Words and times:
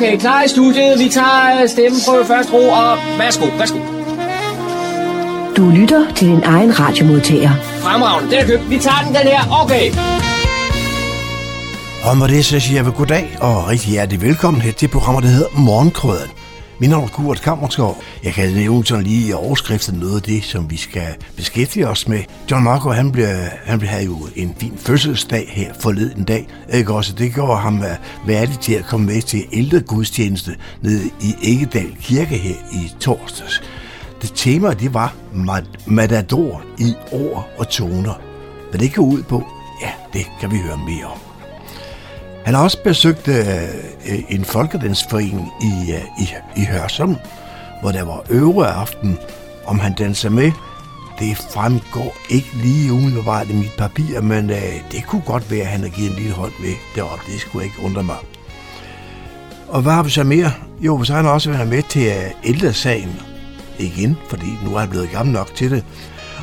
Okay, 0.00 0.18
klar 0.18 0.42
i 0.42 0.48
studiet. 0.48 0.98
Vi 0.98 1.08
tager 1.08 1.66
stemmeprøve 1.66 2.26
først 2.26 2.52
ro, 2.52 2.68
og 2.68 2.98
værsgo, 3.18 3.46
værsgo. 3.58 3.78
Du 5.56 5.70
lytter 5.70 6.14
til 6.14 6.28
din 6.28 6.42
egen 6.44 6.80
radiomodtager. 6.80 7.50
Fremragende, 7.80 8.30
den 8.30 8.38
er 8.38 8.46
købt. 8.46 8.70
Vi 8.70 8.78
tager 8.78 8.96
den, 9.04 9.14
den 9.14 9.22
her. 9.22 9.62
Okay. 9.62 9.90
Og 12.02 12.16
med 12.16 12.28
det 12.28 12.44
så 12.44 12.60
siger 12.60 12.82
jeg 12.82 12.92
goddag 12.94 13.36
og 13.40 13.68
rigtig 13.68 13.90
hjertelig 13.90 14.22
velkommen 14.22 14.62
her 14.62 14.72
til 14.72 14.88
programmet, 14.88 15.22
der 15.22 15.28
hedder 15.28 15.48
Morgenkrøden. 15.54 16.30
Min 16.80 16.90
navn 16.90 17.04
er 17.04 17.08
Kurt 17.08 17.40
Kammerskov. 17.40 18.02
Jeg 18.24 18.32
kan 18.32 18.52
nævne 18.52 18.86
sådan 18.86 19.04
lige 19.04 19.28
i 19.28 19.32
overskriften 19.32 19.98
noget 19.98 20.16
af 20.16 20.22
det, 20.22 20.44
som 20.44 20.70
vi 20.70 20.76
skal 20.76 21.06
beskæftige 21.36 21.88
os 21.88 22.08
med. 22.08 22.22
John 22.50 22.64
Marco, 22.64 22.90
han 22.90 23.12
blev, 23.12 23.26
han 23.64 23.78
blev 23.78 23.88
havde 23.90 24.04
jo 24.04 24.28
en 24.36 24.54
fin 24.58 24.72
fødselsdag 24.76 25.48
her 25.52 25.72
forleden 25.80 26.24
dag. 26.24 26.48
Ikke 26.72 26.92
også? 26.92 27.12
Det 27.12 27.34
gjorde 27.34 27.60
ham 27.60 27.82
øh, 27.82 28.26
værdig 28.26 28.58
til 28.58 28.72
at 28.74 28.84
komme 28.84 29.06
med 29.06 29.22
til 29.22 29.44
ældre 29.52 29.80
gudstjeneste 29.80 30.56
nede 30.82 31.10
i 31.20 31.34
Æggedal 31.42 31.96
Kirke 32.00 32.36
her 32.36 32.56
i 32.72 32.92
torsdags. 33.00 33.62
Det 34.22 34.32
tema, 34.34 34.72
det 34.72 34.94
var 34.94 35.14
Matador 35.86 36.62
i 36.78 36.94
ord 37.12 37.48
og 37.58 37.68
toner. 37.68 38.20
Hvad 38.70 38.80
det 38.80 38.94
går 38.94 39.02
ud 39.02 39.22
på, 39.22 39.46
ja, 39.82 39.90
det 40.12 40.26
kan 40.40 40.50
vi 40.50 40.56
høre 40.56 40.78
mere 40.86 41.04
om. 41.04 41.29
Han 42.44 42.54
har 42.54 42.62
også 42.62 42.82
besøgt 42.84 43.28
øh, 43.28 43.36
øh, 44.08 44.18
en 44.28 44.44
folkedansforening 44.44 45.48
i, 45.62 45.92
øh, 45.92 46.04
i, 46.20 46.28
i 46.56 46.64
Hørsholm, 46.64 47.16
hvor 47.80 47.92
der 47.92 48.02
var 48.02 48.24
øvre 48.30 48.68
aften. 48.68 49.18
Om 49.66 49.78
han 49.78 49.94
danser 49.94 50.30
med, 50.30 50.52
det 51.18 51.36
fremgår 51.36 52.16
ikke 52.30 52.48
lige 52.62 52.92
umiddelbart 52.92 53.48
i 53.48 53.52
mit 53.52 53.72
papir, 53.78 54.20
men 54.20 54.50
øh, 54.50 54.92
det 54.92 55.06
kunne 55.06 55.22
godt 55.26 55.50
være, 55.50 55.60
at 55.60 55.66
han 55.66 55.80
har 55.80 55.88
givet 55.88 56.10
en 56.10 56.16
lille 56.16 56.32
hånd 56.32 56.52
med 56.60 56.72
deroppe. 56.94 57.32
Det 57.32 57.40
skulle 57.40 57.64
ikke 57.64 57.82
undre 57.82 58.02
mig. 58.02 58.16
Og 59.68 59.82
hvad 59.82 59.92
har 59.92 60.02
vi 60.02 60.10
så 60.10 60.24
mere? 60.24 60.52
Jo, 60.80 61.04
så 61.04 61.12
har 61.12 61.22
han 61.22 61.30
også 61.30 61.50
været 61.50 61.68
med 61.68 61.82
til 61.82 62.06
øh, 62.06 62.30
ældresagen. 62.44 63.20
Igen, 63.78 64.16
fordi 64.28 64.46
nu 64.64 64.74
er 64.74 64.80
han 64.80 64.88
blevet 64.88 65.10
gammel 65.10 65.32
nok 65.32 65.54
til 65.54 65.70
det. 65.70 65.84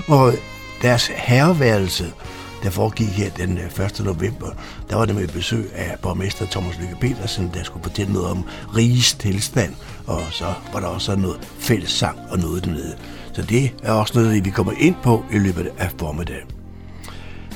Og 0.07 0.33
deres 0.81 1.11
herreværelse, 1.15 2.05
der 2.63 2.69
foregik 2.69 3.07
her 3.07 3.29
den 3.29 3.57
øh, 3.57 3.85
1. 3.85 4.01
November, 4.05 4.49
der 4.89 4.95
var 4.95 5.05
det 5.05 5.15
med 5.15 5.27
besøg 5.27 5.71
af 5.75 5.95
borgmester 6.01 6.45
Thomas 6.45 6.79
Lykke 6.79 6.95
Petersen, 7.01 7.51
der 7.53 7.63
skulle 7.63 7.83
fortælle 7.83 8.13
noget 8.13 8.27
om 8.27 8.45
riges 8.75 9.13
tilstand, 9.13 9.73
og 10.07 10.21
så 10.31 10.45
var 10.73 10.79
der 10.79 10.87
også 10.87 11.15
noget 11.15 11.39
fælles 11.59 11.91
sang 11.91 12.19
og 12.29 12.39
noget 12.39 12.65
dernede. 12.65 12.95
Så 13.33 13.41
det 13.41 13.73
er 13.83 13.91
også 13.91 14.19
noget, 14.19 14.45
vi 14.45 14.49
kommer 14.49 14.73
ind 14.79 14.95
på 15.03 15.23
i 15.31 15.37
løbet 15.37 15.71
af 15.77 15.91
formiddagen. 15.99 16.47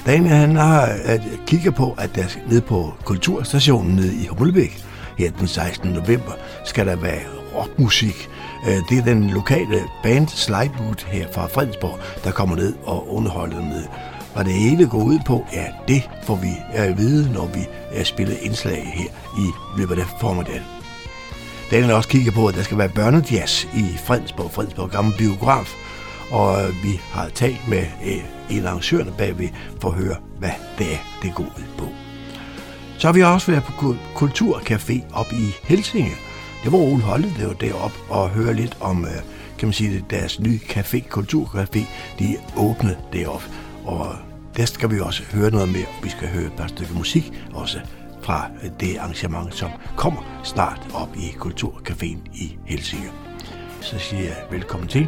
Daniel 0.06 0.36
han 0.36 0.56
har 0.56 0.82
at 0.82 1.22
kigge 1.48 1.72
på, 1.72 1.96
at 1.98 2.16
der 2.16 2.24
nede 2.50 2.62
på 2.62 2.94
Kulturstationen 3.04 3.96
nede 3.96 4.16
i 4.16 4.28
Humlebæk, 4.28 4.86
her 5.18 5.32
den 5.32 5.48
16. 5.48 5.90
november, 5.90 6.32
skal 6.66 6.88
der 6.88 6.96
være 6.96 7.22
rockmusik. 7.56 8.30
Øh, 8.68 8.78
det 8.90 8.98
er 8.98 9.04
den 9.04 9.30
lokale 9.30 9.82
band 10.04 10.28
Slideboot 10.28 11.04
her 11.04 11.28
fra 11.32 11.48
Fredensborg, 11.48 12.00
der 12.24 12.32
kommer 12.32 12.56
ned 12.56 12.74
og 12.84 13.14
underholder 13.14 13.62
med 13.62 13.84
hvad 14.34 14.46
det 14.46 14.54
hele 14.54 14.88
går 14.88 15.04
ud 15.04 15.20
på, 15.26 15.46
ja, 15.54 15.66
det 15.88 16.10
får 16.24 16.36
vi 16.36 16.50
at 16.74 16.98
vide, 16.98 17.34
når 17.34 17.46
vi 17.48 17.60
øh, 17.60 18.00
er 18.00 18.04
spillet 18.04 18.38
indslag 18.42 18.92
her 18.96 19.10
i 19.38 19.78
løbet 19.78 20.00
af 20.00 20.06
formiddagen. 20.20 20.64
Daniel 21.72 21.92
også 21.92 22.10
kigger 22.10 22.32
på, 22.32 22.48
at 22.48 22.56
der 22.56 22.64
skal 22.64 22.78
være 22.78 22.90
børnejazz 22.90 23.64
i 23.64 23.86
Fredensborg, 24.06 24.52
Fredensborg 24.52 24.90
Gamle 24.90 25.14
Biograf, 25.18 25.74
og 26.32 26.64
øh, 26.64 26.84
vi 26.84 27.00
har 27.12 27.30
talt 27.30 27.68
med 27.68 27.86
en 28.50 28.66
af 28.66 28.70
arrangørerne 28.70 29.14
bagved 29.18 29.50
for 29.82 29.90
at 29.90 29.96
høre, 29.96 30.16
hvad 30.40 30.52
det 30.78 30.94
er, 30.94 30.98
det 31.22 31.36
går 31.36 31.44
ud 31.44 31.64
på. 31.78 31.86
Så 32.98 33.08
har 33.08 33.14
vi 33.14 33.24
også 33.24 33.52
været 33.52 33.64
på 33.64 33.96
Kulturcafé 34.16 35.14
op 35.14 35.34
i 35.34 35.56
Helsinge. 35.64 36.12
Det 36.64 36.72
var 36.72 36.78
Ole 36.78 37.02
Holte, 37.02 37.30
der 37.40 37.48
var 37.48 37.54
deroppe 37.54 37.98
og 38.10 38.30
høre 38.30 38.54
lidt 38.54 38.78
om, 38.80 39.08
kan 39.58 39.68
man 39.68 39.74
sige, 39.74 40.06
deres 40.10 40.40
nye 40.40 40.60
café, 40.70 41.18
Kulturcafé, 41.18 41.80
de 42.20 42.38
åbnede 42.58 42.98
deroppe. 43.14 43.46
Og 43.92 44.16
der 44.58 44.66
skal 44.66 44.92
vi 44.92 45.00
også 45.00 45.24
høre 45.24 45.52
noget 45.52 45.70
mere. 45.70 45.86
Vi 46.04 46.10
skal 46.10 46.28
høre 46.28 46.46
et 46.46 46.54
par 46.58 46.68
stykker 46.68 46.94
musik 46.94 47.24
også 47.54 47.80
fra 48.22 48.50
det 48.80 48.98
arrangement, 48.98 49.56
som 49.56 49.70
kommer 49.98 50.42
snart 50.44 50.88
op 50.94 51.16
i 51.16 51.28
Kulturcaféen 51.28 52.20
i 52.34 52.58
Helsingør. 52.66 53.12
Så 53.82 54.00
siger 54.00 54.24
jeg 54.24 54.38
velkommen 54.52 54.90
til. 54.90 55.08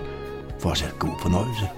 Fortsat 0.59 0.99
god 0.99 1.19
fornøjelse. 1.21 1.69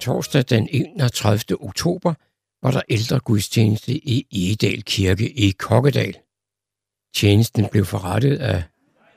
Torsdag 0.00 0.44
den 0.48 0.68
31. 0.72 1.62
oktober 1.62 2.14
var 2.62 2.70
der 2.70 2.80
ældre 2.88 3.20
gudstjeneste 3.20 3.92
i 3.92 4.26
Egedal 4.32 4.82
Kirke 4.82 5.30
i 5.30 5.50
Kokkedal. 5.50 6.14
Tjenesten 7.14 7.68
blev 7.72 7.84
forrettet 7.84 8.36
af 8.36 8.62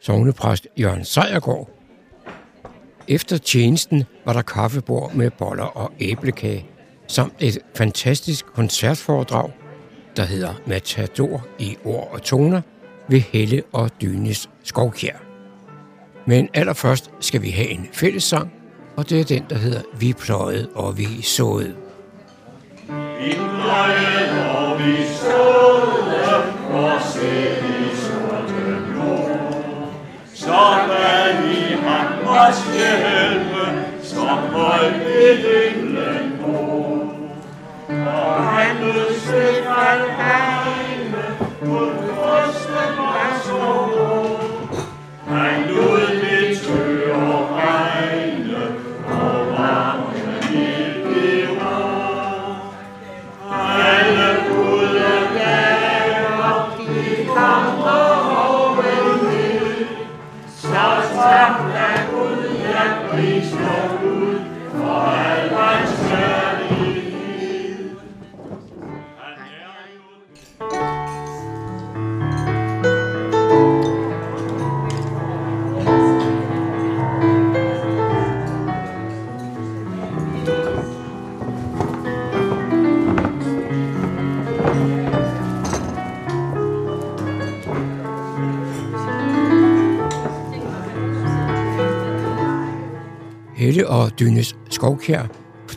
sognepræst 0.02 0.68
Jørgen 0.80 1.06
Sejergaard. 1.06 1.70
Efter 3.08 3.38
tjenesten 3.38 4.04
var 4.26 4.34
der 4.34 4.42
kaffebord 4.42 5.14
med 5.14 5.32
boller 5.32 5.64
og 5.64 5.94
æblekage, 6.00 6.66
samt 7.08 7.34
et 7.40 7.58
fantastisk 7.76 8.46
koncertforedrag, 8.46 9.52
der 10.16 10.24
hedder 10.24 10.54
Matador 10.68 11.48
i 11.60 11.78
ord 11.86 12.10
og 12.12 12.22
toner 12.22 12.62
ved 13.10 13.20
Helle 13.20 13.64
og 13.72 14.02
Dynes 14.02 14.50
Skovkjær. 14.64 15.18
Men 16.28 16.50
allerførst 16.54 17.12
skal 17.20 17.42
vi 17.42 17.50
have 17.50 17.70
en 17.70 17.88
fællessang, 17.94 18.54
og 18.98 19.10
det 19.10 19.20
er 19.20 19.26
den, 19.26 19.44
der 19.50 19.58
hedder 19.58 19.82
Vi 20.00 20.14
pløjede 20.14 20.70
og 20.76 20.98
vi 20.98 21.22
såede. 21.22 21.76
in 23.22 23.58
lae 23.58 24.26
nobis. 24.34 25.11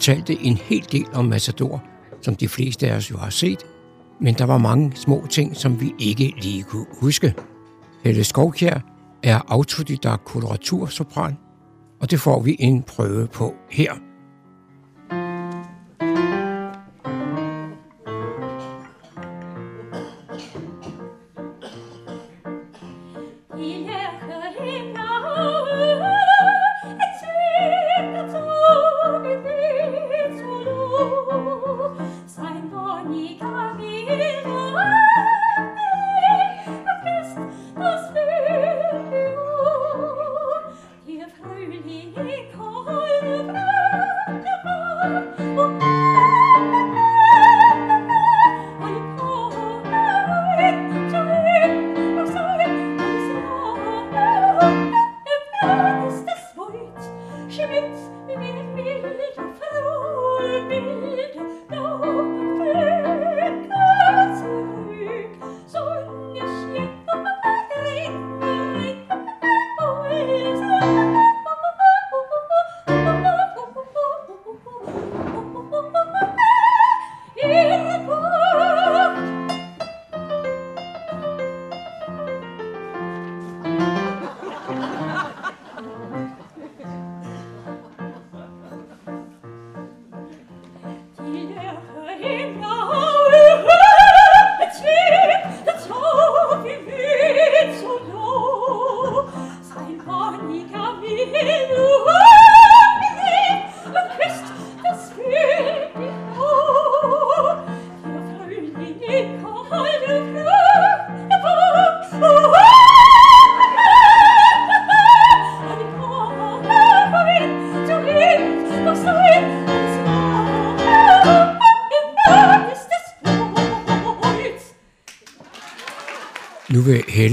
Fortalte 0.05 0.45
en 0.45 0.57
hel 0.57 0.87
del 0.93 1.07
om 1.15 1.25
Matador, 1.25 1.83
som 2.21 2.35
de 2.35 2.49
fleste 2.49 2.91
af 2.91 2.97
os 2.97 3.11
jo 3.11 3.17
har 3.17 3.31
set, 3.31 3.67
men 4.21 4.35
der 4.35 4.45
var 4.45 4.59
mange 4.59 4.93
små 4.97 5.27
ting, 5.31 5.57
som 5.57 5.81
vi 5.81 5.95
ikke 5.99 6.35
lige 6.43 6.63
kunne 6.63 6.87
huske. 7.01 7.35
Helle 8.03 8.25
Skovkær 8.25 8.79
er 9.23 9.41
autodidakt 9.49 10.25
koloratursopran, 10.25 11.37
og 12.01 12.11
det 12.11 12.21
får 12.21 12.43
vi 12.43 12.57
en 12.59 12.83
prøve 12.83 13.27
på 13.27 13.55
her. 13.71 13.93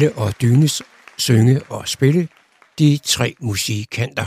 Helle 0.02 0.16
og 0.16 0.42
Dynes 0.42 0.82
synge 1.18 1.62
og 1.70 1.88
spille 1.88 2.28
de 2.80 3.00
tre 3.04 3.36
musikanter. 3.40 4.26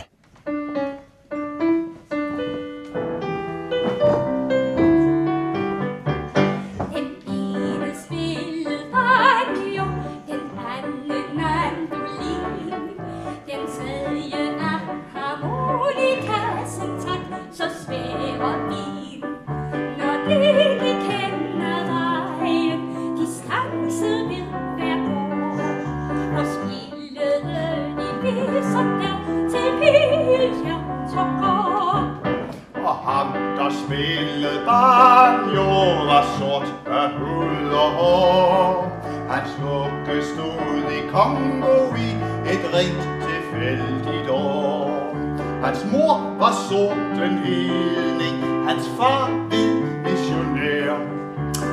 år. 37.98 39.02
Han 39.30 39.42
smukke 39.56 40.24
stod 40.24 40.92
i 40.98 41.00
Kongo 41.12 41.94
i 41.96 42.08
et 42.52 42.64
rent 42.74 43.02
tilfældigt 43.26 44.30
år. 44.30 45.16
Hans 45.64 45.86
mor 45.92 46.36
var 46.38 46.52
solen 46.68 47.38
hedning, 47.38 48.66
hans 48.68 48.90
far 48.98 49.30
vid 49.50 49.74
missionær. 50.04 50.92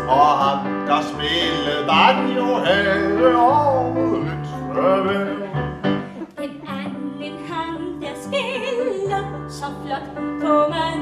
Og 0.10 0.28
ham, 0.44 0.86
der 0.88 1.02
spillede 1.02 1.88
banjo, 1.88 2.46
havde 2.66 3.38
årets 3.38 4.50
røvær. 4.76 5.42
En 6.44 6.52
anden 6.68 7.34
ham, 7.50 8.02
der 8.02 8.14
spiller 8.26 9.50
så 9.50 9.66
flot 9.84 10.24
på 10.42 10.54
mig 10.70 11.01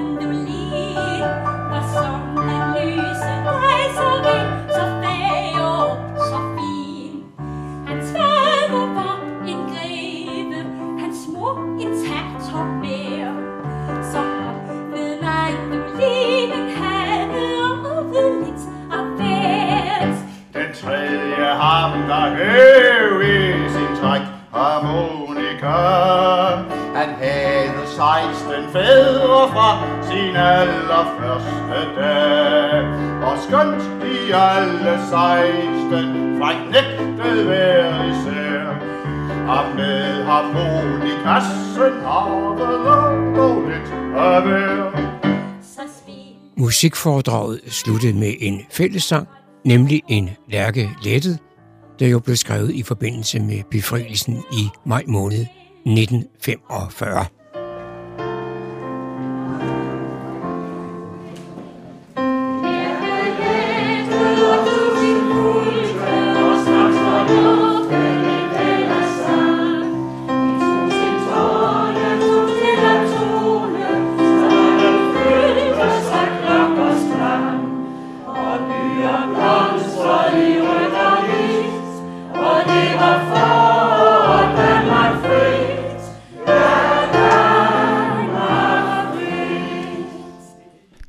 Musikforedraget 46.79 47.61
sluttede 47.67 48.13
med 48.13 48.33
en 48.39 48.61
fællessang, 48.71 49.27
nemlig 49.65 50.01
en 50.09 50.29
lærke 50.49 50.89
lettet, 51.03 51.39
der 51.99 52.07
jo 52.07 52.19
blev 52.19 52.35
skrevet 52.35 52.71
i 52.71 52.83
forbindelse 52.83 53.39
med 53.39 53.63
befrielsen 53.71 54.43
i 54.51 54.67
maj 54.85 55.03
måned 55.07 55.45
1945. 55.85 57.25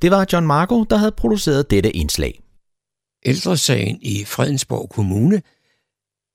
Det 0.02 0.10
var 0.10 0.26
John 0.32 0.46
Marco, 0.46 0.84
der 0.84 0.96
havde 0.96 1.12
produceret 1.12 1.70
dette 1.70 1.90
indslag. 1.90 2.40
Ældresagen 3.26 3.98
i 4.02 4.24
Fredensborg 4.24 4.90
Kommune 4.90 5.42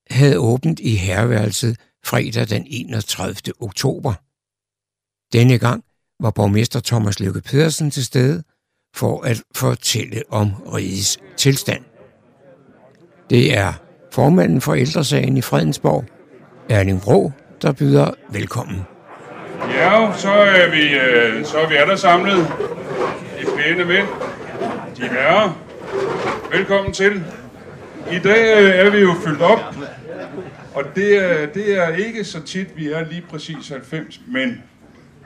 havde 0.10 0.39
åbent 0.39 0.79
i 0.79 0.95
herværelset 0.95 1.77
fredag 2.05 2.50
den 2.50 2.63
31. 2.67 3.36
oktober. 3.60 4.13
Denne 5.34 5.57
gang 5.57 5.84
var 6.19 6.31
borgmester 6.31 6.79
Thomas 6.79 7.19
Lykke 7.19 7.41
Pedersen 7.41 7.91
til 7.91 8.05
stede 8.05 8.43
for 8.95 9.22
at 9.22 9.41
fortælle 9.55 10.24
om 10.29 10.53
rigets 10.53 11.19
tilstand. 11.38 11.84
Det 13.29 13.57
er 13.57 13.74
formanden 14.12 14.62
for 14.62 14.74
ældresagen 14.74 15.38
i 15.38 15.41
Fredensborg, 15.41 16.05
Erling 16.69 17.01
Bro, 17.01 17.31
der 17.62 17.72
byder 17.72 18.12
velkommen. 18.29 18.81
Ja, 19.69 20.12
så 20.17 20.31
er 20.31 20.72
vi, 20.72 20.84
øh, 20.93 21.45
så 21.45 21.57
er 21.57 21.69
vi 21.69 21.75
alle 21.75 21.98
samlet 21.98 22.48
pæne 23.65 23.86
mænd, 23.86 24.07
de 24.98 25.07
herrer. 25.07 25.53
Velkommen 26.51 26.93
til. 26.93 27.24
I 28.12 28.19
dag 28.19 28.63
øh, 28.63 28.86
er 28.86 28.89
vi 28.89 28.98
jo 28.98 29.13
fyldt 29.25 29.41
op, 29.41 29.60
og 30.75 30.84
det 30.95 31.17
er, 31.17 31.45
det 31.45 31.77
er 31.77 31.88
ikke 31.88 32.24
så 32.24 32.43
tit, 32.43 32.77
vi 32.77 32.91
er 32.91 33.05
lige 33.05 33.22
præcis 33.29 33.69
90, 33.69 34.22
men 34.27 34.63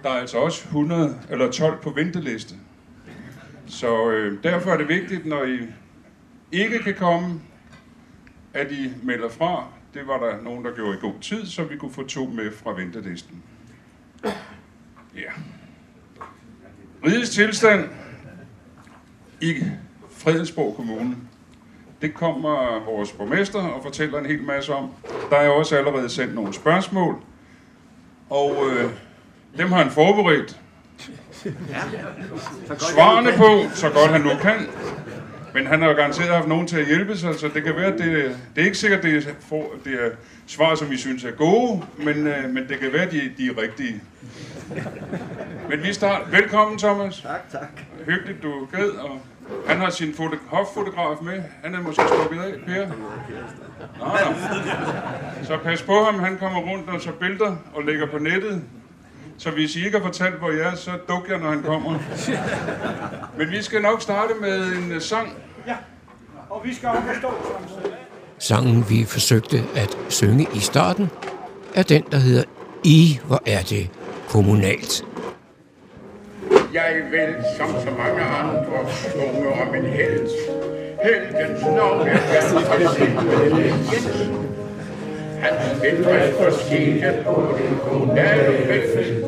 der 0.04 0.10
er 0.10 0.14
altså 0.14 0.38
også 0.38 0.64
100 0.66 1.20
eller 1.30 1.52
12 1.52 1.82
på 1.82 1.90
venteliste. 1.90 2.56
Så 3.68 4.12
øh, 4.12 4.44
derfor 4.44 4.72
er 4.72 4.78
det 4.78 4.88
vigtigt, 4.88 5.26
når 5.26 5.44
I 5.44 5.60
ikke 6.52 6.80
kan 6.80 6.96
komme, 6.96 7.42
at 8.54 8.72
I 8.72 8.92
melder 9.04 9.30
fra. 9.30 9.64
Det 9.94 10.02
var 10.08 10.20
der 10.20 10.42
nogen, 10.44 10.66
der 10.66 10.76
gjorde 10.76 10.98
i 10.98 11.02
god 11.02 11.20
tid, 11.22 11.46
så 11.46 11.64
vi 11.64 11.78
kunne 11.78 11.94
få 11.94 12.08
to 12.08 12.26
med 12.26 12.52
fra 12.52 12.74
ventelisten. 12.74 13.44
Ja. 15.16 15.32
Rigets 17.06 17.30
tilstand 17.30 17.90
i 19.42 19.56
Fredensborg 20.12 20.76
Kommune. 20.76 21.16
Det 22.02 22.14
kommer 22.14 22.86
vores 22.86 23.12
borgmester 23.12 23.60
og 23.60 23.84
fortæller 23.84 24.20
en 24.20 24.26
hel 24.26 24.44
masse 24.44 24.74
om. 24.74 24.90
Der 25.30 25.36
er 25.38 25.50
også 25.50 25.76
allerede 25.78 26.10
sendt 26.10 26.36
nogle 26.36 26.54
spørgsmål, 26.54 27.16
og 28.30 28.58
øh, 28.72 28.92
dem 29.58 29.72
har 29.72 29.84
han 29.84 29.92
forberedt. 29.92 30.60
Svarene 32.78 33.32
på, 33.38 33.76
så 33.76 33.90
godt 33.90 34.12
han 34.12 34.22
nu 34.22 34.30
kan. 34.42 34.68
Men 35.54 35.68
han 35.68 35.82
har 35.82 35.90
jo 35.90 35.96
garanteret 35.96 36.30
haft 36.30 36.48
nogen 36.48 36.68
til 36.68 36.78
at 36.80 36.86
hjælpe 36.86 37.18
sig, 37.18 37.36
så 37.36 37.48
det 37.54 37.64
kan 37.64 37.76
være, 37.76 37.86
at 37.94 38.00
det, 38.00 38.38
det 38.56 38.62
er 38.62 38.66
ikke 38.66 38.78
sikkert, 38.78 39.04
det 39.04 39.16
er, 39.28 39.32
for, 39.50 39.66
det 39.86 39.94
er 39.94 40.10
svar, 40.48 40.76
som 40.76 40.90
vi 40.90 40.98
synes 40.98 41.24
er 41.24 41.32
gode, 41.32 41.82
men, 41.98 42.28
øh, 42.28 42.50
men 42.50 42.68
det 42.70 42.80
kan 42.80 42.94
være, 42.94 43.02
at 43.02 43.12
de, 43.12 43.32
de 43.38 43.48
er 43.48 43.62
rigtige. 43.62 44.02
Men 45.70 45.84
vi 45.84 45.94
starter. 45.94 46.26
Velkommen, 46.32 46.78
Thomas. 46.80 47.22
Tak, 47.22 47.52
tak. 47.52 47.68
Hyggeligt, 48.06 48.44
du 48.44 48.68
gad, 48.72 48.90
og 48.90 49.22
han 49.68 49.78
har 49.78 49.90
sin 49.90 50.14
foto- 50.14 50.48
hoffotograf 50.48 51.18
med. 51.22 51.44
Han 51.64 51.76
er 51.76 51.82
måske 51.82 52.02
stukket 52.08 52.42
af, 52.44 52.54
Per. 52.68 52.88
Nå, 52.88 52.96
nå. 54.00 55.44
Så 55.44 55.58
pas 55.64 55.82
på 55.82 56.04
ham, 56.04 56.20
han 56.20 56.38
kommer 56.38 56.60
rundt 56.60 56.90
og 56.90 57.02
så 57.02 57.12
billeder 57.12 57.56
og 57.74 57.84
lægger 57.84 58.06
på 58.08 58.18
nettet. 58.18 58.64
Så 59.40 59.52
hvis 59.52 59.76
I 59.76 59.86
ikke 59.86 59.98
har 59.98 60.06
fortalt, 60.06 60.36
hvor 60.36 60.52
jeg 60.52 60.72
er, 60.72 60.76
så 60.76 60.92
dukker 61.10 61.32
jeg, 61.32 61.40
når 61.40 61.50
han 61.50 61.64
kommer. 61.64 62.00
Men 63.38 63.52
vi 63.52 63.62
skal 63.62 63.82
nok 63.82 64.02
starte 64.02 64.34
med 64.42 64.64
en 64.64 64.96
uh, 64.96 65.02
sang. 65.02 65.34
Ja, 65.68 65.76
og 66.50 66.62
vi 66.66 66.74
skal 66.76 66.90
også 66.90 67.02
forstå 67.14 67.34
Sangen, 68.40 68.86
vi 68.90 69.06
forsøgte 69.06 69.64
at 69.76 69.98
synge 70.10 70.48
i 70.56 70.60
starten, 70.60 71.10
er 71.76 71.84
den, 71.84 72.04
der 72.12 72.18
hedder 72.18 72.44
I, 72.84 73.20
hvor 73.26 73.44
er 73.46 73.62
det 73.62 73.90
kommunalt. 74.30 75.06
Jeg 76.74 76.96
vil 77.12 77.36
som 77.58 77.68
så 77.68 77.92
mange 77.98 78.22
andre 78.22 78.92
sunge 78.92 79.48
om 79.48 79.76
en 79.76 79.86
held, 79.86 80.30
helgens 81.04 81.62
navn 81.62 82.08
er 82.08 82.78
ganske 82.80 84.40
Jensen. 85.40 85.58
Hans 85.58 85.80
bedrift 85.82 86.38
for 86.38 86.52
skete 86.52 87.24
på 87.26 87.56
den 87.58 87.80
kommunale 87.90 88.58
fest. 88.68 89.26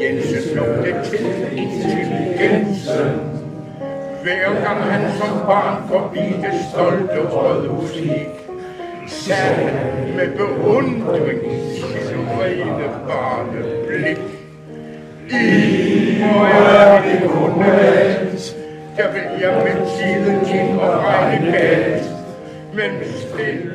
Jensen 0.00 0.56
lå 0.56 0.64
det 0.64 0.94
til 1.04 1.26
intelligensen. 1.56 3.20
Hver 4.22 4.62
gang 4.62 4.82
han 4.82 5.10
som 5.18 5.46
barn 5.46 5.82
forbi 5.88 6.26
det 6.42 6.54
stolte 6.72 7.28
rådhus 7.32 7.92
gik, 7.92 8.28
sagde 9.06 9.70
han 9.70 10.16
med 10.16 10.28
beundring 10.36 11.40
sit 11.74 12.16
rene 12.40 12.88
barneblik. 13.08 14.18
I 15.30 16.18
må 16.20 16.46
jeg 16.46 17.02
det 17.04 17.30
kommunalt, 17.30 18.56
der 18.96 19.12
vil 19.12 19.40
jeg 19.40 19.54
med 19.64 19.86
tiden 19.96 20.44
til 20.44 20.80
at 20.82 20.98
regne 20.98 21.52
galt, 21.52 22.04
men 22.74 22.90
stille 23.16 23.71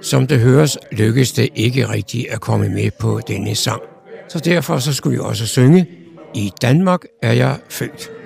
som 0.00 0.26
det 0.26 0.40
høres, 0.40 0.78
lykkedes 0.92 1.32
det 1.32 1.48
ikke 1.54 1.88
rigtigt 1.88 2.26
at 2.30 2.40
komme 2.40 2.68
med 2.68 2.90
på 3.00 3.20
denne 3.28 3.54
sang. 3.54 3.82
Så 4.28 4.38
derfor 4.38 4.78
så 4.78 4.92
skulle 4.94 5.18
vi 5.18 5.20
også 5.20 5.46
synge 5.46 5.86
I 6.34 6.52
Danmark 6.62 7.04
er 7.22 7.32
jeg 7.32 7.56
født. 7.68 8.17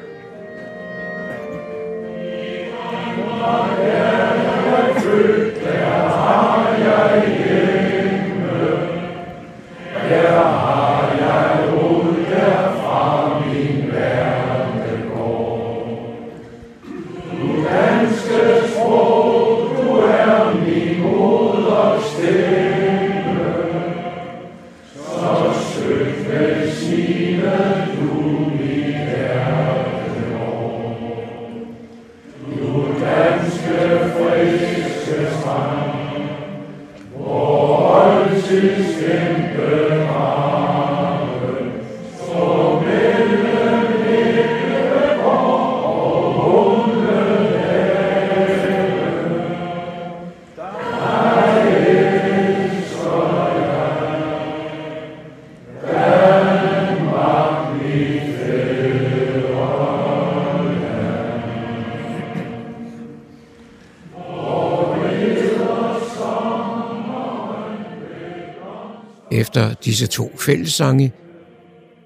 Disse 69.93 70.07
to 70.07 70.33
fællessange 70.39 71.13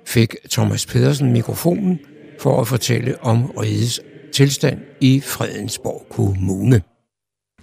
fik 0.07 0.37
Thomas 0.51 0.87
Pedersen 0.87 1.33
mikrofonen 1.33 2.01
for 2.41 2.61
at 2.61 2.69
fortælle 2.69 3.17
om 3.21 3.51
rigets 3.51 4.01
tilstand 4.33 4.79
i 5.01 5.21
Fredensborg 5.21 6.07
Kommune. 6.11 6.83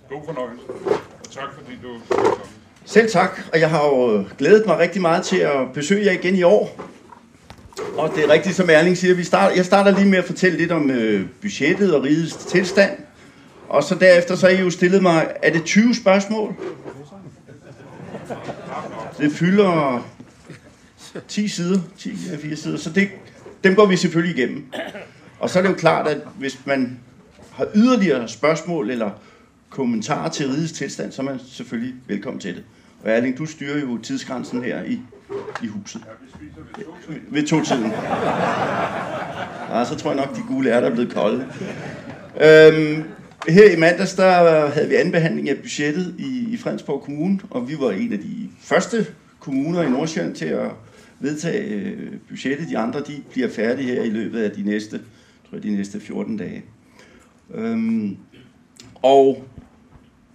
God 0.10 0.22
fornøjelse, 0.25 0.65
tak 1.32 1.53
fordi 1.53 1.77
du. 1.84 2.00
Selv 2.86 3.10
tak, 3.10 3.39
og 3.53 3.60
jeg 3.60 3.70
har 3.70 3.86
jo 3.86 4.25
glædet 4.38 4.65
mig 4.65 4.77
rigtig 4.77 5.01
meget 5.01 5.25
til 5.25 5.38
at 5.38 5.74
besøge 5.74 6.06
jer 6.06 6.12
igen 6.12 6.36
i 6.36 6.44
år. 6.44 6.82
Og 7.98 8.12
det 8.15 8.24
er 8.24 8.30
rigtigt, 8.30 8.56
som 8.56 8.70
Erling 8.70 8.98
siger, 8.98 9.15
vi 9.15 9.24
starter, 9.24 9.56
jeg 9.56 9.65
starter 9.65 9.92
lige 9.92 10.10
med 10.10 10.18
at 10.18 10.25
fortælle 10.25 10.58
lidt 10.58 10.72
om 10.72 10.92
øh, 10.92 11.25
budgettet 11.42 11.96
og 11.96 12.03
rigets 12.03 12.36
tilstand. 12.36 12.92
Og 13.70 13.84
så 13.84 13.96
derefter 13.96 14.36
så 14.36 14.48
har 14.48 14.53
I 14.53 14.60
jo 14.60 14.70
stillet 14.70 15.01
mig, 15.01 15.32
er 15.44 15.51
det 15.51 15.63
20 15.63 15.96
spørgsmål? 15.96 16.56
Det 19.17 19.32
fylder 19.32 20.05
10 21.27 21.48
sider, 21.48 21.79
10 21.98 22.17
af 22.32 22.39
4 22.39 22.55
sider, 22.55 22.77
så 22.77 22.89
det, 22.89 23.10
dem 23.63 23.75
går 23.75 23.86
vi 23.86 23.98
selvfølgelig 23.98 24.38
igennem. 24.38 24.65
Og 25.39 25.50
så 25.50 25.60
er 25.60 25.63
det 25.63 25.70
jo 25.70 25.75
klart, 25.75 26.08
at 26.08 26.17
hvis 26.39 26.60
man 26.65 27.00
har 27.51 27.67
yderligere 27.75 28.27
spørgsmål 28.27 28.89
eller 28.89 29.12
kommentarer 29.70 30.29
til 30.29 30.48
rigets 30.48 30.72
tilstand, 30.72 31.12
så 31.12 31.22
er 31.22 31.25
man 31.25 31.39
selvfølgelig 31.51 31.93
velkommen 32.08 32.39
til 32.39 32.55
det. 32.55 32.63
Og 33.03 33.12
Erling, 33.12 33.38
du 33.38 33.46
styrer 33.46 33.79
jo 33.79 33.98
tidsgrænsen 33.98 34.63
her 34.63 34.84
i, 34.84 35.00
i 35.63 35.67
huset. 35.67 36.01
Ved 37.29 37.48
to 37.48 37.63
tiden. 37.63 37.91
Ja, 39.70 39.86
så 39.86 39.96
tror 39.98 40.12
jeg 40.12 40.20
nok, 40.25 40.36
de 40.36 40.41
gule 40.48 40.70
ærter 40.70 40.89
er 40.89 40.93
blevet 40.93 41.13
kolde. 41.13 41.48
Øhm, 42.41 43.03
her 43.48 43.72
i 43.72 43.76
mandags, 43.76 44.14
der 44.14 44.68
havde 44.68 44.90
vi 44.90 44.96
anden 44.96 45.12
behandling 45.12 45.50
af 45.50 45.58
budgettet 45.58 46.16
i, 46.20 46.48
i 46.50 46.58
Fredensborg 46.58 47.02
Kommune, 47.02 47.40
og 47.50 47.70
vi 47.70 47.76
var 47.80 47.92
en 47.92 48.14
af 48.14 48.20
de 48.20 48.50
første 48.60 49.06
kommuner 49.40 49.82
i 49.82 49.90
Nordsjælland 49.90 50.36
til 50.36 50.46
at 50.46 50.70
vedtage 51.20 51.74
øh, 51.74 52.12
budgettet. 52.30 52.70
De 52.70 52.78
andre, 52.78 53.00
de 53.00 53.22
bliver 53.32 53.50
færdige 53.50 53.96
her 53.96 54.04
i 54.04 54.10
løbet 54.10 54.44
af 54.44 54.52
de 54.52 54.64
næste, 54.64 54.98
tror 55.50 55.58
jeg, 55.58 55.64
de 55.64 55.76
næste 55.76 56.00
14 56.00 56.38
dage. 56.38 56.64
Øhm, 57.54 58.18
og 59.02 59.48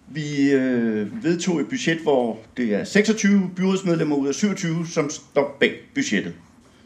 vi 0.09 0.53
øh, 0.53 1.25
vedtog 1.25 1.61
et 1.61 1.69
budget, 1.69 1.99
hvor 1.99 2.38
det 2.57 2.75
er 2.75 2.85
26 2.85 3.50
byrådsmedlemmer 3.57 4.17
ud 4.17 4.29
af 4.29 4.35
27, 4.35 4.87
som 4.87 5.11
står 5.11 5.57
bag 5.61 5.75
budgettet. 5.95 6.35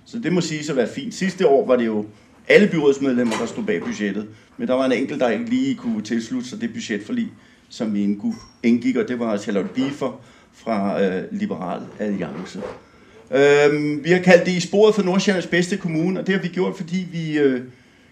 Så 0.05 0.19
det 0.19 0.33
må 0.33 0.41
sige 0.41 0.71
at 0.71 0.77
være 0.77 0.89
fint. 0.89 1.15
Sidste 1.15 1.49
år 1.49 1.67
var 1.67 1.77
det 1.77 1.87
jo 1.87 2.07
alle 2.49 2.69
byrådsmedlemmer, 2.69 3.37
der 3.41 3.47
stod 3.47 3.65
bag 3.65 3.83
budgettet. 3.83 4.29
Men 4.57 4.69
der 4.69 4.75
var 4.75 4.85
en 4.85 4.93
enkelt, 4.93 5.21
der 5.21 5.29
ikke 5.29 5.51
lige 5.51 5.75
kunne 5.75 6.03
tilslutte 6.03 6.49
sig 6.49 6.61
det 6.61 6.73
budgetforlig, 6.73 7.29
som 7.69 7.95
vi 7.95 8.19
indgik, 8.63 8.97
og 8.97 9.09
det 9.09 9.19
var 9.19 9.37
Charlotte 9.37 9.71
Biefer 9.75 10.21
fra 10.53 11.03
øh, 11.03 11.23
Liberal 11.31 11.83
Alliance. 11.99 12.63
Øh, 13.31 14.05
vi 14.05 14.11
har 14.11 14.19
kaldt 14.19 14.47
det 14.47 14.53
i 14.53 14.61
sporet 14.61 14.95
for 14.95 15.03
Nordsjællands 15.03 15.47
bedste 15.47 15.77
kommune, 15.77 16.21
og 16.21 16.27
det 16.27 16.35
har 16.35 16.43
vi 16.43 16.49
gjort, 16.49 16.77
fordi 16.77 17.07
vi 17.13 17.39
øh, 17.39 17.61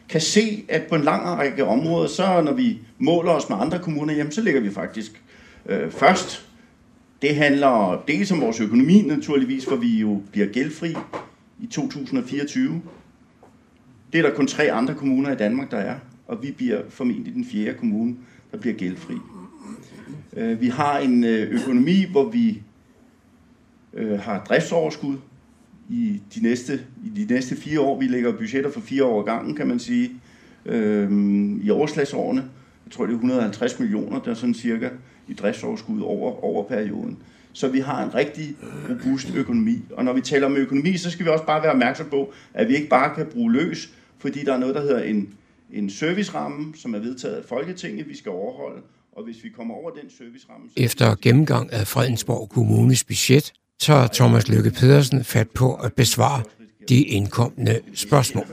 kan 0.09 0.21
se, 0.21 0.65
at 0.69 0.83
på 0.83 0.95
en 0.95 1.03
lang 1.03 1.27
række 1.27 1.65
områder, 1.65 2.09
så 2.09 2.43
når 2.45 2.53
vi 2.53 2.79
måler 2.99 3.33
os 3.33 3.49
med 3.49 3.57
andre 3.61 3.79
kommuner, 3.79 4.15
jamen, 4.15 4.33
så 4.33 4.41
ligger 4.41 4.61
vi 4.61 4.71
faktisk 4.71 5.23
øh, 5.67 5.91
først. 5.91 6.47
Det 7.23 7.37
handler 7.37 8.05
dels 8.09 8.33
om 8.33 8.41
vores 8.41 8.61
økonomi 8.61 9.03
naturligvis, 9.03 9.67
for 9.67 9.77
vi 9.77 9.99
jo 9.99 10.23
bliver 10.33 10.47
gældfri 10.47 10.95
i 11.61 11.67
2024. 11.67 12.83
Det 14.13 14.19
er 14.19 14.23
der 14.23 14.35
kun 14.35 14.47
tre 14.47 14.73
andre 14.73 14.95
kommuner 14.95 15.33
i 15.33 15.37
Danmark, 15.37 15.71
der 15.71 15.77
er, 15.77 15.95
og 16.27 16.43
vi 16.43 16.51
bliver 16.51 16.81
formentlig 16.89 17.35
den 17.35 17.45
fjerde 17.45 17.79
kommune, 17.79 18.17
der 18.53 18.59
bliver 18.59 18.75
gældfri. 18.75 19.15
Øh, 20.37 20.61
vi 20.61 20.69
har 20.69 20.99
en 20.99 21.25
øh, 21.25 21.61
økonomi, 21.61 22.07
hvor 22.11 22.31
vi 22.31 22.63
øh, 23.95 24.19
har 24.19 24.45
driftsoverskud 24.49 25.17
i 25.89 26.21
de, 26.35 26.43
næste, 26.43 26.81
i 27.05 27.25
de 27.25 27.35
næste 27.35 27.57
fire 27.57 27.81
år. 27.81 28.01
Vi 28.01 28.07
lægger 28.07 28.37
budgetter 28.37 28.71
for 28.71 28.81
fire 28.81 29.05
år 29.05 29.23
gangen, 29.23 29.55
kan 29.55 29.69
man 29.69 29.79
sige, 29.79 30.11
i 31.63 31.71
overslagsårene. 31.71 32.45
Jeg 32.87 32.93
tror, 32.93 33.07
det 33.07 33.13
er 33.13 33.17
150 33.17 33.79
millioner, 33.79 34.21
der 34.21 34.31
er 34.31 34.35
sådan 34.35 34.55
cirka 34.55 34.89
i 35.29 35.35
driftsoverskud 35.35 36.01
over, 36.01 36.45
over 36.45 36.65
perioden. 36.65 37.19
Så 37.53 37.69
vi 37.69 37.81
har 37.81 38.05
en 38.05 38.15
rigtig 38.15 38.57
robust 38.91 39.35
økonomi. 39.35 39.83
Og 39.93 40.05
når 40.05 40.13
vi 40.13 40.21
taler 40.21 40.47
om 40.47 40.57
økonomi, 40.57 40.97
så 40.97 41.11
skal 41.11 41.27
vi 41.27 41.31
også 41.31 41.47
bare 41.47 41.63
være 41.63 41.73
opmærksom 41.73 42.07
på, 42.11 42.33
at 42.55 42.69
vi 42.69 42.75
ikke 42.75 42.89
bare 42.89 43.15
kan 43.15 43.27
bruge 43.27 43.53
løs, 43.53 43.95
fordi 44.21 44.45
der 44.45 44.53
er 44.53 44.59
noget, 44.59 44.75
der 44.75 44.81
hedder 44.81 45.03
en, 45.03 45.35
en 45.73 45.91
serviceramme, 45.91 46.75
som 46.77 46.95
er 46.95 46.99
vedtaget 46.99 47.35
af 47.35 47.45
Folketinget, 47.45 48.09
vi 48.09 48.17
skal 48.17 48.31
overholde. 48.31 48.83
Og 49.13 49.25
hvis 49.25 49.37
vi 49.45 49.49
kommer 49.49 49.75
over 49.75 49.91
den 49.91 50.11
serviceramme... 50.19 50.69
Så... 50.69 50.75
Efter 50.77 51.15
gennemgang 51.23 51.73
af 51.73 51.87
Fredensborg 51.87 52.49
Kommunes 52.49 53.05
budget, 53.05 53.53
tager 53.81 54.07
Thomas 54.07 54.49
Lykke 54.49 54.71
Pedersen 54.71 55.25
fat 55.25 55.51
på 55.51 55.75
at 55.75 55.93
besvare 55.93 56.43
de 56.89 57.03
indkommende 57.03 57.81
spørgsmål. 57.95 58.47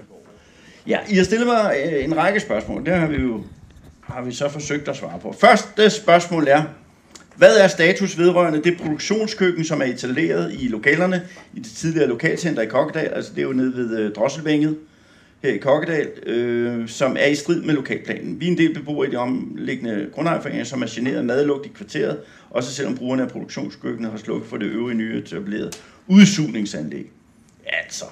Ja, 0.88 1.00
I 1.10 1.16
har 1.16 1.24
stillet 1.24 1.48
mig 1.48 1.76
øh, 1.86 2.04
en 2.04 2.18
række 2.18 2.40
spørgsmål. 2.40 2.86
Det 2.86 2.94
har 2.94 3.08
vi 3.08 3.16
jo 3.16 3.44
har 4.02 4.22
vi 4.22 4.32
så 4.32 4.50
forsøgt 4.50 4.88
at 4.88 4.96
svare 4.96 5.20
på. 5.20 5.36
Første 5.40 5.90
spørgsmål 5.90 6.48
er, 6.48 6.64
hvad 7.36 7.58
er 7.58 7.68
status 7.68 8.18
vedrørende 8.18 8.64
det 8.64 8.78
produktionskøkken, 8.78 9.64
som 9.64 9.82
er 9.82 9.86
etableret 9.86 10.54
i 10.60 10.68
lokalerne 10.68 11.22
i 11.54 11.60
det 11.60 11.72
tidligere 11.72 12.08
lokalcenter 12.08 12.62
i 12.62 12.66
Kokkedal, 12.66 13.08
altså 13.08 13.32
det 13.36 13.42
er 13.42 13.46
jo 13.46 13.54
nede 13.54 13.74
ved 13.74 14.00
øh, 14.00 14.14
Drosselvænget 14.14 14.78
her 15.41 15.53
i 15.53 15.58
Kokkedal, 15.58 16.08
øh, 16.25 16.89
som 16.89 17.15
er 17.20 17.25
i 17.25 17.36
strid 17.36 17.62
med 17.62 17.74
lokalplanen. 17.74 18.39
Vi 18.39 18.48
er 18.48 18.51
en 18.51 18.58
del 18.58 18.74
beboere 18.74 19.08
i 19.08 19.12
de 19.12 19.15
omliggende 19.15 20.10
grundejerforeninger, 20.13 20.65
som 20.65 20.82
er 20.82 20.88
generet 20.89 21.25
madlugt 21.25 21.65
i 21.65 21.70
kvarteret, 21.70 22.20
også 22.50 22.74
selvom 22.74 22.98
brugerne 22.98 23.24
af 23.24 23.29
produktionskøkkenet 23.29 24.12
har 24.12 24.17
slukket 24.17 24.50
for 24.50 24.58
det 24.58 24.65
øvrige 24.65 24.98
nye 24.98 25.17
etablerede 25.17 25.72
udsugningsanlæg. 26.08 27.12
Altså, 27.65 28.06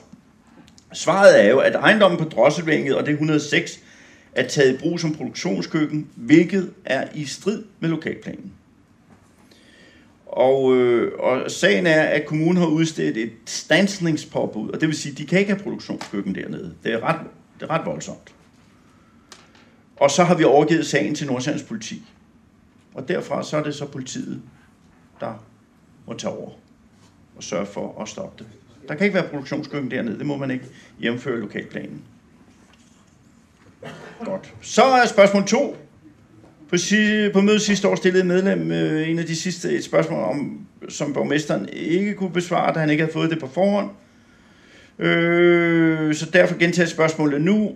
svaret 0.94 1.46
er 1.46 1.50
jo, 1.50 1.60
at 1.60 1.76
ejendommen 1.76 2.20
på 2.20 2.26
Drosselvænget 2.26 2.96
og 2.96 3.06
det 3.06 3.12
106 3.12 3.80
er 4.36 4.48
taget 4.48 4.74
i 4.74 4.78
brug 4.78 5.00
som 5.00 5.16
produktionskøkken, 5.16 6.08
hvilket 6.16 6.74
er 6.86 7.08
i 7.14 7.26
strid 7.26 7.64
med 7.80 7.90
lokalplanen. 7.90 8.52
Og, 10.36 10.76
øh, 10.76 11.20
og 11.20 11.52
sagen 11.52 11.88
er, 11.88 12.02
at 12.02 12.26
kommunen 12.26 12.58
har 12.58 12.68
udstedt 12.68 13.18
et 13.18 13.34
stansningspåbud, 13.46 14.70
og 14.70 14.82
det 14.82 14.88
vil 14.88 14.98
sige, 14.98 15.12
at 15.12 15.18
de 15.18 15.26
kan 15.26 15.40
ikke 15.40 15.52
have 15.52 15.64
produktionskøkken 15.64 16.36
dernede. 16.36 16.76
Det 16.84 16.94
er 16.94 17.00
ret, 17.00 17.20
det 17.60 17.66
er 17.66 17.70
ret 17.70 17.86
voldsomt. 17.86 18.36
Og 19.96 20.12
så 20.12 20.24
har 20.24 20.36
vi 20.36 20.44
overgivet 20.44 20.86
sagen 20.86 21.16
til 21.16 21.28
Nordsjællands 21.28 21.68
politi. 21.68 22.04
Og 22.94 23.08
derfra 23.08 23.44
så 23.44 23.58
er 23.58 23.64
det 23.64 23.76
så 23.76 23.86
politiet, 23.86 24.42
der 25.20 25.44
må 26.08 26.14
tage 26.14 26.34
over 26.34 26.50
og 27.38 27.44
sørge 27.44 27.66
for 27.66 28.02
at 28.02 28.08
stoppe 28.08 28.44
det. 28.44 28.52
Der 28.88 28.96
kan 28.96 29.06
ikke 29.06 29.16
være 29.16 29.30
produktionskøkken 29.30 29.92
dernede, 29.92 30.18
det 30.18 30.26
må 30.26 30.38
man 30.38 30.52
ikke 30.52 30.66
hjemføre 31.00 31.40
lokalplanen. 31.40 32.02
Godt. 34.26 34.54
Så 34.62 34.84
er 34.84 35.06
spørgsmål 35.06 35.48
2. 35.48 35.78
På, 36.70 36.78
si- 36.78 37.30
på 37.34 37.42
mødet 37.42 37.62
sidste 37.62 37.88
år 37.88 37.96
stillede 37.96 38.24
medlem 38.24 38.72
øh, 38.72 39.10
en 39.10 39.20
af 39.20 39.26
de 39.26 39.36
sidste 39.36 39.72
et 39.72 39.84
spørgsmål, 39.84 40.24
om, 40.24 40.60
som 40.90 41.14
borgmesteren 41.14 41.70
ikke 41.74 42.14
kunne 42.14 42.32
besvare, 42.32 42.74
da 42.74 42.80
han 42.80 42.90
ikke 42.90 43.04
havde 43.04 43.14
fået 43.14 43.30
det 43.30 43.40
på 43.40 43.48
forhånd. 43.48 43.90
Øh, 45.00 46.16
så 46.16 46.26
derfor 46.34 46.58
gentager 46.58 46.88
spørgsmålet 46.88 47.42
nu. 47.42 47.72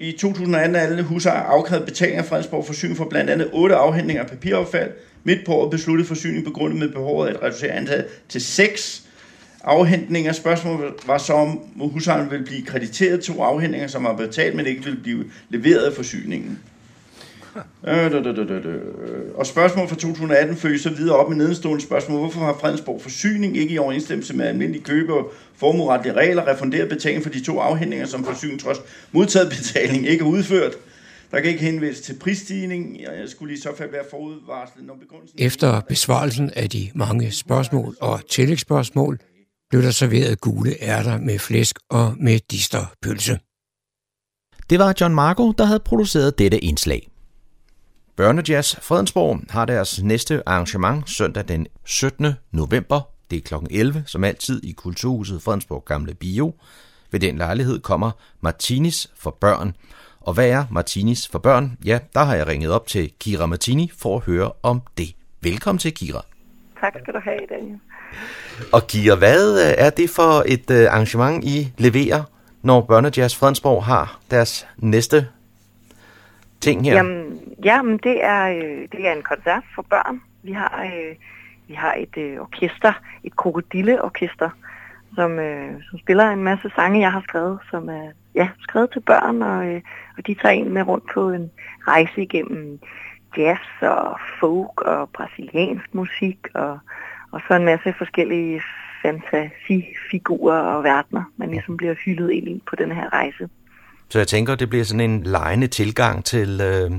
I 0.00 0.12
2018 0.12 0.76
er 0.76 0.80
alle 0.80 1.02
husejere 1.02 1.44
afkrævet 1.44 1.84
betaling 1.84 2.18
af 2.18 2.24
Fredensborg 2.24 2.66
Forsyning 2.66 2.96
for 2.96 3.04
blandt 3.04 3.30
andet 3.30 3.48
otte 3.52 3.74
afhentninger 3.74 4.22
af 4.22 4.28
papiraffald. 4.28 4.90
Midt 5.24 5.46
på 5.46 5.52
året 5.52 5.70
besluttede 5.70 6.08
forsyning 6.08 6.44
begrundet 6.44 6.78
med 6.78 6.88
behovet 6.88 7.28
at 7.28 7.42
reducere 7.42 7.70
antallet 7.70 8.06
til 8.28 8.40
6 8.40 9.02
afhentninger. 9.64 10.32
Spørgsmålet 10.32 10.92
var 11.06 11.18
så, 11.18 11.32
om 11.32 11.60
husejeren 11.80 12.30
vil 12.30 12.44
blive 12.44 12.62
krediteret 12.62 13.20
to 13.20 13.42
afhentninger, 13.42 13.86
som 13.86 14.04
har 14.04 14.12
betalt, 14.12 14.54
men 14.54 14.66
ikke 14.66 14.84
vil 14.84 14.96
blive 15.02 15.24
leveret 15.48 15.82
af 15.84 15.92
forsyningen. 15.92 16.58
Øh, 17.86 17.94
da, 18.12 18.22
da, 18.22 18.32
da. 18.32 18.78
Og 19.34 19.46
spørgsmål 19.46 19.88
fra 19.88 19.96
2018 19.96 20.56
følger 20.56 20.78
så 20.78 20.90
videre 20.90 21.16
op 21.16 21.28
med 21.28 21.36
nedenstående 21.36 21.84
spørgsmål. 21.84 22.18
Hvorfor 22.18 22.40
har 22.40 22.56
Fredensborg 22.60 23.02
Forsyning 23.02 23.56
ikke 23.56 23.74
i 23.74 23.78
overensstemmelse 23.78 24.36
med 24.36 24.46
almindelige 24.46 24.84
købe- 24.84 25.14
og 25.14 25.32
formueretlige 25.56 26.12
regler 26.12 26.48
refunderet 26.48 26.88
betaling 26.88 27.22
for 27.22 27.30
de 27.30 27.44
to 27.44 27.58
afhændinger, 27.58 28.06
som 28.06 28.24
forsyningen 28.24 28.58
trods 28.58 28.78
modtaget 29.12 29.48
betaling 29.48 30.06
ikke 30.06 30.24
har 30.24 30.30
udført? 30.30 30.72
Der 31.30 31.40
kan 31.40 31.50
ikke 31.50 31.64
henvendes 31.64 32.00
til 32.00 32.14
prisstigning. 32.20 33.00
Jeg 33.00 33.28
skulle 33.28 33.54
i 33.54 33.56
så 33.56 33.76
fald 33.76 33.90
være 33.90 34.04
forudvarslet, 34.10 34.86
når 34.86 34.94
begrundelsen... 34.94 35.38
Efter 35.42 35.80
besvarelsen 35.80 36.50
af 36.56 36.70
de 36.70 36.90
mange 36.94 37.32
spørgsmål 37.32 37.96
og 38.00 38.20
tillægsspørgsmål, 38.30 39.18
blev 39.70 39.82
der 39.82 39.90
serveret 39.90 40.40
gule 40.40 40.82
ærter 40.82 41.18
med 41.18 41.38
flæsk 41.38 41.78
og 41.90 42.14
med 42.20 42.40
disterpølse. 42.50 43.38
Det 44.70 44.78
var 44.78 44.94
John 45.00 45.14
Marco, 45.14 45.52
der 45.52 45.64
havde 45.64 45.80
produceret 45.80 46.38
dette 46.38 46.58
indslag. 46.58 47.07
Børnejazz 48.18 48.76
Fredensborg 48.80 49.40
har 49.50 49.64
deres 49.64 50.02
næste 50.02 50.42
arrangement 50.46 51.10
søndag 51.10 51.48
den 51.48 51.66
17. 51.84 52.26
november. 52.52 53.00
Det 53.30 53.36
er 53.36 53.58
kl. 53.58 53.66
11, 53.70 54.02
som 54.06 54.24
altid 54.24 54.64
i 54.64 54.72
Kulturhuset 54.72 55.42
Fredensborg 55.42 55.84
Gamle 55.84 56.14
Bio. 56.14 56.54
Ved 57.10 57.20
den 57.20 57.38
lejlighed 57.38 57.80
kommer 57.80 58.10
Martinis 58.40 59.10
for 59.16 59.36
børn. 59.40 59.74
Og 60.20 60.34
hvad 60.34 60.48
er 60.48 60.64
Martinis 60.70 61.28
for 61.28 61.38
børn? 61.38 61.78
Ja, 61.84 61.98
der 62.14 62.24
har 62.24 62.34
jeg 62.34 62.46
ringet 62.46 62.70
op 62.70 62.86
til 62.86 63.12
Kira 63.20 63.46
Martini 63.46 63.90
for 63.98 64.16
at 64.16 64.24
høre 64.24 64.52
om 64.62 64.82
det. 64.98 65.14
Velkommen 65.40 65.78
til, 65.78 65.94
Kira. 65.94 66.24
Tak 66.80 66.94
skal 67.02 67.14
du 67.14 67.20
have, 67.24 67.40
Daniel. 67.50 67.78
Og 68.72 68.86
Kira, 68.86 69.14
hvad 69.14 69.66
øh, 69.66 69.74
er 69.78 69.90
det 69.90 70.10
for 70.10 70.44
et 70.46 70.70
øh, 70.70 70.92
arrangement, 70.92 71.44
I 71.44 71.72
leverer, 71.78 72.22
når 72.62 72.80
Børnejazz 72.80 73.36
Fredensborg 73.36 73.84
har 73.84 74.20
deres 74.30 74.66
næste 74.76 75.26
ting 76.60 76.84
her? 76.84 76.94
Jamen, 76.94 77.40
jamen 77.64 77.98
det, 77.98 78.24
er, 78.24 78.48
øh, 78.48 78.88
det 78.92 79.08
er 79.08 79.12
en 79.12 79.22
koncert 79.22 79.62
for 79.74 79.82
børn. 79.82 80.20
Vi 80.42 80.52
har, 80.52 80.84
øh, 80.84 81.16
vi 81.68 81.74
har 81.74 81.94
et 81.94 82.16
øh, 82.16 82.40
orkester, 82.40 82.92
et 83.24 83.36
krokodilleorkester, 83.36 84.50
som, 85.14 85.38
øh, 85.38 85.82
som 85.90 85.98
spiller 85.98 86.30
en 86.30 86.44
masse 86.44 86.70
sange, 86.74 87.00
jeg 87.00 87.12
har 87.12 87.20
skrevet, 87.20 87.58
som 87.70 87.88
er 87.88 88.10
ja, 88.34 88.48
skrevet 88.60 88.90
til 88.92 89.00
børn, 89.00 89.42
og, 89.42 89.66
øh, 89.66 89.80
og 90.18 90.26
de 90.26 90.34
tager 90.34 90.52
en 90.52 90.72
med 90.72 90.82
rundt 90.88 91.04
på 91.14 91.30
en 91.30 91.50
rejse 91.88 92.22
igennem 92.22 92.80
jazz 93.36 93.82
og 93.82 94.18
folk 94.40 94.80
og 94.80 95.10
brasiliansk 95.10 95.94
musik, 95.94 96.38
og, 96.54 96.78
og 97.32 97.40
så 97.48 97.54
en 97.54 97.64
masse 97.64 97.94
forskellige 97.98 98.62
fantasifigurer 99.02 100.60
og 100.60 100.84
verdener, 100.84 101.24
man 101.36 101.50
ligesom 101.50 101.76
bliver 101.76 101.94
hyldet 102.04 102.30
ind 102.30 102.48
i 102.48 102.62
på 102.66 102.76
den 102.76 102.92
her 102.92 103.12
rejse. 103.12 103.48
Så 104.10 104.18
jeg 104.18 104.28
tænker, 104.28 104.54
det 104.54 104.68
bliver 104.70 104.84
sådan 104.84 105.00
en 105.10 105.22
lejende 105.22 105.66
tilgang 105.66 106.24
til, 106.24 106.60
øh, 106.60 106.90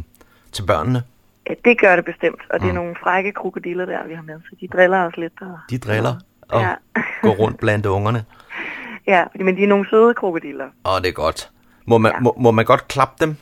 til 0.52 0.66
børnene. 0.66 1.04
Ja, 1.50 1.54
det 1.66 1.80
gør 1.80 1.96
det 1.96 2.06
bestemt, 2.06 2.42
og 2.50 2.60
det 2.60 2.70
er 2.70 2.74
nogle 2.74 2.96
frække 3.04 3.32
krokodiller 3.32 3.86
der, 3.86 4.08
vi 4.08 4.14
har 4.14 4.22
med, 4.22 4.36
så 4.50 4.56
de 4.62 4.68
driller 4.68 5.06
os 5.06 5.18
lidt. 5.18 5.34
Og, 5.42 5.58
De 5.70 5.78
driller 5.78 6.16
og 6.50 6.62
Ja. 6.62 6.74
går 7.22 7.30
rundt 7.36 7.58
blandt 7.60 7.86
ungerne. 7.86 8.26
ja, 9.14 9.24
men 9.40 9.58
de 9.58 9.64
er 9.64 9.68
nogle 9.68 9.90
søde 9.90 10.14
krokodiller. 10.14 10.66
Og 10.84 11.02
det 11.02 11.08
er 11.10 11.14
godt. 11.14 11.50
Må 11.86 11.98
man, 11.98 12.12
må, 12.22 12.36
må 12.38 12.52
man 12.52 12.66
godt 12.66 12.88
klappe 12.88 13.26
dem? 13.26 13.36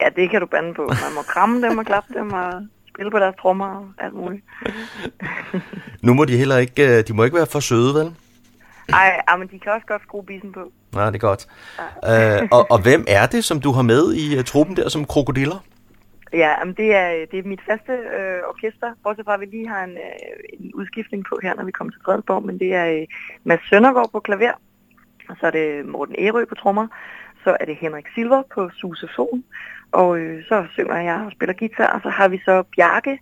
Ja, 0.00 0.08
det 0.16 0.30
kan 0.30 0.40
du 0.40 0.46
bande 0.46 0.74
på. 0.74 0.82
Man 0.86 1.14
må 1.14 1.22
kramme 1.22 1.68
dem 1.68 1.78
og 1.78 1.86
klappe 1.86 2.14
dem 2.14 2.32
og 2.32 2.52
spille 2.94 3.10
på 3.10 3.18
deres 3.18 3.34
trommer 3.40 3.66
og 3.66 3.88
alt 3.98 4.14
muligt. 4.14 4.44
Nu 6.06 6.14
må 6.14 6.24
de 6.24 6.36
heller 6.36 6.56
ikke, 6.58 6.98
øh, 6.98 7.04
de 7.08 7.12
må 7.12 7.24
ikke 7.24 7.36
være 7.36 7.46
for 7.46 7.60
søde, 7.60 7.94
vel? 7.94 8.14
Ej, 8.88 9.22
ej, 9.28 9.36
men 9.36 9.48
de 9.48 9.58
kan 9.58 9.72
også 9.72 9.86
godt 9.86 10.02
skrue 10.02 10.24
bissen 10.24 10.52
på. 10.52 10.72
Nej, 10.94 11.06
det 11.10 11.14
er 11.14 11.28
godt. 11.28 11.46
Øh, 12.10 12.48
og, 12.52 12.70
og 12.70 12.82
hvem 12.82 13.04
er 13.08 13.26
det, 13.26 13.44
som 13.44 13.60
du 13.60 13.72
har 13.72 13.82
med 13.82 14.14
i 14.14 14.38
uh, 14.38 14.44
truppen 14.44 14.76
der 14.76 14.88
som 14.88 15.04
krokodiller? 15.04 15.64
Ja, 16.32 16.64
men 16.64 16.74
det 16.74 16.94
er, 16.94 17.26
det 17.30 17.38
er 17.38 17.48
mit 17.48 17.60
faste 17.66 17.92
øh, 17.92 18.40
orkester, 18.48 18.92
bortset 19.02 19.24
fra 19.24 19.34
at 19.34 19.40
vi 19.40 19.46
lige 19.46 19.68
har 19.68 19.84
en, 19.84 19.90
øh, 19.90 20.60
en 20.60 20.74
udskiftning 20.74 21.24
på 21.24 21.38
her, 21.42 21.54
når 21.54 21.64
vi 21.64 21.72
kommer 21.72 21.92
til 21.92 22.00
Fredensborg, 22.04 22.46
men 22.46 22.58
det 22.58 22.74
er 22.74 22.86
øh, 22.86 23.06
Mads 23.44 23.68
Søndergaard 23.68 24.10
på 24.12 24.20
klaver, 24.20 24.52
og 25.28 25.36
så 25.40 25.46
er 25.46 25.50
det 25.50 25.86
Morten 25.86 26.14
Ærø 26.18 26.44
på 26.44 26.54
trommer, 26.54 26.86
så 27.44 27.56
er 27.60 27.64
det 27.64 27.76
Henrik 27.76 28.06
Silver 28.14 28.42
på 28.54 28.70
susofon, 28.74 29.44
og 29.92 30.18
øh, 30.18 30.44
så 30.48 30.66
synger 30.72 30.96
jeg 30.96 31.22
og 31.26 31.32
spiller 31.32 31.54
guitar, 31.54 31.86
og 31.86 32.00
så 32.02 32.08
har 32.08 32.28
vi 32.28 32.40
så 32.44 32.62
Bjarke 32.76 33.18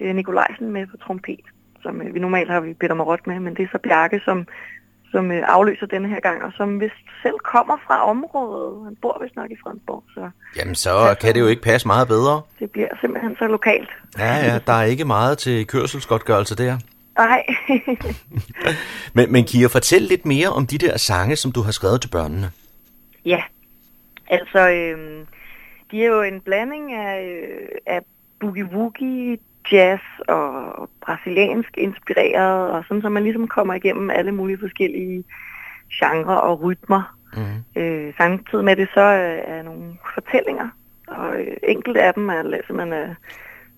øh, 0.00 0.14
Nikolajsen 0.14 0.70
med 0.70 0.86
på 0.86 0.96
trompet, 0.96 1.44
som 1.82 2.02
øh, 2.02 2.14
vi 2.14 2.18
normalt 2.18 2.50
har 2.50 2.60
vi 2.60 2.74
Peter 2.74 2.94
Marot 2.94 3.26
med, 3.26 3.40
men 3.40 3.54
det 3.56 3.62
er 3.62 3.68
så 3.72 3.78
Bjarke, 3.78 4.20
som, 4.24 4.46
som 5.16 5.30
øh, 5.32 5.42
afløser 5.56 5.86
denne 5.86 6.08
her 6.08 6.20
gang, 6.20 6.38
og 6.46 6.52
som 6.58 6.80
vist 6.80 7.02
selv 7.22 7.38
kommer 7.52 7.76
fra 7.86 7.96
området. 8.12 8.84
Han 8.84 8.96
bor 9.02 9.18
vist 9.22 9.36
nok 9.36 9.50
i 9.50 9.56
Fredensborg, 9.62 10.02
så 10.14 10.30
Jamen, 10.58 10.74
så 10.74 11.16
kan 11.20 11.34
det 11.34 11.40
jo 11.40 11.46
ikke 11.46 11.62
passe 11.62 11.86
meget 11.86 12.08
bedre. 12.08 12.42
det 12.60 12.70
bliver 12.70 12.88
simpelthen 13.00 13.36
så 13.38 13.46
lokalt. 13.46 13.90
Ja, 14.18 14.34
ja, 14.46 14.58
der 14.66 14.72
er 14.72 14.82
ikke 14.82 15.04
meget 15.04 15.38
til 15.38 15.66
kørselsgodtgørelse 15.66 16.56
der. 16.56 16.78
Nej. 17.18 17.42
Men, 19.16 19.32
men 19.32 19.44
Kira, 19.44 19.68
fortæl 19.68 20.02
lidt 20.02 20.26
mere 20.26 20.48
om 20.48 20.66
de 20.66 20.78
der 20.78 20.96
sange, 20.96 21.36
som 21.36 21.52
du 21.52 21.60
har 21.62 21.72
skrevet 21.72 22.00
til 22.00 22.08
børnene. 22.08 22.50
ja, 23.24 23.42
altså, 24.30 24.68
øh, 24.68 25.26
de 25.90 26.02
er 26.04 26.06
jo 26.06 26.22
en 26.22 26.40
blanding 26.40 26.92
af, 26.92 27.24
øh, 27.24 27.68
af 27.86 28.00
boogie-woogie, 28.44 29.36
jazz 29.72 30.02
og 30.28 30.88
brasiliansk 31.00 31.76
inspireret, 31.76 32.70
og 32.70 32.84
sådan, 32.84 33.02
så 33.02 33.08
man 33.08 33.22
ligesom 33.22 33.48
kommer 33.48 33.74
igennem 33.74 34.10
alle 34.10 34.32
mulige 34.32 34.58
forskellige 34.58 35.24
genrer 35.92 36.36
og 36.36 36.62
rytmer. 36.62 37.16
Mm. 37.36 37.82
Øh, 37.82 38.14
samtidig 38.16 38.64
med 38.64 38.76
det 38.76 38.88
så 38.94 39.00
øh, 39.00 39.56
er 39.56 39.62
nogle 39.62 39.96
fortællinger, 40.14 40.68
og 41.08 41.40
øh, 41.40 41.56
enkelte 41.62 42.02
af 42.02 42.14
dem 42.14 42.28
er 42.28 42.42
simpelthen 42.66 42.92
er 42.92 43.14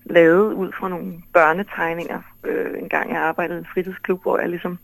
lavet 0.05 0.53
ud 0.53 0.71
fra 0.79 0.89
nogle 0.89 1.13
børnetegninger. 1.33 2.21
Øh, 2.43 2.79
en 2.79 2.89
gang 2.89 3.11
jeg 3.11 3.21
arbejdede 3.21 3.57
i 3.57 3.59
en 3.59 3.67
fritidsklub, 3.73 4.21
hvor 4.21 4.39
jeg 4.39 4.49
ligesom 4.49 4.79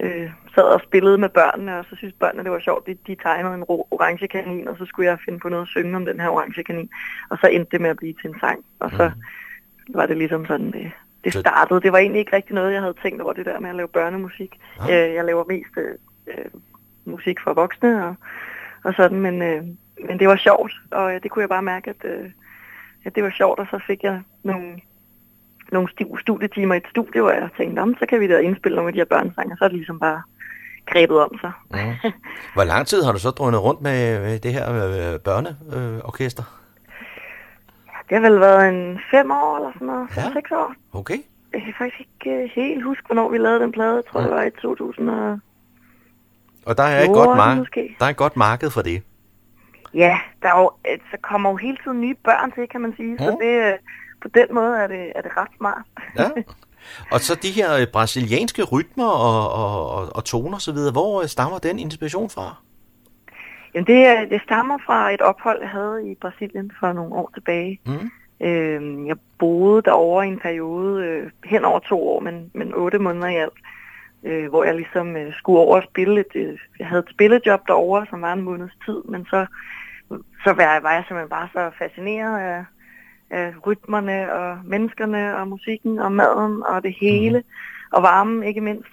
øh, 0.00 0.30
sad 0.54 0.64
og 0.64 0.80
spillede 0.80 1.18
med 1.18 1.28
børnene, 1.28 1.78
og 1.78 1.84
så 1.90 1.96
synes 1.96 2.14
børnene, 2.20 2.44
det 2.44 2.52
var 2.52 2.60
sjovt. 2.60 2.86
De, 2.86 2.96
de 3.06 3.16
tegnede 3.22 3.54
en 3.54 3.64
orange 3.68 4.28
kanin, 4.28 4.68
og 4.68 4.76
så 4.78 4.84
skulle 4.84 5.10
jeg 5.10 5.18
finde 5.24 5.38
på 5.38 5.48
noget 5.48 5.62
at 5.62 5.68
synge 5.68 5.96
om 5.96 6.04
den 6.06 6.20
her 6.20 6.28
orange 6.28 6.64
kanin. 6.64 6.90
Og 7.30 7.38
så 7.38 7.46
endte 7.46 7.70
det 7.70 7.80
med 7.80 7.90
at 7.90 7.96
blive 7.96 8.14
til 8.20 8.30
en 8.30 8.40
sang. 8.40 8.64
Og 8.80 8.90
så 8.90 9.10
var 9.88 10.06
det 10.06 10.16
ligesom 10.16 10.46
sådan, 10.46 10.72
det, 10.72 10.90
det 11.24 11.32
startede. 11.34 11.80
Det 11.80 11.92
var 11.92 11.98
egentlig 11.98 12.20
ikke 12.20 12.36
rigtig 12.36 12.54
noget, 12.54 12.72
jeg 12.72 12.80
havde 12.80 12.94
tænkt 13.02 13.22
over, 13.22 13.32
det 13.32 13.46
der 13.46 13.60
med 13.60 13.70
at 13.70 13.76
lave 13.76 13.88
børnemusik. 13.88 14.60
Ah. 14.80 14.90
Øh, 14.90 15.14
jeg 15.14 15.24
laver 15.24 15.44
mest 15.48 15.70
øh, 15.76 15.94
øh, 16.26 16.50
musik 17.04 17.40
for 17.44 17.54
voksne 17.54 18.06
og, 18.06 18.14
og 18.84 18.94
sådan, 18.94 19.20
men, 19.20 19.42
øh, 19.42 19.62
men 20.08 20.18
det 20.18 20.28
var 20.28 20.36
sjovt, 20.36 20.72
og 20.90 21.14
øh, 21.14 21.22
det 21.22 21.30
kunne 21.30 21.42
jeg 21.42 21.48
bare 21.48 21.62
mærke, 21.62 21.90
at, 21.90 22.10
øh, 22.10 22.30
at 23.04 23.14
det 23.14 23.22
var 23.22 23.32
sjovt, 23.36 23.58
og 23.58 23.66
så 23.70 23.80
fik 23.86 24.02
jeg 24.02 24.22
nogle, 24.42 24.80
nogle 25.72 25.88
stu- 25.88 26.20
studietimer 26.20 26.74
i 26.74 26.78
et 26.78 26.86
studie, 26.90 27.20
hvor 27.20 27.30
jeg 27.30 27.48
tænkte, 27.56 27.80
om 27.80 27.94
så 27.98 28.06
kan 28.06 28.20
vi 28.20 28.28
da 28.28 28.38
indspille 28.38 28.76
nogle 28.76 28.88
af 28.88 28.92
de 28.92 29.00
her 29.00 29.04
børnesange, 29.04 29.52
og 29.52 29.58
så 29.58 29.64
er 29.64 29.68
det 29.68 29.76
ligesom 29.76 30.00
bare 30.00 30.22
grebet 30.86 31.20
om 31.20 31.38
sig. 31.40 31.52
Mm. 31.70 32.10
Hvor 32.54 32.64
lang 32.64 32.86
tid 32.86 33.02
har 33.02 33.12
du 33.12 33.18
så 33.18 33.30
drønet 33.30 33.62
rundt 33.62 33.82
med 33.82 34.38
det 34.38 34.52
her 34.52 34.66
børneorkester? 35.18 36.55
Det 38.08 38.14
har 38.22 38.30
vel 38.30 38.40
været 38.40 38.68
en 38.68 39.00
fem 39.10 39.30
år 39.30 39.56
eller 39.56 39.72
sådan 39.72 39.86
noget, 39.86 40.08
Ja. 40.16 40.22
ja. 40.22 40.32
seks 40.32 40.50
år. 40.50 40.74
Okay. 40.92 41.18
Jeg 41.52 41.62
kan 41.62 41.74
faktisk 41.78 42.00
ikke 42.00 42.36
øh, 42.42 42.50
helt 42.54 42.84
huske, 42.84 43.06
hvornår 43.06 43.28
vi 43.28 43.38
lavede 43.38 43.60
den 43.60 43.72
plade. 43.72 43.94
Jeg 43.94 44.02
tror, 44.12 44.20
det 44.20 44.30
var 44.30 44.42
i 44.42 44.50
2000 44.62 45.10
og... 45.10 45.38
Og 46.66 46.76
der 46.76 46.82
er 46.82 47.02
et 47.02 47.08
godt, 47.08 47.36
marked, 47.36 47.58
måske. 47.58 47.96
der 47.98 48.04
er 48.06 48.10
et 48.10 48.16
godt 48.16 48.36
marked 48.36 48.70
for 48.70 48.82
det. 48.82 49.02
Ja, 49.94 50.18
der 50.42 50.48
er 50.54 50.58
jo, 50.60 50.70
øh, 50.92 50.98
så 51.10 51.16
kommer 51.22 51.50
jo 51.50 51.56
hele 51.56 51.76
tiden 51.84 52.00
nye 52.00 52.14
børn 52.24 52.52
til, 52.52 52.68
kan 52.68 52.80
man 52.80 52.94
sige. 52.96 53.18
Så 53.18 53.24
Ja. 53.24 53.46
det, 53.46 53.72
øh, 53.72 53.78
på 54.22 54.28
den 54.28 54.46
måde 54.54 54.76
er 54.78 54.86
det, 54.86 55.12
er 55.14 55.22
det 55.22 55.30
ret 55.36 55.48
smart. 55.58 55.82
Ja. 56.18 56.28
Og 57.12 57.20
så 57.20 57.34
de 57.34 57.50
her 57.50 57.86
brasilianske 57.92 58.62
rytmer 58.64 59.08
og, 59.08 59.50
og, 59.52 59.90
og, 59.90 60.08
og 60.14 60.24
toner 60.24 60.56
osv., 60.56 60.74
hvor 60.92 61.26
stammer 61.26 61.58
den 61.58 61.78
inspiration 61.78 62.30
fra? 62.30 62.56
Jamen 63.76 63.86
det, 63.86 64.30
det 64.30 64.42
stammer 64.42 64.78
fra 64.86 65.12
et 65.12 65.20
ophold, 65.20 65.60
jeg 65.60 65.70
havde 65.70 66.10
i 66.10 66.14
Brasilien 66.14 66.72
for 66.80 66.92
nogle 66.92 67.14
år 67.14 67.30
tilbage. 67.34 67.80
Mm. 67.86 68.10
Øh, 68.46 69.06
jeg 69.06 69.16
boede 69.38 69.82
derovre 69.82 70.26
i 70.26 70.28
en 70.28 70.38
periode 70.38 71.04
øh, 71.04 71.30
hen 71.44 71.64
over 71.64 71.78
to 71.78 72.08
år, 72.08 72.20
men, 72.20 72.50
men 72.54 72.74
otte 72.74 72.98
måneder 72.98 73.28
i 73.28 73.36
alt, 73.36 73.58
øh, 74.24 74.48
hvor 74.48 74.64
jeg 74.64 74.74
ligesom 74.74 75.16
øh, 75.16 75.34
skulle 75.34 75.58
over 75.58 75.76
og 75.76 75.82
spille 75.90 76.20
et, 76.20 76.32
øh, 76.34 76.58
jeg 76.78 76.86
havde 76.86 77.00
et 77.00 77.10
spillejob 77.10 77.60
derovre, 77.66 78.06
som 78.10 78.22
var 78.22 78.32
en 78.32 78.42
måneds 78.42 78.78
tid, 78.84 79.02
men 79.08 79.26
så, 79.30 79.46
så 80.44 80.52
var, 80.52 80.62
jeg, 80.62 80.82
var 80.82 80.92
jeg 80.92 81.04
simpelthen 81.08 81.30
bare 81.30 81.48
så 81.52 81.70
fascineret 81.78 82.40
af, 82.40 82.64
af 83.30 83.54
rytmerne 83.66 84.32
og 84.32 84.58
menneskerne 84.64 85.36
og 85.36 85.48
musikken 85.48 85.98
og 85.98 86.12
maden 86.12 86.62
og 86.62 86.82
det 86.82 86.94
hele, 87.00 87.42
og 87.92 88.02
varmen 88.02 88.42
ikke 88.42 88.60
mindst, 88.60 88.90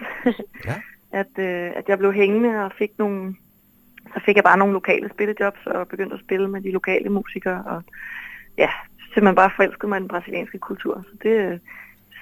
Ja. 0.66 0.82
at, 1.20 1.40
øh, 1.40 1.72
at 1.76 1.84
jeg 1.88 1.98
blev 1.98 2.14
hængende 2.14 2.66
og 2.66 2.72
fik 2.78 2.92
nogle, 2.98 3.36
så 4.14 4.22
fik 4.26 4.36
jeg 4.36 4.44
bare 4.44 4.58
nogle 4.58 4.74
lokale 4.74 5.10
spillejobs 5.14 5.60
og 5.66 5.88
begyndte 5.88 6.14
at 6.14 6.20
spille 6.26 6.48
med 6.48 6.62
de 6.62 6.72
lokale 6.72 7.10
musikere 7.10 7.64
og 7.66 7.84
ja, 8.58 8.70
simpelthen 9.14 9.36
bare 9.36 9.52
forelskede 9.56 9.88
mig 9.90 9.98
i 9.98 10.00
den 10.00 10.08
brasilianske 10.08 10.58
kultur. 10.60 11.04
Så 11.10 11.16
det 11.24 11.30
øh, 11.30 11.60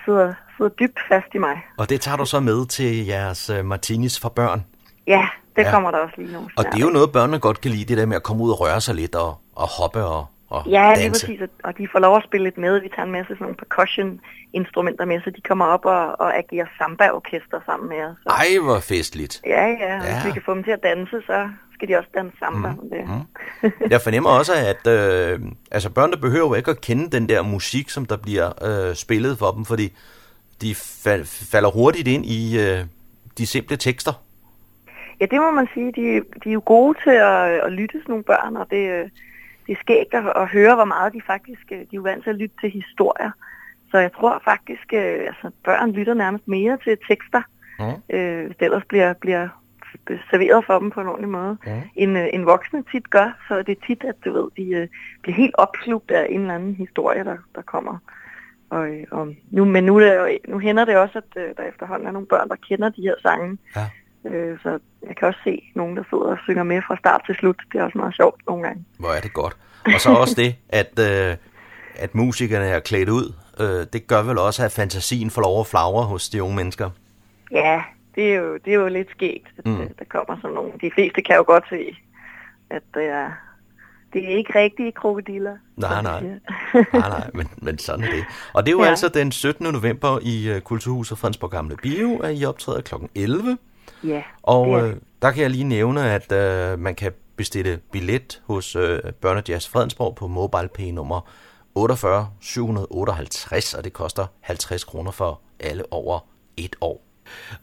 sidder, 0.05 0.33
sidder 0.57 0.71
dybt 0.79 0.99
fast 1.09 1.27
i 1.33 1.37
mig. 1.37 1.61
Og 1.77 1.89
det 1.89 2.01
tager 2.01 2.17
du 2.17 2.25
så 2.25 2.39
med 2.39 2.65
til 2.67 3.05
jeres 3.05 3.49
øh, 3.49 3.65
martinis 3.65 4.19
for 4.19 4.29
børn. 4.29 4.65
Ja, 5.07 5.27
det 5.55 5.63
Ja. 5.63 5.71
kommer 5.71 5.91
der 5.91 5.97
også 5.97 6.15
lige 6.17 6.33
nu. 6.33 6.39
Og 6.57 6.65
det 6.65 6.73
er 6.81 6.85
jo 6.85 6.89
noget, 6.89 7.11
børnene 7.11 7.39
godt 7.39 7.61
kan 7.61 7.71
lide, 7.71 7.85
det 7.85 7.97
der 7.97 8.05
med 8.05 8.15
at 8.15 8.23
komme 8.23 8.43
ud 8.43 8.51
og 8.51 8.59
røre 8.61 8.81
sig 8.81 8.95
lidt 8.95 9.15
og, 9.15 9.37
og 9.55 9.67
hoppe 9.79 10.03
og, 10.03 10.25
og 10.49 10.63
Ja, 10.67 10.93
lige 10.93 11.03
danse. 11.03 11.25
præcis. 11.27 11.41
og- 11.63 11.77
de 11.77 11.87
får 11.91 11.99
lov 11.99 12.17
at 12.17 12.23
spille 12.23 12.43
lidt 12.43 12.57
med. 12.57 12.79
Vi 12.79 12.89
tager 12.95 13.05
en 13.05 13.11
masse 13.11 13.27
sådan 13.27 13.43
nogle 13.43 13.55
percussion-instrumenter 13.55 15.05
med, 15.05 15.21
så 15.23 15.29
de 15.29 15.41
kommer 15.41 15.65
op 15.65 15.85
og, 15.85 16.19
og 16.21 16.37
agerer 16.37 16.65
samba-orkester 16.77 17.59
sammen 17.65 17.89
med 17.89 18.01
os. 18.09 18.15
Så, 18.23 18.29
Ej, 18.29 18.47
hvor 18.63 18.79
festligt. 18.79 19.41
ja, 19.45 19.65
ja, 19.67 19.93
Ja. 19.95 19.99
hvis 20.03 20.25
vi 20.25 20.31
kan 20.31 20.41
få 20.45 20.53
dem 20.53 20.63
til 20.63 20.71
at 20.71 20.83
danse, 20.83 21.21
så 21.25 21.49
skal 21.81 21.89
de 21.89 21.97
også 21.97 22.09
danse 22.13 22.37
samba. 22.37 22.69
Mm. 22.71 22.89
Det. 22.89 23.01
Mm. 23.63 23.89
Jeg 23.89 24.01
fornemmer 24.01 24.29
også, 24.29 24.53
at 24.53 24.87
øh, 24.87 25.39
altså 25.71 25.89
børnene 25.89 26.17
behøver 26.17 26.47
jo 26.47 26.53
ikke 26.53 26.71
at 26.71 26.81
kende 26.81 27.09
den 27.09 27.29
der 27.29 27.41
musik, 27.41 27.89
som 27.89 28.05
der 28.05 28.17
bliver 28.17 28.47
øh, 28.67 28.95
spillet 28.95 29.37
for 29.37 29.51
dem, 29.51 29.65
fordi 29.65 29.93
de 30.61 30.71
fal- 30.71 31.49
falder 31.51 31.69
hurtigt 31.71 32.07
ind 32.07 32.25
i 32.25 32.59
øh, 32.59 32.79
de 33.37 33.45
simple 33.47 33.77
tekster. 33.77 34.11
Ja, 35.19 35.25
det 35.25 35.39
må 35.39 35.51
man 35.51 35.67
sige. 35.73 35.91
De, 35.91 36.21
de 36.43 36.49
er 36.49 36.53
jo 36.53 36.61
gode 36.65 36.97
til 37.03 37.09
at, 37.09 37.43
at 37.65 37.71
lytte 37.71 37.93
sådan 37.97 38.05
nogle 38.11 38.23
børn, 38.23 38.57
og 38.57 38.67
det, 38.69 38.89
øh, 38.89 39.09
det 39.67 39.71
er 39.73 39.79
skægt 39.81 40.13
at, 40.13 40.23
at 40.35 40.47
høre, 40.47 40.75
hvor 40.75 40.85
meget 40.85 41.13
de 41.13 41.21
faktisk... 41.27 41.61
øh, 41.71 41.77
De 41.77 41.83
er 41.83 41.87
jo 41.93 42.01
vant 42.01 42.23
til 42.23 42.29
at 42.29 42.35
lytte 42.35 42.55
til 42.61 42.69
historier. 42.71 43.31
Så 43.91 43.97
jeg 43.97 44.11
tror 44.13 44.41
faktisk, 44.45 44.93
øh, 44.93 45.19
altså 45.27 45.51
børn 45.63 45.91
lytter 45.91 46.13
nærmest 46.13 46.47
mere 46.47 46.77
til 46.83 46.97
tekster, 47.07 47.41
Mm. 47.79 48.15
øh, 48.15 48.45
hvis 48.45 48.57
det 48.57 48.65
ellers 48.65 48.83
bliver, 48.89 49.13
bliver 49.13 49.47
serveret 50.32 50.65
for 50.65 50.80
dem 50.80 50.89
på 50.91 51.01
en 51.01 51.08
ordentlig 51.08 51.30
måde, 51.30 51.58
Mm. 51.65 51.71
end, 51.95 52.17
øh, 52.17 52.27
end 52.34 52.43
voksne 52.43 52.84
tit 52.91 53.10
gør. 53.10 53.38
Så 53.47 53.58
det 53.58 53.77
er 53.77 53.86
tit, 53.88 54.04
at 54.04 54.15
du 54.25 54.32
ved, 54.34 54.47
de 54.58 54.71
øh, 54.75 54.88
bliver 55.21 55.36
helt 55.36 55.56
opslugt 55.58 56.12
af 56.12 56.27
en 56.30 56.41
eller 56.41 56.56
anden 56.56 56.75
historie, 56.75 57.23
der, 57.23 57.38
der 57.56 57.62
kommer. 57.62 57.97
Og, 58.69 58.88
øh, 58.89 59.04
og 59.12 59.27
nu, 59.51 59.65
men 59.65 59.84
nu, 59.84 59.99
er 59.99 60.38
nu 60.47 60.60
hænder 60.60 60.86
det 60.86 60.97
også, 60.97 61.17
at 61.17 61.43
øh, 61.43 61.49
der 61.58 61.63
efterhånden 61.63 62.08
er 62.08 62.12
nogle 62.12 62.27
børn, 62.27 62.49
der 62.49 62.56
kender 62.69 62.89
de 62.89 63.01
her 63.01 63.15
sange. 63.21 63.58
Ja. 63.75 63.86
Øh, 64.30 64.60
så 64.63 64.80
jeg 65.08 65.15
kan 65.15 65.27
også 65.27 65.39
se 65.43 65.71
nogen, 65.75 65.97
der 65.97 66.04
sidder 66.10 66.23
og 66.23 66.38
synger 66.43 66.63
med 66.63 66.82
fra 66.88 66.97
start 66.97 67.21
til 67.25 67.36
slut. 67.36 67.56
Det 67.71 67.80
er 67.80 67.84
også 67.84 67.97
meget 67.97 68.15
sjovt 68.15 68.41
nogle 68.47 68.63
gange. 68.63 68.86
Hvor 68.99 69.10
er 69.10 69.19
det 69.21 69.34
godt. 69.34 69.58
Og 69.86 69.99
så 70.01 70.10
også 70.10 70.36
det, 70.38 70.56
at, 70.69 70.99
øh, 70.99 71.36
at 71.95 72.15
musikerne 72.15 72.65
er 72.65 72.80
klædt 72.80 73.10
ud. 73.10 73.34
Øh, 73.60 73.86
det 73.93 74.08
gør 74.08 74.23
vel 74.23 74.38
også, 74.38 74.65
at 74.65 74.71
fantasien 74.71 75.30
får 75.30 75.41
lov 75.41 75.60
at 75.60 75.67
flagre 75.67 76.04
hos 76.04 76.30
de 76.30 76.43
unge 76.43 76.56
mennesker. 76.56 76.89
Ja, 77.51 77.82
det 78.15 78.34
er 78.34 78.36
jo, 78.36 78.58
det 78.65 78.74
er 78.74 78.78
jo 78.78 78.88
lidt 78.88 79.12
skægt, 79.12 79.47
at 79.58 79.65
Mm. 79.65 79.71
mm. 79.71 79.93
der 80.00 80.06
kommer 80.10 80.36
sådan 80.41 80.56
nogle. 80.56 80.71
De 80.82 80.91
fleste 80.95 81.21
kan 81.21 81.36
jo 81.36 81.43
godt 81.47 81.63
se, 81.69 81.95
at 82.69 82.82
det 82.93 83.04
er, 83.06 83.32
det 84.13 84.24
er 84.26 84.38
ikke 84.38 84.60
rigtige 84.60 84.91
krokodiller. 84.91 85.58
Nej, 85.76 86.02
nej. 86.02 86.21
Nej, 86.74 86.84
nej, 86.93 87.30
men, 87.34 87.47
men 87.62 87.78
sådan 87.78 88.06
er 88.06 88.10
det. 88.12 88.26
Og 88.54 88.65
det 88.65 88.71
er 88.71 88.76
jo 88.78 88.84
ja. 88.84 88.89
Altså 88.89 89.08
den 89.10 89.32
17. 89.32 89.74
november 89.74 90.19
i 90.21 90.56
uh, 90.56 90.60
Kulturhuset 90.62 91.17
Fredensborg 91.17 91.52
Gamle 91.52 91.76
Bio, 91.78 92.17
at 92.17 92.41
I 92.41 92.45
optræder 92.45 92.82
kl. 92.82 92.95
11. 93.15 93.58
Ja, 94.04 94.24
Og 94.43 94.67
det 94.67 94.84
øh, 94.89 94.95
der 95.21 95.32
kan 95.32 95.41
jeg 95.41 95.50
lige 95.50 95.63
nævne, 95.63 96.12
at 96.12 96.32
øh, 96.32 96.80
man 96.80 96.95
kan 96.95 97.12
bestille 97.36 97.80
billet 97.91 98.41
hos 98.47 98.76
øh, 98.76 99.00
Børnejazz 99.21 99.69
Fredensborg 99.69 100.15
på 100.15 100.28
MobilePay 100.28 100.84
nummer 100.91 101.30
48 101.76 102.30
758, 102.41 103.74
og 103.74 103.84
det 103.84 103.93
koster 103.93 104.26
50 104.41 104.84
kroner 104.84 105.12
for 105.12 105.41
alle 105.60 105.84
over 105.91 106.19
et 106.58 106.76
år. 106.82 107.02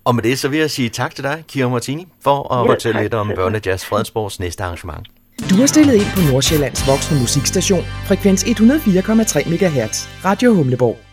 Og 0.04 0.14
med 0.14 0.22
det 0.22 0.38
så 0.38 0.48
vil 0.48 0.58
jeg 0.58 0.70
sige 0.70 0.88
tak 0.88 1.14
til 1.14 1.24
dig, 1.24 1.44
Kira 1.48 1.68
Martini, 1.68 2.06
for 2.24 2.52
at 2.52 2.66
Ja, 2.66 2.72
fortælle 2.72 2.98
tak 2.98 3.02
lidt 3.02 3.14
om. 3.14 3.32
Børnejazz 3.36 3.84
Fredensborgs 3.84 4.40
næste 4.40 4.64
arrangement. 4.64 5.06
Du 5.50 5.54
har 5.54 5.66
stillet 5.66 5.94
ind 5.94 6.06
på 6.14 6.32
Nordsjællands 6.32 6.86
voksne 6.88 7.20
musikstation, 7.20 7.84
frekvens 8.06 8.44
104,3 8.44 9.48
MHz, 9.50 10.08
Radio 10.24 10.54
Humleborg. 10.54 11.07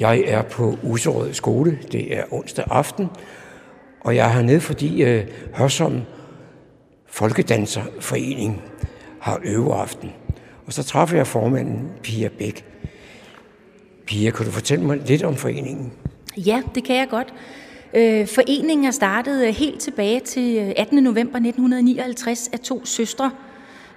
Jeg 0.00 0.22
er 0.26 0.42
på 0.42 0.78
Userød 0.82 1.32
skole. 1.34 1.78
Det 1.92 2.16
er 2.16 2.24
onsdag 2.30 2.64
aften. 2.70 3.08
Og 4.00 4.16
jeg 4.16 4.26
er 4.26 4.32
hernede, 4.32 4.60
fordi 4.60 5.02
øh, 5.02 5.26
Hørsom 5.54 6.02
Folkedanserforening 7.06 8.62
har 9.20 9.40
øveaften. 9.44 10.12
Og 10.66 10.72
så 10.72 10.82
træffer 10.82 11.16
jeg 11.16 11.26
formanden, 11.26 11.90
Pia 12.02 12.28
Bæk. 12.28 12.64
Pia, 14.06 14.30
kan 14.30 14.46
du 14.46 14.52
fortælle 14.52 14.84
mig 14.84 14.98
lidt 15.06 15.22
om 15.22 15.36
foreningen? 15.36 15.92
Ja, 16.36 16.62
det 16.74 16.84
kan 16.84 16.96
jeg 16.96 17.08
godt. 17.10 17.34
Øh, 17.94 18.26
foreningen 18.26 18.86
er 18.86 18.90
startet 18.90 19.46
øh, 19.46 19.54
helt 19.54 19.80
tilbage 19.80 20.20
til 20.20 20.56
øh, 20.56 20.72
18. 20.76 21.02
november 21.02 21.36
1959 21.36 22.48
af 22.52 22.60
to 22.60 22.86
søstre, 22.86 23.30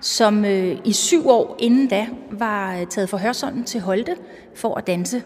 som 0.02 0.46
i 0.86 0.92
syv 0.94 1.30
år 1.30 1.56
inden 1.60 1.88
da 1.88 2.08
var 2.32 2.86
taget 2.90 3.10
fra 3.10 3.18
Hørsholm 3.18 3.64
til 3.64 3.82
Holte 3.82 4.16
for 4.56 4.76
at 4.76 4.88
danse. 4.88 5.24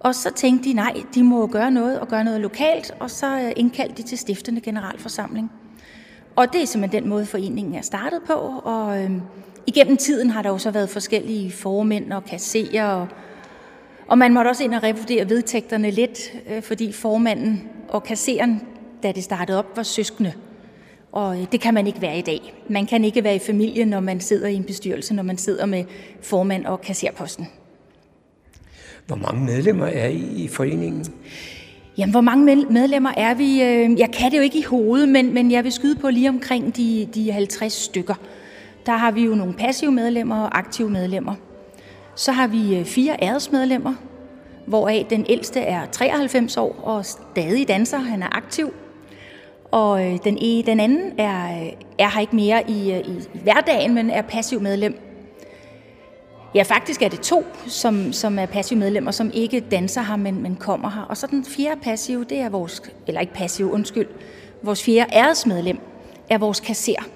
Og 0.00 0.14
så 0.14 0.30
tænkte 0.34 0.68
de, 0.68 0.74
nej, 0.74 1.02
de 1.14 1.22
må 1.22 1.46
gøre 1.46 1.70
noget 1.70 2.00
og 2.00 2.08
gøre 2.08 2.24
noget 2.24 2.40
lokalt, 2.40 2.94
og 3.00 3.10
så 3.10 3.40
øh, 3.40 3.52
indkaldte 3.56 4.02
de 4.02 4.08
til 4.08 4.18
stiftende 4.18 4.60
generalforsamling. 4.60 5.50
Og 6.36 6.52
det 6.52 6.62
er 6.62 6.66
simpelthen 6.66 7.02
den 7.02 7.10
måde, 7.10 7.26
foreningen 7.26 7.74
er 7.74 7.82
startet 7.82 8.20
på, 8.26 8.32
og 8.64 9.02
øh, 9.02 9.10
igennem 9.66 9.96
tiden 9.96 10.30
har 10.30 10.42
der 10.42 10.48
jo 10.48 10.58
så 10.58 10.70
været 10.70 10.90
forskellige 10.90 11.52
formænd 11.52 12.12
og 12.12 12.24
kasserer, 12.24 12.86
og, 12.86 13.08
og 14.08 14.18
man 14.18 14.34
måtte 14.34 14.48
også 14.48 14.64
ind 14.64 14.74
og 14.74 14.82
revurdere 14.82 15.28
vedtægterne 15.28 15.90
lidt, 15.90 16.18
øh, 16.50 16.62
fordi 16.62 16.92
formanden 16.92 17.68
og 17.88 18.02
kasseren, 18.02 18.62
da 19.02 19.12
det 19.12 19.24
startede 19.24 19.58
op, 19.58 19.76
var 19.76 19.82
søskende. 19.82 20.32
Og 21.12 21.40
øh, 21.40 21.46
det 21.52 21.60
kan 21.60 21.74
man 21.74 21.86
ikke 21.86 22.02
være 22.02 22.18
i 22.18 22.22
dag. 22.22 22.54
Man 22.68 22.86
kan 22.86 23.04
ikke 23.04 23.24
være 23.24 23.36
i 23.36 23.38
familie, 23.38 23.84
når 23.84 24.00
man 24.00 24.20
sidder 24.20 24.48
i 24.48 24.54
en 24.54 24.64
bestyrelse, 24.64 25.14
når 25.14 25.22
man 25.22 25.38
sidder 25.38 25.66
med 25.66 25.84
formand 26.22 26.66
og 26.66 26.80
kasserposten. 26.80 27.48
Hvor 29.08 29.16
mange 29.16 29.44
medlemmer 29.44 29.86
er 29.86 30.08
I 30.08 30.22
i 30.36 30.48
foreningen? 30.48 31.06
Jamen, 31.98 32.10
hvor 32.10 32.20
mange 32.20 32.66
medlemmer 32.70 33.10
er 33.16 33.34
vi? 33.34 33.62
Øh, 33.62 33.98
jeg 33.98 34.10
kan 34.12 34.30
det 34.30 34.36
jo 34.36 34.42
ikke 34.42 34.58
i 34.58 34.62
hovedet, 34.62 35.08
men, 35.08 35.34
men 35.34 35.50
jeg 35.50 35.64
vil 35.64 35.72
skyde 35.72 35.96
på 35.96 36.10
lige 36.10 36.28
omkring 36.28 36.76
de, 36.76 37.08
de 37.14 37.32
50 37.32 37.72
stykker. 37.72 38.14
Der 38.86 38.92
har 38.92 39.10
vi 39.10 39.24
jo 39.24 39.34
nogle 39.34 39.54
passive 39.54 39.92
medlemmer 39.92 40.40
og 40.40 40.58
aktive 40.58 40.90
medlemmer. 40.90 41.34
Så 42.14 42.32
har 42.32 42.46
vi 42.46 42.78
øh, 42.78 42.84
fire 42.84 43.16
æresmedlemmer, 43.22 43.94
hvoraf 44.66 45.06
den 45.10 45.26
ældste 45.28 45.60
er 45.60 45.86
93 45.86 46.56
år 46.56 46.80
og 46.82 47.04
stadig 47.04 47.68
danser. 47.68 47.98
Han 47.98 48.22
er 48.22 48.36
aktiv. 48.36 48.72
Og 49.70 50.06
øh, 50.06 50.18
den, 50.24 50.38
e- 50.38 50.66
den 50.66 50.80
anden 50.80 51.12
er, 51.18 51.70
er 51.98 52.14
her 52.14 52.20
ikke 52.20 52.36
mere 52.36 52.70
i, 52.70 52.92
i, 52.92 53.18
i 53.34 53.38
hverdagen, 53.42 53.94
men 53.94 54.10
er 54.10 54.22
passiv 54.22 54.60
medlem. 54.60 55.07
Ja, 56.54 56.62
faktisk 56.62 57.02
er 57.02 57.08
det 57.08 57.20
to, 57.20 57.46
som, 57.66 58.12
som 58.12 58.38
er 58.38 58.46
passive 58.46 58.78
medlemmer, 58.78 59.10
som 59.10 59.30
ikke 59.34 59.60
danser 59.60 60.02
her, 60.02 60.16
men, 60.16 60.42
men 60.42 60.56
kommer 60.56 60.90
her. 60.90 61.02
Og 61.02 61.16
så 61.16 61.26
den 61.26 61.44
fjerde 61.44 61.80
passive, 61.80 62.24
det 62.24 62.38
er 62.38 62.48
vores, 62.48 62.82
eller 63.06 63.20
ikke 63.20 63.34
passive, 63.34 63.72
undskyld, 63.72 64.06
vores 64.62 64.84
fjerde 64.84 65.12
æresmedlem 65.12 65.78
er 66.30 66.38
vores 66.38 66.60
kasser. 66.60 67.08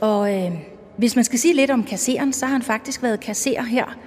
Og 0.00 0.34
øh, 0.34 0.52
hvis 0.96 1.16
man 1.16 1.24
skal 1.24 1.38
sige 1.38 1.54
lidt 1.54 1.70
om 1.70 1.84
kasseren, 1.84 2.32
så 2.32 2.46
har 2.46 2.52
han 2.52 2.62
faktisk 2.62 3.02
været 3.02 3.20
kasser 3.20 3.62
her 3.62 3.98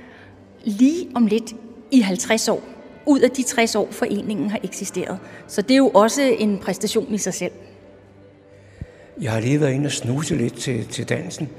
lige 0.64 1.08
om 1.16 1.26
lidt 1.26 1.56
i 1.92 2.00
50 2.00 2.48
år. 2.48 2.64
Ud 3.06 3.20
af 3.20 3.32
de 3.32 3.44
60 3.44 3.76
år, 3.76 3.88
foreningen 3.92 4.50
har 4.50 4.60
eksisteret. 4.64 5.20
Så 5.48 5.62
det 5.62 5.72
er 5.72 5.78
jo 5.78 5.90
også 5.90 6.22
en 6.22 6.58
præstation 6.58 7.14
i 7.14 7.18
sig 7.18 7.34
selv. 7.34 7.52
Jeg 9.22 9.32
har 9.32 9.40
lige 9.40 9.62
været 9.62 9.74
inde 9.74 9.88
og 9.88 9.92
snuse 9.92 10.36
lidt 10.36 10.56
til, 10.56 10.88
til 10.88 11.10
dansen, 11.10 11.50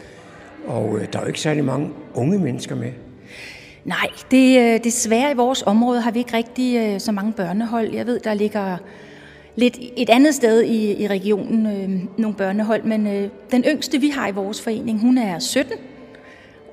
og 0.67 0.99
øh, 0.99 1.13
der 1.13 1.19
er 1.19 1.23
jo 1.23 1.29
ikke 1.29 1.41
særlig 1.41 1.65
mange 1.65 1.91
unge 2.15 2.39
mennesker 2.39 2.75
med. 2.75 2.93
Nej, 3.85 4.09
det, 4.31 4.61
øh, 4.61 4.85
desværre 4.85 5.31
i 5.31 5.35
vores 5.35 5.63
område 5.63 6.01
har 6.01 6.11
vi 6.11 6.19
ikke 6.19 6.37
rigtig 6.37 6.77
øh, 6.77 7.01
så 7.01 7.13
mange 7.13 7.33
børnehold. 7.33 7.95
Jeg 7.95 8.07
ved, 8.07 8.21
der 8.21 8.35
ligger 8.35 8.77
lidt 9.57 9.79
et 9.97 10.11
andet 10.11 10.35
sted 10.35 10.63
i, 10.63 11.03
i 11.03 11.07
regionen 11.07 11.67
øh, 11.67 12.01
nogle 12.19 12.37
børnehold, 12.37 12.83
men 12.83 13.07
øh, 13.07 13.29
den 13.51 13.65
yngste, 13.65 14.01
vi 14.01 14.09
har 14.09 14.29
i 14.29 14.33
vores 14.33 14.63
forening, 14.63 15.01
hun 15.01 15.19
er 15.19 15.39
17 15.39 15.77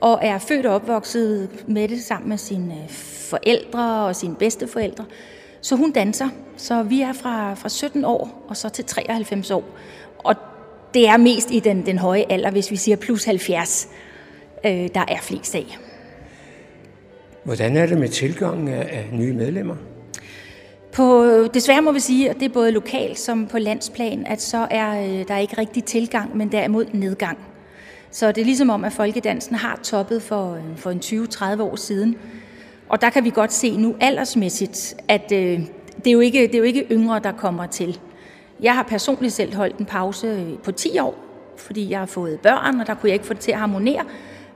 og 0.02 0.19
er 0.21 0.38
født 0.38 0.65
og 0.65 0.76
opvokset 0.76 1.50
med 1.67 1.88
det 1.88 2.04
sammen 2.04 2.30
med 2.30 2.38
sine 2.38 2.73
øh, 2.73 2.89
forældre 3.30 4.06
og 4.06 4.15
sine 4.15 4.36
bedsteforældre. 4.36 5.06
Så 5.62 5.76
hun 5.76 5.91
danser. 5.91 6.30
Så 6.58 6.84
vi 6.84 7.02
er 7.02 7.13
fra, 7.13 7.54
fra 7.54 7.69
17 7.69 8.06
år 8.06 8.45
og 8.47 8.58
så 8.58 8.69
til 8.69 8.86
93 8.86 9.52
år. 9.52 9.63
Og 10.17 10.36
det 10.97 11.07
er 11.07 11.17
mest 11.17 11.51
i 11.51 11.60
den, 11.60 11.86
den 11.86 11.97
høje 11.97 12.25
alder, 12.29 12.51
hvis 12.51 12.71
vi 12.71 12.75
siger 12.75 12.95
plus 12.95 13.23
70, 13.23 13.89
øh, 14.65 14.71
der 14.71 15.05
er 15.07 15.21
flest 15.21 15.55
af. 15.55 15.77
Hvordan 17.43 17.77
er 17.77 17.86
det 17.86 17.97
med 17.97 18.10
tilgangen 18.10 18.67
af, 18.67 18.79
af 18.79 19.10
nye 19.12 19.33
medlemmer? 19.33 19.75
På, 20.91 21.25
desværre 21.53 21.81
må 21.81 21.91
vi 21.91 21.99
sige, 21.99 22.29
at 22.29 22.36
det 22.36 22.45
er 22.45 22.53
både 22.53 22.71
lokalt 22.71 23.19
som 23.19 23.47
på 23.47 23.57
landsplan, 23.57 24.25
at 24.27 24.41
så 24.41 24.67
er 24.71 25.01
øh, 25.01 25.27
der 25.27 25.38
ikke 25.38 25.57
rigtig 25.57 25.83
tilgang, 25.83 26.38
men 26.38 26.51
derimod 26.51 26.86
nedgang. 26.93 27.38
Så 28.12 28.31
det 28.31 28.41
er 28.41 28.45
ligesom 28.45 28.69
om, 28.69 28.83
at 28.83 28.93
folkedansen 28.93 29.55
har 29.55 29.79
toppet 29.83 30.21
for, 30.21 30.53
øh, 30.53 30.77
for 30.77 30.91
en 30.91 30.99
20-30 30.99 31.62
år 31.62 31.75
siden. 31.75 32.15
Og 32.89 33.01
der 33.01 33.10
kan 33.10 33.23
vi 33.23 33.29
godt 33.29 33.53
se 33.53 33.77
nu 33.77 33.95
aldersmæssigt, 33.99 34.95
at 35.07 35.31
øh, 35.31 35.60
det, 35.97 36.07
er 36.07 36.12
jo 36.12 36.19
ikke, 36.19 36.41
det 36.41 36.55
er 36.55 36.60
jo 36.60 36.63
ikke 36.63 36.88
yngre, 36.91 37.19
der 37.19 37.31
kommer 37.31 37.65
til. 37.65 37.99
Jeg 38.62 38.76
har 38.76 38.84
personligt 38.84 39.34
selv 39.34 39.56
holdt 39.56 39.78
en 39.78 39.86
pause 39.86 40.28
øh, 40.28 40.58
på 40.63 40.72
10 40.72 41.00
år, 41.00 41.15
fordi 41.58 41.89
jeg 41.89 42.00
har 42.00 42.06
fået 42.06 42.39
børn, 42.39 42.80
og 42.80 42.88
der 42.88 42.93
kunne 42.93 43.10
jeg 43.10 43.13
ikke 43.13 43.26
få 43.26 43.34
det 43.34 43.41
til 43.41 43.52
at 43.52 43.60
harmonere, 43.60 44.04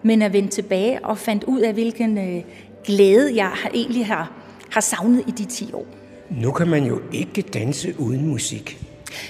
men 0.04 0.22
at 0.22 0.34
vende 0.34 0.50
tilbage 0.50 1.06
og 1.06 1.18
fandt 1.18 1.44
ud 1.44 1.60
af, 1.60 1.74
hvilken 1.74 2.18
øh, 2.18 2.44
glæde 2.86 3.36
jeg 3.36 3.52
egentlig 3.74 4.06
har, 4.06 4.32
har 4.72 4.82
savnet 4.82 5.24
i 5.28 5.32
de 5.32 5.46
10 5.46 5.74
år. 5.74 5.86
Nu 6.30 6.52
kan 6.52 6.68
man 6.68 6.84
jo 6.84 7.02
ikke 7.12 7.42
danse 7.42 7.96
uden 8.00 8.28
musik. 8.28 8.88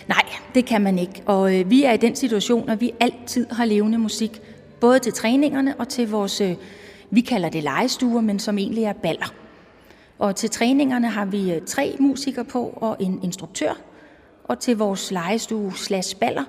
Nej, 0.07 0.23
det 0.55 0.65
kan 0.65 0.81
man 0.81 0.99
ikke. 0.99 1.23
Og 1.25 1.59
øh, 1.59 1.69
vi 1.69 1.83
er 1.83 1.93
i 1.93 1.97
den 1.97 2.15
situation, 2.15 2.69
at 2.69 2.81
vi 2.81 2.91
altid 2.99 3.47
har 3.51 3.65
levende 3.65 3.97
musik. 3.97 4.41
Både 4.79 4.99
til 4.99 5.13
træningerne 5.13 5.75
og 5.79 5.87
til 5.89 6.09
vores, 6.09 6.41
øh, 6.41 6.55
vi 7.09 7.21
kalder 7.21 7.49
det 7.49 7.63
legestuer, 7.63 8.21
men 8.21 8.39
som 8.39 8.57
egentlig 8.57 8.83
er 8.83 8.93
baller. 8.93 9.33
Og 10.19 10.35
til 10.35 10.49
træningerne 10.49 11.07
har 11.07 11.25
vi 11.25 11.53
tre 11.67 11.95
musikere 11.99 12.45
på 12.45 12.73
og 12.75 12.97
en 12.99 13.19
instruktør. 13.23 13.90
Og 14.51 14.59
til 14.59 14.77
vores 14.77 15.11
legestue 15.11 15.77
slash 15.77 16.15
baller, 16.15 16.43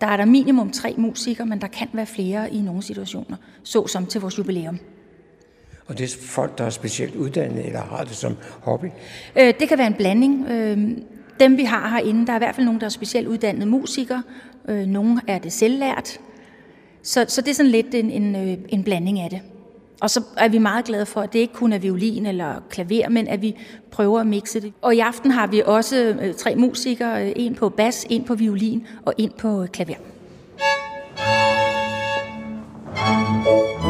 der 0.00 0.06
er 0.06 0.16
der 0.16 0.24
minimum 0.24 0.70
tre 0.70 0.94
musikere, 0.96 1.46
men 1.46 1.60
der 1.60 1.66
kan 1.66 1.88
være 1.92 2.06
flere 2.06 2.54
i 2.54 2.60
nogle 2.60 2.82
situationer, 2.82 3.36
såsom 3.62 4.06
til 4.06 4.20
vores 4.20 4.38
jubilæum. 4.38 4.78
Og 5.86 5.98
det 5.98 6.04
er 6.04 6.16
folk, 6.20 6.58
der 6.58 6.64
er 6.64 6.70
specielt 6.70 7.14
uddannet 7.14 7.66
eller 7.66 7.80
har 7.80 8.04
det 8.04 8.16
som 8.16 8.36
hobby? 8.62 8.86
Øh, 9.36 9.54
det 9.60 9.68
kan 9.68 9.78
være 9.78 9.86
en 9.86 9.94
blanding. 9.94 10.46
Øh, 10.50 10.78
dem 11.40 11.56
vi 11.56 11.64
har 11.64 11.88
herinde, 11.88 12.26
der 12.26 12.32
er 12.32 12.36
i 12.36 12.38
hvert 12.38 12.54
fald 12.54 12.64
nogen, 12.64 12.80
der 12.80 12.86
er 12.86 12.90
specielt 12.90 13.28
uddannede 13.28 13.66
musikere. 13.66 14.22
Øh, 14.68 14.86
nogle 14.86 15.20
er 15.26 15.38
det 15.38 15.52
selvlært. 15.52 16.18
Så, 17.02 17.24
så 17.28 17.40
det 17.40 17.50
er 17.50 17.54
sådan 17.54 17.70
lidt 17.70 17.94
en, 17.94 18.10
en, 18.10 18.36
øh, 18.36 18.58
en 18.68 18.84
blanding 18.84 19.20
af 19.20 19.30
det. 19.30 19.40
Og 20.04 20.10
så 20.10 20.22
er 20.36 20.48
vi 20.48 20.58
meget 20.58 20.84
glade 20.84 21.06
for, 21.06 21.20
at 21.20 21.32
det 21.32 21.38
ikke 21.38 21.54
kun 21.54 21.72
er 21.72 21.78
violin 21.78 22.26
eller 22.26 22.54
klaver, 22.70 23.08
men 23.08 23.28
at 23.28 23.42
vi 23.42 23.56
prøver 23.90 24.20
at 24.20 24.26
mixe 24.26 24.60
det. 24.60 24.72
Og 24.82 24.94
i 24.94 24.98
aften 24.98 25.30
har 25.30 25.46
vi 25.46 25.62
også 25.66 25.96
øh, 25.96 26.34
tre 26.34 26.56
musikere, 26.56 27.26
øh, 27.26 27.32
en 27.36 27.54
på 27.54 27.68
bas, 27.68 28.06
en 28.10 28.24
på 28.24 28.34
violin 28.34 28.86
og 29.04 29.14
en 29.18 29.32
på 29.38 29.66
klaver. 29.72 29.94
Nu 33.82 33.83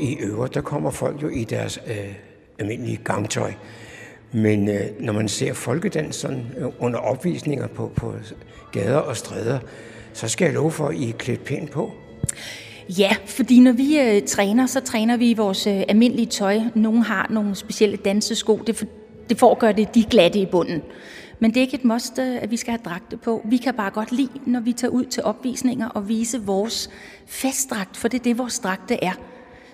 i 0.00 0.14
dag, 0.14 0.46
I 0.46 0.48
der 0.54 0.60
kommer 0.60 0.90
folk 0.90 1.22
jo 1.22 1.28
i 1.28 1.44
deres 1.44 1.78
øh, 1.86 2.14
almindelige 2.58 3.00
gangtøj. 3.04 3.52
Men 4.32 4.68
øh, 4.68 4.80
når 5.00 5.12
man 5.12 5.28
ser 5.28 5.52
folkedanseren 5.52 6.46
øh, 6.58 6.66
under 6.78 6.98
opvisninger 6.98 7.66
på, 7.66 7.92
på 7.96 8.14
gader 8.72 8.98
og 8.98 9.16
stræder, 9.16 9.58
så 10.12 10.28
skal 10.28 10.44
jeg 10.44 10.54
love 10.54 10.70
for, 10.70 10.86
at 10.86 10.96
I 10.96 11.08
er 11.08 11.12
klædt 11.12 11.44
pænt 11.44 11.70
på. 11.70 11.92
Ja, 12.98 13.16
fordi 13.26 13.60
når 13.60 13.72
vi 13.72 14.00
øh, 14.00 14.22
træner, 14.22 14.66
så 14.66 14.80
træner 14.80 15.16
vi 15.16 15.30
i 15.30 15.34
vores 15.34 15.66
øh, 15.66 15.82
almindelige 15.88 16.26
tøj. 16.26 16.60
Nogle 16.74 17.04
har 17.04 17.26
nogle 17.30 17.54
specielle 17.54 17.96
dansesko. 17.96 18.56
Det, 18.66 18.76
for, 18.76 18.84
det 19.28 19.38
får 19.38 19.50
at 19.50 19.58
gøre 19.58 19.72
det 19.72 19.94
de 19.94 20.04
glatte 20.10 20.38
i 20.38 20.46
bunden. 20.46 20.82
Men 21.38 21.50
det 21.50 21.56
er 21.56 21.60
ikke 21.60 21.74
et 21.74 21.84
must, 21.84 22.18
øh, 22.18 22.42
at 22.42 22.50
vi 22.50 22.56
skal 22.56 22.70
have 22.70 22.80
dragte 22.84 23.16
på. 23.16 23.42
Vi 23.44 23.56
kan 23.56 23.74
bare 23.74 23.90
godt 23.90 24.12
lide, 24.12 24.30
når 24.46 24.60
vi 24.60 24.72
tager 24.72 24.90
ud 24.90 25.04
til 25.04 25.22
opvisninger 25.22 25.88
og 25.88 26.08
vise 26.08 26.42
vores 26.42 26.90
festdragt, 27.26 27.96
for 27.96 28.08
det 28.08 28.18
er 28.18 28.22
det, 28.22 28.38
vores 28.38 28.58
dragte 28.58 29.04
er. 29.04 29.12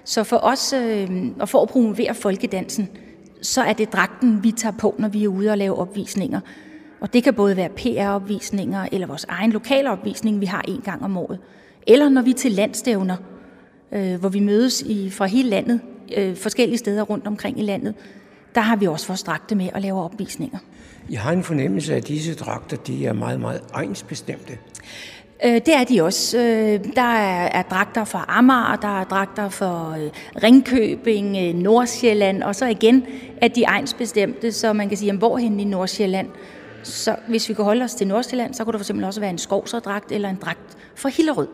Så 0.06 0.24
for 0.24 0.36
os, 0.36 0.72
øh, 0.72 1.10
og 1.40 1.48
for 1.48 1.62
at 1.62 1.68
promovere 1.68 2.14
folkedansen, 2.14 2.88
så 3.42 3.62
er 3.62 3.72
det 3.72 3.92
dragten, 3.92 4.44
vi 4.44 4.52
tager 4.52 4.76
på, 4.78 4.94
når 4.98 5.08
vi 5.08 5.24
er 5.24 5.28
ude 5.28 5.50
og 5.50 5.58
lave 5.58 5.78
opvisninger. 5.78 6.40
Og 7.00 7.12
det 7.12 7.24
kan 7.24 7.34
både 7.34 7.56
være 7.56 7.68
PR-opvisninger 7.68 8.86
eller 8.92 9.06
vores 9.06 9.24
egen 9.28 9.52
lokale 9.52 9.90
opvisning, 9.90 10.40
vi 10.40 10.46
har 10.46 10.62
en 10.68 10.80
gang 10.84 11.04
om 11.04 11.16
året. 11.16 11.38
Eller 11.86 12.08
når 12.08 12.22
vi 12.22 12.30
er 12.30 12.34
til 12.34 12.52
landstævner, 12.52 13.16
øh, 13.92 14.14
hvor 14.14 14.28
vi 14.28 14.40
mødes 14.40 14.82
i, 14.82 15.10
fra 15.10 15.26
hele 15.26 15.48
landet, 15.48 15.80
øh, 16.16 16.36
forskellige 16.36 16.78
steder 16.78 17.02
rundt 17.02 17.26
omkring 17.26 17.58
i 17.58 17.62
landet, 17.62 17.94
der 18.54 18.60
har 18.60 18.76
vi 18.76 18.86
også 18.86 19.06
vores 19.06 19.22
dragte 19.22 19.54
med 19.54 19.68
og 19.74 19.80
laver 19.80 20.02
opvisninger. 20.02 20.58
Jeg 21.10 21.20
har 21.20 21.32
en 21.32 21.42
fornemmelse 21.42 21.92
af, 21.92 21.96
at 21.96 22.08
disse 22.08 22.34
dragter 22.34 22.76
de 22.76 23.06
er 23.06 23.12
meget, 23.12 23.40
meget 23.40 23.60
egensbestemte. 23.74 24.58
Øh, 25.44 25.54
det 25.54 25.74
er 25.74 25.84
de 25.84 26.02
også. 26.02 26.38
Øh, 26.38 26.94
der 26.96 27.02
er, 27.02 27.46
er 27.46 27.62
dragter 27.62 28.04
fra 28.04 28.24
Amager, 28.28 28.76
der 28.76 29.00
er 29.00 29.04
dragter 29.04 29.48
for 29.48 29.96
øh, 29.98 30.10
Ringkøbing, 30.42 31.36
øh, 31.36 31.54
Nordsjælland, 31.54 32.42
og 32.42 32.54
så 32.54 32.66
igen 32.66 33.06
er 33.40 33.48
de 33.48 33.64
egensbestemte, 33.64 34.52
så 34.52 34.72
man 34.72 34.88
kan 34.88 34.98
sige, 34.98 35.06
jamen, 35.06 35.18
hvorhen 35.18 35.60
i 35.60 35.64
Nordsjælland. 35.64 36.28
Så 36.82 37.16
hvis 37.28 37.48
vi 37.48 37.54
kan 37.54 37.64
holde 37.64 37.84
os 37.84 37.94
til 37.94 38.06
Nordsjælland, 38.06 38.54
så 38.54 38.64
kunne 38.64 38.72
der 38.72 38.78
for 38.78 38.82
eksempel 38.82 39.04
også 39.04 39.20
være 39.20 39.30
en 39.30 39.38
skovserdragt 39.38 40.12
eller 40.12 40.28
en 40.28 40.38
dragt 40.42 40.76
fra 40.94 41.08
Hillerød. 41.08 41.48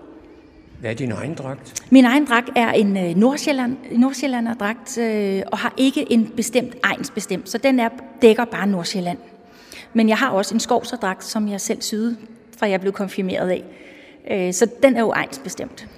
Hvad 0.80 0.90
er 0.90 0.94
din 0.94 1.12
egen 1.12 1.34
dragt? 1.34 1.82
Min 1.90 2.04
egen 2.04 2.24
dragt 2.24 2.50
er 2.56 2.70
en 2.70 2.96
øh, 2.96 3.16
Nordsjælland, 3.16 3.76
Nordsjællanderdragt 3.92 4.98
øh, 4.98 5.42
og 5.52 5.58
har 5.58 5.74
ikke 5.76 6.12
en 6.12 6.32
bestemt 6.36 6.74
egns 6.84 7.10
bestemt, 7.10 7.50
så 7.50 7.58
den 7.58 7.80
er, 7.80 7.88
dækker 8.22 8.44
bare 8.44 8.66
Nordsjælland. 8.66 9.18
Men 9.92 10.08
jeg 10.08 10.16
har 10.16 10.30
også 10.30 10.54
en 10.54 10.60
skovserdragt, 10.60 11.24
som 11.24 11.48
jeg 11.48 11.60
selv 11.60 11.82
syede, 11.82 12.16
fra 12.62 12.68
jeg 12.68 12.80
blev 12.80 12.92
konfirmeret 12.92 13.50
af. 13.50 13.64
Øh, 14.30 14.52
så 14.52 14.66
den 14.82 14.96
er 14.96 15.00
jo 15.00 15.12
egns 15.12 15.40
bestemt. 15.44 15.88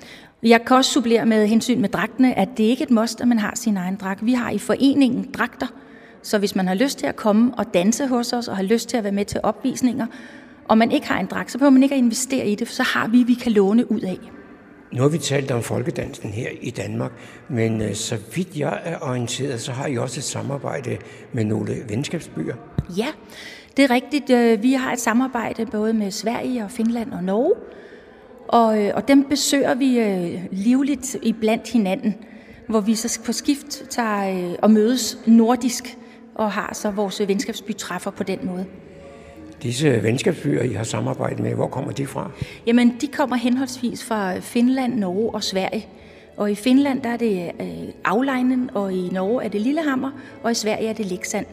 Jeg 0.42 0.64
kan 0.66 0.76
også 0.76 0.92
supplere 0.92 1.26
med 1.26 1.46
hensyn 1.46 1.80
med 1.80 1.88
dragtene, 1.88 2.38
at 2.38 2.48
det 2.56 2.64
ikke 2.64 2.82
er 2.82 2.86
et 2.86 2.90
must, 2.90 3.20
at 3.20 3.28
man 3.28 3.38
har 3.38 3.52
sin 3.54 3.76
egen 3.76 3.96
dragt. 3.96 4.26
Vi 4.26 4.32
har 4.32 4.50
i 4.50 4.58
foreningen 4.58 5.30
dragter, 5.38 5.66
så 6.22 6.38
hvis 6.38 6.56
man 6.56 6.68
har 6.68 6.74
lyst 6.74 6.98
til 6.98 7.06
at 7.06 7.16
komme 7.16 7.54
og 7.58 7.74
danse 7.74 8.06
hos 8.06 8.32
os, 8.32 8.48
og 8.48 8.56
har 8.56 8.62
lyst 8.62 8.88
til 8.88 8.96
at 8.96 9.04
være 9.04 9.12
med 9.12 9.24
til 9.24 9.40
opvisninger, 9.42 10.06
og 10.68 10.78
man 10.78 10.92
ikke 10.92 11.08
har 11.08 11.20
en 11.20 11.26
dragt, 11.26 11.50
så 11.50 11.58
behøver 11.58 11.70
man 11.70 11.82
ikke 11.82 11.94
at 11.94 11.98
investere 11.98 12.46
i 12.46 12.54
det, 12.54 12.68
for 12.68 12.74
så 12.74 12.82
har 12.82 13.08
vi, 13.08 13.22
vi 13.22 13.34
kan 13.34 13.52
låne 13.52 13.92
ud 13.92 14.00
af. 14.00 14.18
Nu 14.92 15.02
har 15.02 15.08
vi 15.08 15.18
talt 15.18 15.50
om 15.50 15.62
folkedansen 15.62 16.30
her 16.30 16.48
i 16.60 16.70
Danmark, 16.70 17.12
men 17.48 17.82
øh, 17.82 17.94
så 17.94 18.18
vidt 18.34 18.56
jeg 18.56 18.80
er 18.84 18.98
orienteret, 19.02 19.60
så 19.60 19.72
har 19.72 19.86
I 19.86 19.96
også 19.96 20.20
et 20.20 20.24
samarbejde 20.24 20.96
med 21.32 21.44
nogle 21.44 21.76
venskabsbyer. 21.88 22.54
Ja, 22.96 23.06
det 23.76 23.84
er 23.84 23.90
rigtigt. 23.90 24.30
Øh, 24.30 24.62
vi 24.62 24.72
har 24.72 24.92
et 24.92 25.00
samarbejde 25.00 25.66
både 25.66 25.92
med 25.92 26.10
Sverige 26.10 26.64
og 26.64 26.70
Finland 26.70 27.12
og 27.12 27.24
Norge, 27.24 27.54
og, 28.48 28.82
øh, 28.82 28.92
og 28.94 29.08
dem 29.08 29.24
besøger 29.24 29.74
vi 29.74 29.88
livligt 30.50 31.16
i 31.22 31.32
blandt 31.32 31.72
hinanden, 31.72 32.14
hvor 32.68 32.80
vi 32.80 32.94
så 32.94 33.20
på 33.26 33.32
skift 33.32 33.90
tager 33.90 34.56
og 34.62 34.70
mødes 34.70 35.18
nordisk 35.26 35.98
og 36.34 36.52
har 36.52 36.70
så 36.74 36.90
vores 36.90 37.20
venskabsbytræffer 37.28 38.10
på 38.10 38.22
den 38.22 38.38
måde. 38.42 38.66
Disse 39.62 40.02
venskabsbyer, 40.02 40.62
I 40.62 40.72
har 40.72 40.84
samarbejdet 40.84 41.40
med, 41.40 41.54
hvor 41.54 41.66
kommer 41.66 41.92
de 41.92 42.06
fra? 42.06 42.30
Jamen, 42.66 42.96
de 43.00 43.06
kommer 43.06 43.36
henholdsvis 43.36 44.04
fra 44.04 44.38
Finland, 44.38 44.94
Norge 44.94 45.34
og 45.34 45.44
Sverige. 45.44 45.86
Og 46.36 46.50
i 46.50 46.54
Finland 46.54 47.02
der 47.02 47.08
er 47.08 47.16
det 47.16 47.50
øh, 47.60 47.66
Afleinen, 48.04 48.70
og 48.74 48.92
i 48.92 49.08
Norge 49.12 49.44
er 49.44 49.48
det 49.48 49.60
Lillehammer, 49.60 50.10
og 50.42 50.50
i 50.50 50.54
Sverige 50.54 50.88
er 50.88 50.92
det 50.92 51.06
Leksand. 51.06 51.46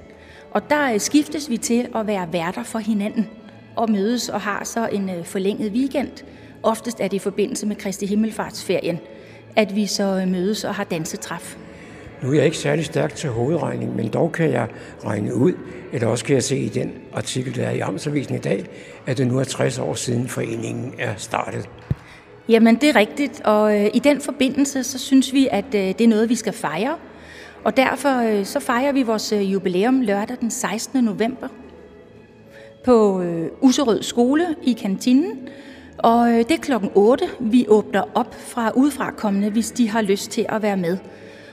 Og 0.52 0.70
der 0.70 0.94
øh, 0.94 1.00
skiftes 1.00 1.50
vi 1.50 1.58
til 1.58 1.88
at 1.96 2.08
være 2.08 2.34
værter 2.34 2.64
for 2.64 2.80
hinanden 2.80 3.30
og 3.76 3.92
mødes 3.92 4.30
og 4.30 4.42
har 4.42 4.64
så 4.64 4.88
en 4.88 5.10
øh, 5.10 5.26
forlænget 5.26 5.72
weekend. 5.72 6.10
Oftest 6.64 7.00
er 7.00 7.08
det 7.08 7.18
i 7.18 7.20
forbindelse 7.20 7.68
med 7.68 7.76
Kristi 7.76 8.06
Himmelfartsferien, 8.06 9.00
at 9.56 9.76
vi 9.76 9.86
så 9.86 10.26
mødes 10.28 10.64
og 10.64 10.76
har 10.76 10.84
dansetræf. 10.84 11.56
Nu 12.24 12.30
er 12.30 12.34
jeg 12.34 12.46
ikke 12.46 12.58
særlig 12.58 12.86
stærk 12.86 13.16
til 13.16 13.30
hovedregning, 13.30 13.96
men 13.96 14.08
dog 14.08 14.32
kan 14.32 14.52
jeg 14.52 14.68
regne 15.06 15.36
ud, 15.36 15.54
eller 15.94 16.08
også 16.08 16.26
kan 16.26 16.36
jeg 16.36 16.44
se 16.44 16.58
i 16.58 16.70
den 16.70 16.94
artikel, 17.14 17.56
der 17.56 17.64
er 17.64 17.72
i 17.72 17.80
Amtsavisen 17.80 18.36
i 18.36 18.40
dag, 18.40 18.66
at 19.06 19.18
det 19.18 19.28
nu 19.28 19.40
er 19.40 19.44
60 19.44 19.80
år 19.80 19.94
siden 19.94 20.28
foreningen 20.28 20.94
er 21.00 21.14
startet. 21.18 21.70
Jamen, 22.50 22.76
det 22.76 22.90
er 22.90 22.96
rigtigt, 22.96 23.42
og 23.42 23.80
øh, 23.80 23.90
i 23.94 24.00
den 24.00 24.22
forbindelse, 24.22 24.84
så 24.84 25.00
synes 25.00 25.34
vi, 25.34 25.48
at 25.52 25.66
øh, 25.66 25.82
det 25.82 26.02
er 26.02 26.08
noget, 26.08 26.30
vi 26.30 26.36
skal 26.36 26.54
fejre. 26.54 26.98
Og 27.64 27.78
derfor 27.78 28.22
øh, 28.22 28.46
så 28.46 28.60
fejrer 28.60 28.92
vi 28.92 29.04
vores 29.04 29.32
øh, 29.32 29.54
jubilæum 29.54 30.02
lørdag 30.02 30.38
den 30.40 30.52
16. 30.52 31.04
november 31.04 31.48
på 32.86 33.22
øh, 33.22 33.48
Userød 33.62 34.04
Skole 34.04 34.56
i 34.64 34.74
kantinen. 34.74 35.50
Og 35.98 36.28
det 36.28 36.52
er 36.52 36.58
klokken 36.62 36.90
8. 36.96 37.26
Vi 37.40 37.66
åbner 37.68 38.04
op 38.14 38.36
fra 38.40 38.72
udefrakommende, 38.76 39.50
hvis 39.50 39.72
de 39.72 39.90
har 39.90 40.02
lyst 40.02 40.32
til 40.32 40.46
at 40.50 40.62
være 40.62 40.78
med. 40.78 40.98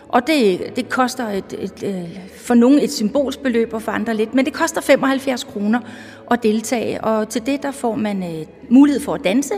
Og 0.09 0.27
det, 0.27 0.61
det 0.77 0.89
koster 0.89 1.29
et, 1.29 1.53
et, 1.59 1.83
et, 1.83 2.21
for 2.37 2.55
nogle 2.55 2.83
et 2.83 2.93
symbolsbeløb, 2.93 3.73
og 3.73 3.83
for 3.83 3.93
andre 3.93 4.15
lidt, 4.15 4.35
men 4.35 4.45
det 4.45 4.53
koster 4.53 4.81
75 4.81 5.45
kroner 5.45 5.81
at 6.31 6.43
deltage, 6.43 7.05
og 7.05 7.29
til 7.29 7.47
det 7.47 7.63
der 7.63 7.71
får 7.71 7.95
man 7.95 8.47
mulighed 8.69 9.01
for 9.01 9.15
at 9.15 9.25
danse. 9.25 9.55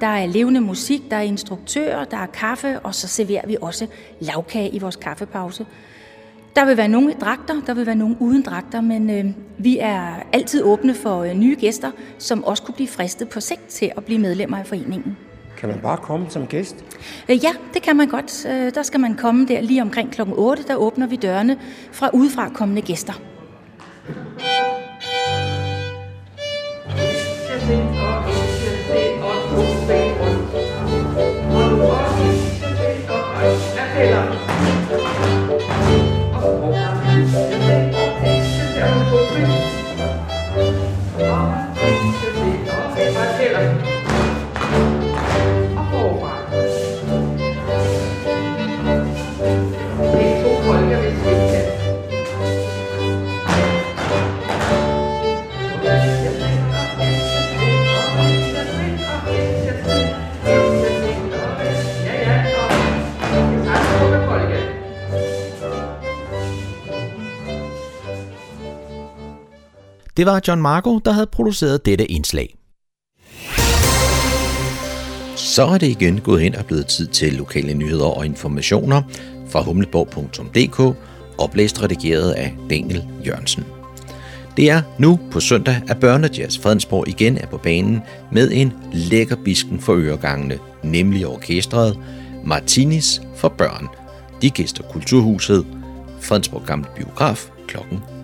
Der 0.00 0.06
er 0.06 0.26
levende 0.26 0.60
musik, 0.60 1.02
der 1.10 1.16
er 1.16 1.20
instruktører, 1.20 2.04
der 2.04 2.16
er 2.16 2.26
kaffe, 2.26 2.80
og 2.80 2.94
så 2.94 3.08
serverer 3.08 3.46
vi 3.46 3.56
også 3.60 3.86
lavkage 4.20 4.70
i 4.70 4.78
vores 4.78 4.96
kaffepause. 4.96 5.66
Der 6.56 6.64
vil 6.64 6.76
være 6.76 6.88
nogle 6.88 7.14
dragter, 7.20 7.54
der 7.66 7.74
vil 7.74 7.86
være 7.86 7.94
nogle 7.94 8.16
uden 8.20 8.42
dragter, 8.42 8.80
men 8.80 9.10
øh, 9.10 9.24
vi 9.58 9.78
er 9.78 10.14
altid 10.32 10.62
åbne 10.62 10.94
for 10.94 11.22
øh, 11.22 11.34
nye 11.34 11.56
gæster, 11.60 11.90
som 12.18 12.44
også 12.44 12.62
kunne 12.62 12.74
blive 12.74 12.88
fristet 12.88 13.28
på 13.28 13.40
sigt 13.40 13.66
til 13.68 13.92
at 13.96 14.04
blive 14.04 14.18
medlemmer 14.18 14.58
af 14.58 14.66
foreningen. 14.66 15.16
Kan 15.56 15.68
man 15.68 15.78
bare 15.82 15.96
komme 15.96 16.26
som 16.30 16.46
gæst? 16.46 16.84
Øh, 17.28 17.44
ja, 17.44 17.50
det 17.74 17.82
kan 17.82 17.96
man 17.96 18.08
godt. 18.08 18.46
Øh, 18.46 18.74
der 18.74 18.82
skal 18.82 19.00
man 19.00 19.14
komme 19.14 19.46
der 19.46 19.60
lige 19.60 19.82
omkring 19.82 20.12
kl. 20.12 20.22
8. 20.26 20.62
Der 20.68 20.76
åbner 20.76 21.06
vi 21.06 21.16
dørene 21.16 21.58
fra 21.92 22.10
udefra 22.12 22.48
kommende 22.48 22.82
gæster. 22.82 23.20
Det 70.20 70.26
var 70.26 70.40
John 70.48 70.62
Marco, 70.62 70.98
der 70.98 71.12
havde 71.12 71.26
produceret 71.26 71.86
dette 71.86 72.06
indslag. 72.06 72.56
Så 75.36 75.64
er 75.64 75.78
det 75.78 75.86
igen 75.86 76.20
gået 76.20 76.42
hen 76.42 76.54
og 76.54 76.64
blevet 76.64 76.86
tid 76.86 77.06
til 77.06 77.32
lokale 77.32 77.74
nyheder 77.74 78.04
og 78.04 78.26
informationer 78.26 79.02
fra 79.48 79.62
humleborg.dk, 79.62 80.96
oplæst 81.38 81.82
redigeret 81.82 82.32
af 82.32 82.54
Daniel 82.70 83.04
Jørgensen. 83.26 83.64
Det 84.56 84.70
er 84.70 84.82
nu 84.98 85.20
på 85.30 85.40
søndag, 85.40 85.82
at 85.88 86.00
Børnejazz 86.00 86.58
Fredensborg 86.58 87.08
igen 87.08 87.38
er 87.38 87.46
på 87.46 87.56
banen 87.56 88.00
med 88.32 88.50
en 88.52 88.72
lækker 88.92 89.36
bisken 89.44 89.80
for 89.80 89.94
øregangene, 89.94 90.58
nemlig 90.82 91.26
orkestret 91.26 91.98
Martinis 92.44 93.22
for 93.36 93.48
børn. 93.48 93.88
De 94.42 94.50
gæster 94.50 94.82
Kulturhuset, 94.82 95.66
Fredensborg 96.20 96.62
Gamle 96.66 96.88
Biograf 96.96 97.50
kl. 97.66 97.76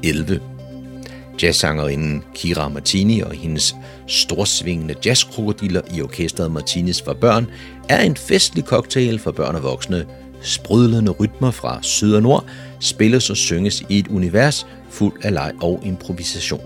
11. 0.02 0.55
Jazzsangerinden 1.42 2.22
Kira 2.34 2.68
Martini 2.68 3.20
og 3.20 3.32
hendes 3.32 3.76
storsvingende 4.06 4.94
jazzkrokodiller 5.04 5.80
i 5.94 6.02
orkestret 6.02 6.52
Martinis 6.52 7.02
for 7.02 7.12
børn 7.12 7.46
er 7.88 8.00
en 8.00 8.16
festlig 8.16 8.64
cocktail 8.64 9.18
for 9.18 9.30
børn 9.30 9.54
og 9.54 9.62
voksne. 9.62 10.06
Sprudlende 10.42 11.12
rytmer 11.12 11.50
fra 11.50 11.78
syd 11.82 12.14
og 12.14 12.22
nord 12.22 12.44
spilles 12.80 13.30
og 13.30 13.36
synges 13.36 13.82
i 13.88 13.98
et 13.98 14.08
univers 14.08 14.66
fuld 14.90 15.24
af 15.24 15.32
leg 15.32 15.52
og 15.62 15.82
improvisation. 15.84 16.60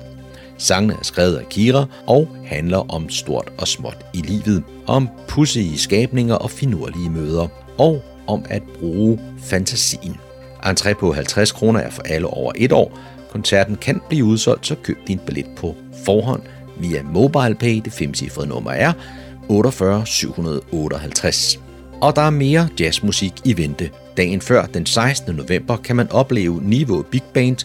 Sangene 0.59 0.95
er 0.95 1.03
skrevet 1.03 1.37
af 1.37 1.49
Kira 1.49 1.87
og 2.07 2.29
handler 2.47 2.93
om 2.95 3.11
stort 3.11 3.53
og 3.59 3.69
småt 3.69 4.07
i 4.15 4.19
livet, 4.19 4.63
om 4.87 5.09
pudsige 5.29 5.79
skabninger 5.79 6.35
og 6.35 6.51
finurlige 6.51 7.11
møder, 7.11 7.49
og 7.79 8.03
om 8.27 8.45
at 8.49 8.63
bruge 8.79 9.21
fantasien. 9.45 10.17
Entré 10.67 10.93
på 10.93 11.13
50 11.13 11.53
kroner 11.53 11.81
er 11.81 11.91
for 11.91 12.03
alle 12.03 12.27
over 12.27 12.53
et 12.57 12.73
år, 12.73 12.99
Koncerten 13.31 13.77
kan 13.77 14.01
blive 14.09 14.25
udsolgt, 14.25 14.67
så 14.67 14.75
køb 14.75 14.99
din 15.07 15.21
billet 15.27 15.47
på 15.57 15.77
forhånd 16.05 16.43
via 16.79 17.03
MobilePay. 17.03 17.81
Det 17.85 17.93
femcifrede 17.93 18.49
nummer 18.49 18.71
er 18.71 18.93
48 19.49 20.07
758. 20.07 21.61
Og 22.01 22.17
der 22.17 22.23
er 22.23 22.31
mere 22.31 22.69
jazzmusik 22.81 23.33
i 23.45 23.57
vente. 23.57 23.91
Dagen 24.17 24.41
før, 24.41 24.67
den 24.67 24.87
16. 24.87 25.35
november, 25.35 25.77
kan 25.77 25.97
man 25.97 26.13
opleve 26.13 26.61
Niveau 26.63 27.03
Big 27.03 27.23
Band, 27.35 27.57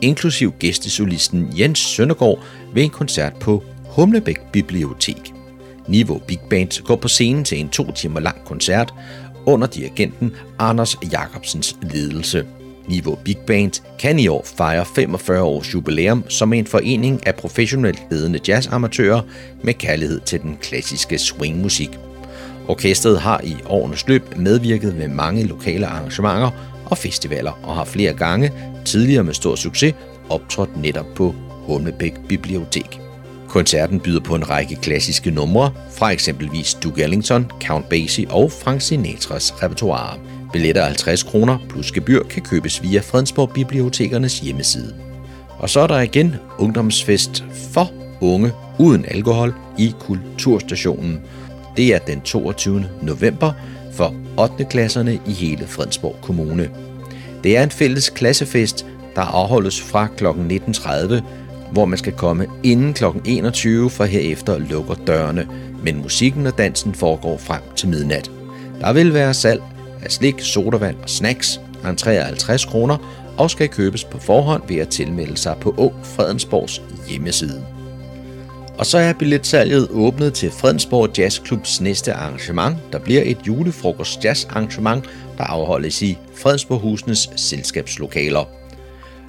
inklusiv 0.00 0.52
gæstesolisten 0.58 1.52
Jens 1.58 1.78
Søndergaard 1.78 2.38
ved 2.74 2.82
en 2.82 2.90
koncert 2.90 3.32
på 3.40 3.62
Humlebæk 3.84 4.40
Bibliotek. 4.52 5.32
Niveau 5.88 6.18
Big 6.18 6.40
Band 6.50 6.84
går 6.84 6.96
på 6.96 7.08
scenen 7.08 7.44
til 7.44 7.60
en 7.60 7.68
to 7.68 7.92
timer 7.92 8.20
lang 8.20 8.44
koncert 8.44 8.94
under 9.46 9.66
dirigenten 9.66 10.32
Anders 10.58 10.96
Jacobsens 11.12 11.76
ledelse. 11.82 12.46
Niveau 12.88 13.18
Big 13.24 13.38
Band 13.46 13.82
kan 13.98 14.18
i 14.18 14.28
år 14.28 14.46
fejre 14.56 14.84
45 14.84 15.42
års 15.42 15.74
jubilæum 15.74 16.24
som 16.28 16.52
en 16.52 16.66
forening 16.66 17.26
af 17.26 17.34
professionelt 17.34 18.02
ledende 18.10 18.40
jazzamatører 18.48 19.20
med 19.62 19.74
kærlighed 19.74 20.20
til 20.20 20.40
den 20.40 20.58
klassiske 20.60 21.18
swingmusik. 21.18 21.90
Orkestret 22.68 23.20
har 23.20 23.40
i 23.44 23.56
årenes 23.66 24.08
løb 24.08 24.36
medvirket 24.36 24.98
ved 24.98 25.08
mange 25.08 25.44
lokale 25.44 25.86
arrangementer 25.86 26.50
og 26.86 26.98
festivaler 26.98 27.60
og 27.62 27.74
har 27.74 27.84
flere 27.84 28.14
gange, 28.14 28.52
tidligere 28.84 29.24
med 29.24 29.34
stor 29.34 29.54
succes, 29.54 29.94
optrådt 30.28 30.76
netop 30.76 31.06
på 31.14 31.34
Humlebæk 31.66 32.14
Bibliotek. 32.28 33.00
Koncerten 33.48 34.00
byder 34.00 34.20
på 34.20 34.34
en 34.34 34.50
række 34.50 34.76
klassiske 34.76 35.30
numre 35.30 35.72
fra 35.90 36.10
eksempelvis 36.10 36.74
Duke 36.74 37.02
Ellington, 37.02 37.50
Count 37.66 37.88
Basie 37.88 38.30
og 38.30 38.52
Frank 38.52 38.80
Sinatras 38.80 39.62
repertoire. 39.62 40.18
Billetter 40.52 40.84
50 40.84 41.22
kroner 41.22 41.58
plus 41.68 41.92
gebyr 41.92 42.22
kan 42.22 42.42
købes 42.42 42.82
via 42.82 43.00
Fredensborg 43.00 43.50
Bibliotekernes 43.50 44.40
hjemmeside. 44.40 44.94
Og 45.58 45.70
så 45.70 45.80
er 45.80 45.86
der 45.86 46.00
igen 46.00 46.34
ungdomsfest 46.58 47.44
for 47.72 47.92
unge 48.20 48.52
uden 48.78 49.04
alkohol 49.08 49.54
i 49.78 49.94
Kulturstationen. 50.00 51.20
Det 51.76 51.94
er 51.94 51.98
den 51.98 52.20
22. 52.20 52.84
november 53.02 53.52
for 53.92 54.14
8. 54.38 54.64
klasserne 54.64 55.20
i 55.26 55.32
hele 55.32 55.66
Fredensborg 55.66 56.16
Kommune. 56.22 56.70
Det 57.44 57.56
er 57.56 57.62
en 57.62 57.70
fælles 57.70 58.10
klassefest, 58.10 58.86
der 59.16 59.22
afholdes 59.22 59.80
fra 59.80 60.06
kl. 60.06 60.26
19.30, 60.26 61.22
hvor 61.72 61.84
man 61.84 61.98
skal 61.98 62.12
komme 62.12 62.46
inden 62.62 62.94
kl. 62.94 63.04
21, 63.24 63.90
for 63.90 64.04
herefter 64.04 64.58
lukker 64.58 64.94
dørene, 64.94 65.48
men 65.84 66.02
musikken 66.02 66.46
og 66.46 66.58
dansen 66.58 66.94
foregår 66.94 67.36
frem 67.38 67.62
til 67.76 67.88
midnat. 67.88 68.30
Der 68.80 68.92
vil 68.92 69.14
være 69.14 69.34
salg 69.34 69.62
af 70.02 70.10
slik, 70.10 70.40
sodavand 70.40 70.96
og 71.02 71.10
snacks. 71.10 71.60
Entréer 71.84 72.10
er 72.10 72.24
50 72.24 72.64
kroner 72.64 72.96
og 73.38 73.50
skal 73.50 73.68
købes 73.68 74.04
på 74.04 74.18
forhånd 74.18 74.62
ved 74.68 74.76
at 74.76 74.88
tilmelde 74.88 75.36
sig 75.36 75.56
på 75.60 75.74
Å 75.78 75.92
Fredensborgs 76.02 76.82
hjemmeside. 77.08 77.66
Og 78.78 78.86
så 78.86 78.98
er 78.98 79.12
billetsalget 79.12 79.88
åbnet 79.90 80.34
til 80.34 80.50
Fredensborg 80.50 81.18
Jazzklubs 81.18 81.80
næste 81.80 82.12
arrangement, 82.12 82.76
der 82.92 82.98
bliver 82.98 83.22
et 83.24 83.38
julefrokost 83.46 84.24
jazz 84.24 84.44
arrangement, 84.44 85.04
der 85.38 85.44
afholdes 85.44 86.02
i 86.02 86.18
Fredensborghusenes 86.34 87.30
selskabslokaler. 87.36 88.44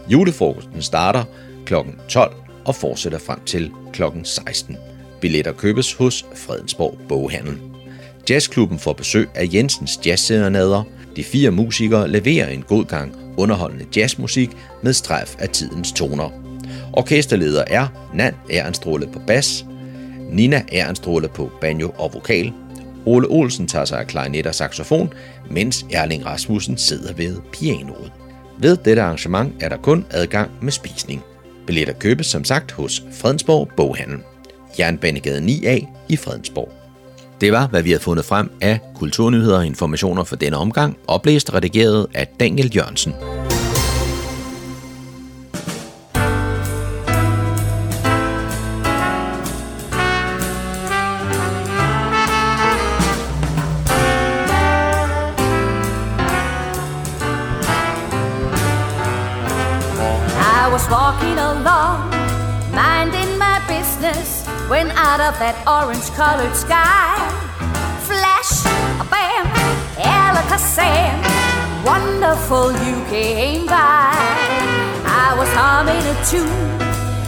Julefrokosten 0.07 0.81
starter 0.81 1.23
kl. 1.65 1.73
12 2.09 2.33
og 2.65 2.75
fortsætter 2.75 3.19
frem 3.19 3.39
til 3.45 3.71
kl. 3.93 4.03
16. 4.23 4.77
Billetter 5.21 5.51
købes 5.51 5.93
hos 5.93 6.25
Fredensborg 6.35 6.97
Boghandel. 7.09 7.72
Jazzklubben 8.29 8.79
får 8.79 8.93
besøg 8.93 9.29
af 9.35 9.49
Jensens 9.53 9.99
Jazzserenader. 10.05 10.83
De 11.15 11.23
fire 11.23 11.51
musikere 11.51 12.07
leverer 12.07 12.49
en 12.49 12.61
god 12.61 12.85
gang 12.85 13.15
underholdende 13.37 13.85
jazzmusik 13.95 14.49
med 14.81 14.93
strejf 14.93 15.35
af 15.39 15.49
tidens 15.49 15.91
toner. 15.91 16.29
Orkesterleder 16.93 17.63
er 17.67 17.87
Nan 18.13 18.33
Ernstråle 18.49 19.07
på 19.13 19.19
bas, 19.27 19.65
Nina 20.31 20.63
Ernstråle 20.71 21.27
på 21.27 21.51
banjo 21.61 21.93
og 21.97 22.13
vokal, 22.13 22.53
Ole 23.05 23.27
Olsen 23.27 23.67
tager 23.67 23.85
sig 23.85 23.99
af 23.99 24.07
klarinet 24.07 24.47
og 24.47 24.55
saxofon, 24.55 25.13
mens 25.49 25.85
Erling 25.91 26.25
Rasmussen 26.25 26.77
sidder 26.77 27.13
ved 27.13 27.37
pianoet. 27.53 28.11
Ved 28.59 28.77
dette 28.77 29.01
arrangement 29.01 29.53
er 29.63 29.69
der 29.69 29.77
kun 29.77 30.05
adgang 30.11 30.51
med 30.61 30.71
spisning. 30.71 31.21
Billetter 31.67 31.93
købes 31.93 32.27
som 32.27 32.43
sagt 32.43 32.71
hos 32.71 33.03
Fredensborg 33.11 33.69
Boghandel. 33.77 34.19
Jernbanegade 34.79 35.39
9A 35.39 35.85
i 36.09 36.17
Fredensborg. 36.17 36.82
Det 37.41 37.51
var, 37.51 37.67
hvad 37.67 37.83
vi 37.83 37.89
havde 37.89 38.03
fundet 38.03 38.25
frem 38.25 38.51
af 38.61 38.79
kulturnyheder 38.95 39.57
og 39.57 39.65
informationer 39.65 40.23
for 40.23 40.35
denne 40.35 40.57
omgang, 40.57 40.97
oplæst 41.07 41.49
og 41.49 41.55
redigeret 41.55 42.07
af 42.13 42.27
Daniel 42.39 42.75
Jørgensen. 42.75 43.13
Of 65.33 65.39
that 65.39 65.57
orange 65.65 66.09
colored 66.13 66.53
sky, 66.55 67.17
flash, 68.05 68.65
a 69.01 69.05
bam, 69.09 69.45
Alakazam, 69.97 71.17
wonderful 71.85 72.69
you 72.85 73.01
came 73.09 73.65
by. 73.65 74.13
I 75.05 75.33
was 75.37 75.49
humming 75.57 76.05
a 76.13 76.17
tune, 76.29 76.77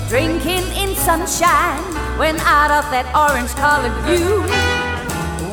drinking 0.10 0.66
in 0.78 0.94
sunshine, 0.96 1.82
when 2.20 2.38
out 2.46 2.70
of 2.70 2.86
that 2.94 3.10
orange 3.16 3.54
colored 3.58 3.96
view, 4.06 4.44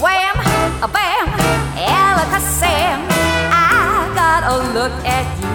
wham, 0.02 0.36
a 0.84 0.88
bam, 0.88 1.28
Alakazam, 1.78 3.00
I 3.48 4.12
got 4.14 4.42
a 4.52 4.56
look 4.76 4.92
at 5.06 5.26
you. 5.40 5.51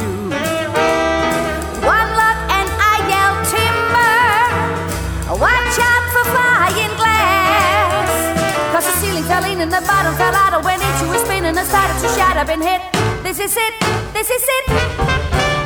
And 9.68 9.84
the 9.84 9.88
bottom 9.88 10.13
fell 10.15 10.34
out. 10.34 10.53
I 10.53 10.61
went 10.63 10.82
into 10.82 11.11
a 11.11 11.20
spin 11.26 11.43
and 11.45 11.59
I 11.59 11.63
started 11.63 11.99
to 11.99 12.07
shatter. 12.15 12.45
Been 12.45 12.61
hit. 12.61 12.82
This 13.22 13.39
is 13.39 13.55
it. 13.57 13.74
This 14.13 14.30
is 14.30 14.43
it. 14.57 14.65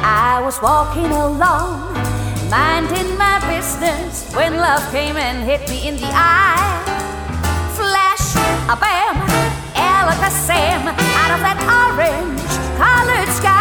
I 0.02 0.42
was 0.44 0.60
walking 0.62 1.12
along, 1.12 1.94
minding 2.50 3.16
my 3.18 3.38
business 3.46 4.34
when 4.34 4.58
love 4.58 4.82
came 4.92 5.18
and 5.18 5.46
hit 5.46 5.70
me 5.70 5.88
in 5.88 5.96
the 5.98 6.10
eye. 6.10 6.82
Flash, 7.78 8.28
a 8.74 8.76
bam, 8.82 9.16
Alakazam 9.78 10.82
out 11.22 11.32
of 11.36 11.42
that 11.46 11.60
orange 11.70 12.54
colored 12.82 13.30
sky. 13.38 13.61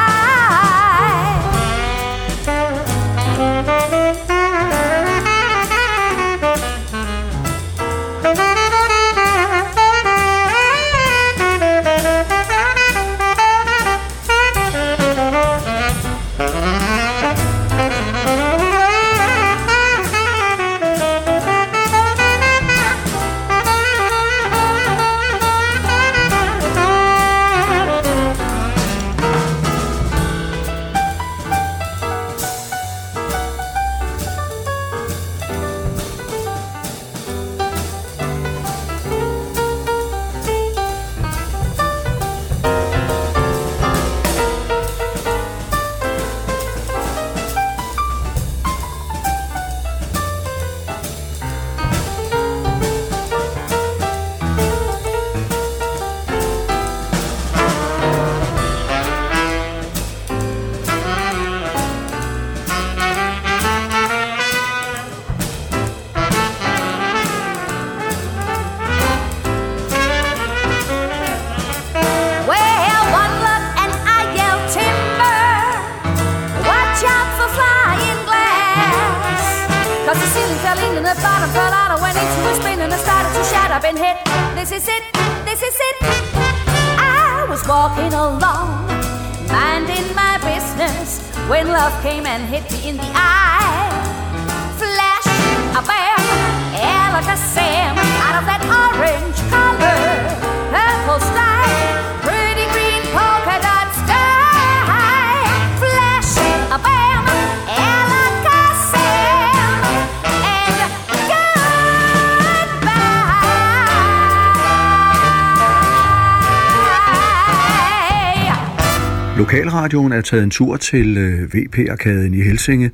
Lokalradioen 119.70 120.12
er 120.12 120.20
taget 120.20 120.44
en 120.44 120.50
tur 120.50 120.76
til 120.76 121.16
øh, 121.16 121.54
VP-arkaden 121.54 122.34
i 122.34 122.42
Helsinge, 122.42 122.90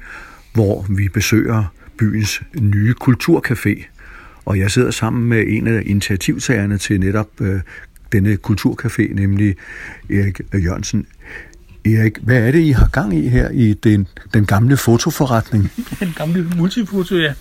hvor 0.53 0.87
vi 0.89 1.09
besøger 1.09 1.65
byens 1.99 2.43
nye 2.61 2.95
kulturcafé. 3.05 3.85
Og 4.45 4.59
jeg 4.59 4.71
sidder 4.71 4.91
sammen 4.91 5.29
med 5.29 5.45
en 5.49 5.67
af 5.67 5.83
initiativtagerne 5.87 6.79
til 6.79 7.01
netop 7.01 7.41
øh, 7.41 7.61
denne 8.13 8.39
kulturcafé, 8.47 9.15
nemlig 9.15 9.57
Erik 10.11 10.41
Jørgensen. 10.55 11.07
Erik, 11.85 12.19
hvad 12.23 12.47
er 12.47 12.51
det, 12.51 12.61
I 12.61 12.71
har 12.71 12.89
gang 12.89 13.19
i 13.19 13.29
her 13.29 13.51
i 13.51 13.75
den, 13.75 14.09
den 14.35 14.47
gamle 14.47 14.77
fotoforretning? 14.77 15.73
Den 16.01 16.13
gamle 16.17 16.51
multifoto, 16.57 17.17
ja. 17.17 17.33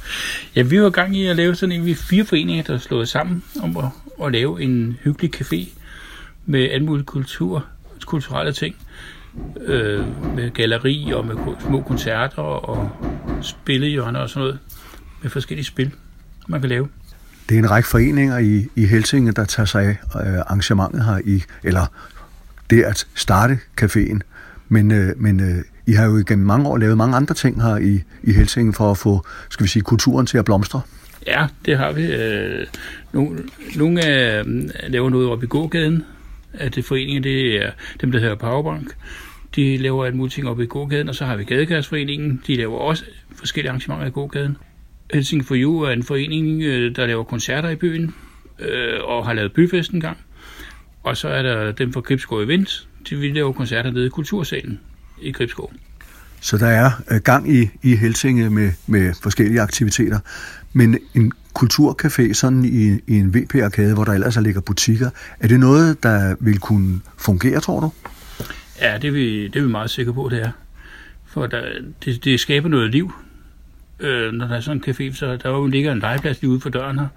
Ja, 0.56 0.62
vi 0.62 0.82
var 0.82 0.90
gang 0.90 1.18
i 1.18 1.28
at 1.28 1.36
lave 1.36 1.56
sådan 1.56 1.76
en, 1.76 1.86
vi 1.86 1.94
fire 1.94 2.26
foreninger, 2.26 2.64
der 2.64 2.74
er 2.74 2.78
slået 2.78 3.10
sammen 3.10 3.44
om 3.62 3.78
at, 3.78 3.86
at 4.26 4.32
lave 4.32 4.62
en 4.62 4.98
hyggelig 5.04 5.36
café 5.36 5.70
med 6.46 6.70
anmodet 6.72 7.06
kultur, 7.06 7.66
kulturelle 8.06 8.54
ting. 8.54 8.76
Øh, 9.66 10.36
med 10.36 10.54
galleri 10.54 11.12
og 11.16 11.28
med 11.28 11.36
små 11.68 11.82
koncerter 11.82 12.42
og 12.42 12.90
spillehjørner 13.42 14.20
og 14.20 14.30
sådan 14.30 14.42
noget. 14.42 14.60
Med 15.22 15.30
forskellige 15.30 15.66
spil, 15.66 15.92
man 16.48 16.60
kan 16.62 16.70
lave. 16.70 16.88
Det 17.50 17.56
er 17.56 17.60
en 17.60 17.72
række 17.72 17.90
foreninger 17.90 18.38
i, 18.38 18.68
i 18.76 18.86
Helsinge, 18.86 19.32
der 19.32 19.46
tager 19.46 19.66
sig 19.66 19.84
af 19.86 19.98
øh, 20.16 20.38
arrangementet 20.38 21.06
her 21.06 21.20
i, 21.26 21.44
eller 21.64 21.86
det 22.70 22.84
at 22.84 23.08
starte 23.16 23.60
caféen. 23.82 24.20
Men, 24.70 24.92
øh, 24.92 25.14
men 25.18 25.40
øh, 25.40 25.64
I 25.86 25.92
har 25.92 26.06
jo 26.06 26.24
gennem 26.28 26.48
mange 26.48 26.68
år 26.68 26.78
lavet 26.78 26.98
mange 26.98 27.16
andre 27.16 27.36
ting 27.36 27.62
her 27.62 27.78
i, 27.78 28.04
i 28.24 28.34
Helsinge 28.34 28.74
for 28.74 28.92
at 28.92 28.98
få, 28.98 29.26
skal 29.50 29.64
vi 29.64 29.70
sige, 29.70 29.84
kulturen 29.84 30.26
til 30.26 30.38
at 30.38 30.46
blomstre. 30.46 30.82
Ja, 31.28 31.48
det 31.66 31.78
har 31.78 31.92
vi. 31.92 32.14
Øh, 32.14 32.66
nogle, 33.14 33.40
nogle 33.76 34.06
af 34.06 34.44
laver 34.88 35.10
noget 35.10 35.30
oppe 35.30 35.46
i 35.46 35.48
gågaden. 35.48 36.04
At 36.54 36.76
det 36.76 36.86
foreningen, 36.86 37.24
det 37.24 37.66
er 37.66 37.72
dem, 38.02 38.12
der 38.12 38.20
hedder 38.20 38.36
Powerbank. 38.36 38.96
De 39.56 39.78
laver 39.78 40.06
alt 40.06 40.16
muligt 40.16 40.34
ting 40.34 40.48
oppe 40.48 40.64
i 40.64 40.68
gågaden, 40.68 41.10
og 41.10 41.16
så 41.16 41.26
har 41.26 41.36
vi 41.36 41.44
Gadekærsforeningen. 41.44 42.42
De 42.48 42.56
laver 42.56 42.78
også 42.78 43.04
forskellige 43.36 43.70
arrangementer 43.70 44.08
i 44.08 44.10
gågaden. 44.10 44.58
Helsing 45.14 45.46
for 45.46 45.56
You 45.58 45.82
er 45.82 45.92
en 45.92 46.04
forening, 46.04 46.62
øh, 46.62 46.96
der 46.96 47.06
laver 47.06 47.24
koncerter 47.24 47.70
i 47.70 47.76
byen, 47.76 48.16
øh, 48.60 49.04
og 49.04 49.26
har 49.26 49.34
lavet 49.34 49.54
byfest 49.54 49.92
en 49.92 50.02
gang. 50.02 50.18
Og 51.04 51.18
så 51.18 51.28
er 51.28 51.42
der 51.42 51.72
dem 51.72 51.94
fra 51.94 52.02
Gribskov 52.02 52.42
Events, 52.42 52.88
de 53.10 53.16
vil 53.16 53.34
lave 53.34 53.54
koncerter 53.54 53.92
nede 53.92 54.06
i 54.06 54.10
Kultursalen 54.10 54.80
i 55.22 55.32
Gribskov. 55.32 55.74
Så 56.42 56.58
der 56.58 56.68
er 56.68 56.92
øh, 57.12 57.22
gang 57.22 57.56
i, 57.56 57.70
i 57.84 57.96
Helsinge 57.96 58.50
med, 58.50 58.72
med 58.88 59.14
forskellige 59.22 59.62
aktiviteter. 59.62 60.20
Men 60.74 61.00
en 61.14 61.32
kulturcafé 61.60 62.34
sådan 62.34 62.66
i, 62.66 63.00
i 63.08 63.18
en 63.18 63.36
VP-arkade, 63.36 63.94
hvor 63.94 64.04
der 64.04 64.14
ellers 64.14 64.42
ligger 64.42 64.62
butikker, 64.62 65.10
er 65.40 65.48
det 65.48 65.60
noget, 65.60 66.04
der 66.04 66.36
vil 66.40 66.60
kunne 66.60 67.02
fungere, 67.18 67.60
tror 67.60 67.80
du? 67.80 67.92
Ja, 68.82 68.98
det 68.98 69.08
er 69.08 69.12
vi, 69.12 69.48
det 69.48 69.56
er 69.56 69.62
vi 69.62 69.70
meget 69.70 69.90
sikre 69.90 70.14
på, 70.14 70.30
det 70.32 70.42
er. 70.42 70.52
For 71.26 71.48
der, 71.48 71.66
øh, 71.66 71.84
det, 72.06 72.24
det 72.24 72.40
skaber 72.40 72.70
noget 72.70 72.92
liv, 72.92 73.12
øh, 74.00 74.32
når 74.32 74.48
der 74.48 74.56
er 74.56 74.60
sådan 74.60 74.84
en 74.88 74.94
café. 74.94 75.16
Så 75.16 75.38
der 75.38 75.50
jo 75.50 75.68
ligger 75.68 75.92
en 75.92 76.00
legeplads 76.00 76.42
lige 76.42 76.52
ude 76.52 76.60
for 76.60 76.70
døren 76.70 77.00
her. 77.00 77.08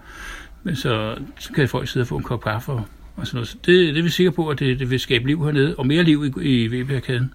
Men 0.63 0.77
så, 0.77 1.17
så 1.39 1.53
kan 1.53 1.69
folk 1.69 1.89
sidde 1.89 2.05
og 2.05 2.09
få 2.09 2.17
en 2.17 2.23
kop 2.23 2.45
kaffe 2.45 2.73
og, 2.73 2.87
og 3.17 3.27
sådan 3.27 3.37
noget. 3.37 3.49
Så 3.49 3.57
det, 3.67 3.95
det 3.95 3.99
er 3.99 4.03
vi 4.03 4.09
sikre 4.09 4.33
på, 4.33 4.49
at 4.49 4.59
det, 4.59 4.79
det 4.79 4.91
vil 4.91 5.01
skabe 5.01 5.27
liv 5.27 5.45
hernede, 5.45 5.75
og 5.77 5.87
mere 5.87 6.03
liv 6.03 6.35
i, 6.43 6.65
i 6.65 6.67
VB-arkaden. 6.67 7.35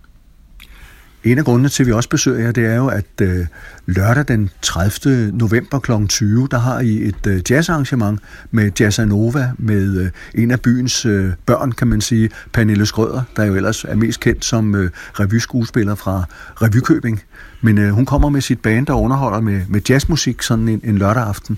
En 1.23 1.37
af 1.37 1.45
grundene 1.45 1.69
til, 1.69 1.83
at 1.83 1.87
vi 1.87 1.91
også 1.91 2.09
besøger 2.09 2.39
jer, 2.39 2.51
det 2.51 2.65
er 2.65 2.75
jo, 2.75 2.87
at 2.87 3.05
øh, 3.21 3.45
lørdag 3.85 4.27
den 4.27 4.49
30. 4.61 5.31
november 5.31 5.79
kl. 5.79 5.91
20, 6.09 6.47
der 6.51 6.57
har 6.57 6.79
I 6.79 7.03
et 7.03 7.27
øh, 7.27 7.41
jazzarrangement 7.49 8.19
med 8.51 8.71
Jazzanova, 8.79 9.51
med 9.57 10.01
øh, 10.01 10.41
en 10.43 10.51
af 10.51 10.61
byens 10.61 11.05
øh, 11.05 11.29
børn, 11.45 11.71
kan 11.71 11.87
man 11.87 12.01
sige, 12.01 12.29
Pernille 12.53 12.85
Skrøder, 12.85 13.21
der 13.35 13.45
jo 13.45 13.55
ellers 13.55 13.83
er 13.83 13.95
mest 13.95 14.19
kendt 14.19 14.45
som 14.45 14.75
øh, 14.75 14.89
revyskuespiller 15.19 15.95
fra 15.95 16.23
Revykøbing. 16.61 17.23
Men 17.61 17.77
øh, 17.77 17.89
hun 17.89 18.05
kommer 18.05 18.29
med 18.29 18.41
sit 18.41 18.59
band 18.59 18.89
og 18.89 19.01
underholder 19.01 19.39
med, 19.39 19.61
med 19.69 19.81
jazzmusik 19.89 20.41
sådan 20.41 20.67
en, 20.67 20.81
en 20.83 20.97
lørdag 20.97 21.23
aften. 21.23 21.57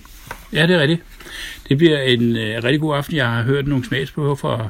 Ja, 0.52 0.66
det 0.66 0.76
er 0.76 0.80
rigtigt. 0.80 1.02
Det 1.68 1.78
bliver 1.78 1.98
en 1.98 2.36
øh, 2.36 2.64
rigtig 2.64 2.80
god 2.80 2.96
aften. 2.96 3.16
Jeg 3.16 3.26
har 3.26 3.42
hørt 3.42 3.66
nogle 3.66 3.84
smagsprøver 3.84 4.34
fra, 4.34 4.68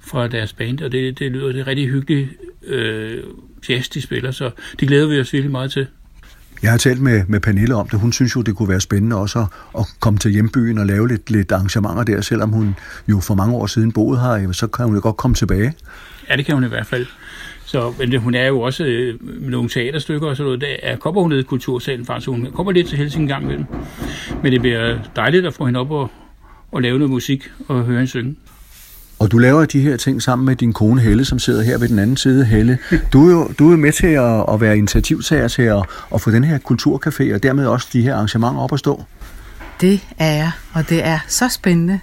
fra 0.00 0.28
deres 0.28 0.52
band, 0.52 0.80
og 0.80 0.92
det, 0.92 1.18
det 1.18 1.32
lyder 1.32 1.52
det 1.52 1.66
rigtig 1.66 1.88
hyggeligt 1.88 2.28
øh, 2.66 3.22
jazz, 3.68 3.88
de 3.88 4.02
spiller, 4.02 4.30
så 4.30 4.50
det 4.80 4.88
glæder 4.88 5.06
vi 5.06 5.20
os 5.20 5.32
virkelig 5.32 5.50
meget 5.50 5.72
til. 5.72 5.86
Jeg 6.62 6.70
har 6.70 6.78
talt 6.78 7.00
med, 7.00 7.22
med 7.28 7.40
Pernille 7.40 7.74
om 7.74 7.88
det. 7.88 8.00
Hun 8.00 8.12
synes 8.12 8.36
jo, 8.36 8.42
det 8.42 8.56
kunne 8.56 8.68
være 8.68 8.80
spændende 8.80 9.16
også 9.16 9.38
at, 9.38 9.46
at 9.78 9.86
komme 10.00 10.18
til 10.18 10.30
hjembyen 10.30 10.78
og 10.78 10.86
lave 10.86 11.08
lidt, 11.08 11.30
lidt 11.30 11.52
arrangementer 11.52 12.02
der, 12.02 12.20
selvom 12.20 12.50
hun 12.50 12.74
jo 13.08 13.20
for 13.20 13.34
mange 13.34 13.54
år 13.54 13.66
siden 13.66 13.92
boede 13.92 14.20
her, 14.20 14.52
så 14.52 14.66
kan 14.66 14.84
hun 14.84 14.94
jo 14.94 15.00
godt 15.02 15.16
komme 15.16 15.34
tilbage. 15.34 15.74
Ja, 16.28 16.36
det 16.36 16.46
kan 16.46 16.54
hun 16.54 16.64
i 16.64 16.68
hvert 16.68 16.86
fald. 16.86 17.06
Så, 17.64 17.94
men 17.98 18.16
hun 18.16 18.34
er 18.34 18.46
jo 18.46 18.60
også 18.60 18.84
øh, 18.84 19.18
nogle 19.50 19.68
teaterstykker 19.68 20.28
og 20.28 20.36
sådan 20.36 20.46
noget. 20.46 20.60
Der 20.60 20.76
er, 20.82 20.96
kommer 20.96 21.20
hun 21.20 21.30
ned 21.30 21.38
i 21.38 21.42
kultursalen 21.42 22.06
faktisk. 22.06 22.28
Hun 22.28 22.48
kommer 22.54 22.72
lidt 22.72 22.88
til 22.88 22.98
Helsing 22.98 23.22
en 23.22 23.28
gang 23.28 23.44
imellem. 23.44 23.64
Men 24.42 24.52
det 24.52 24.60
bliver 24.60 24.98
dejligt 25.16 25.46
at 25.46 25.54
få 25.54 25.66
hende 25.66 25.80
op 25.80 25.90
og, 25.90 26.10
og 26.72 26.82
lave 26.82 26.98
noget 26.98 27.10
musik 27.10 27.50
og 27.68 27.84
høre 27.84 27.96
hende 27.96 28.10
synge. 28.10 28.36
Og 29.22 29.30
du 29.30 29.38
laver 29.38 29.64
de 29.64 29.80
her 29.80 29.96
ting 29.96 30.22
sammen 30.22 30.46
med 30.46 30.56
din 30.56 30.72
kone 30.72 31.00
Helle, 31.00 31.24
som 31.24 31.38
sidder 31.38 31.62
her 31.62 31.78
ved 31.78 31.88
den 31.88 31.98
anden 31.98 32.16
side. 32.16 32.44
Helle, 32.44 32.78
du 33.12 33.28
er 33.28 33.32
jo 33.32 33.50
du 33.58 33.72
er 33.72 33.76
med 33.76 33.92
til 33.92 34.06
at, 34.06 34.44
at 34.48 34.60
være 34.60 34.78
initiativtager 34.78 35.48
til 35.48 35.62
at, 35.62 35.82
at 36.14 36.20
få 36.20 36.30
den 36.30 36.44
her 36.44 36.58
kulturcafé 36.58 37.34
og 37.34 37.42
dermed 37.42 37.66
også 37.66 37.88
de 37.92 38.02
her 38.02 38.14
arrangementer 38.14 38.60
op 38.60 38.72
at 38.72 38.78
stå. 38.78 39.04
Det 39.80 40.00
er 40.18 40.32
jeg, 40.32 40.50
og 40.72 40.88
det 40.88 41.06
er 41.06 41.18
så 41.28 41.48
spændende. 41.48 42.00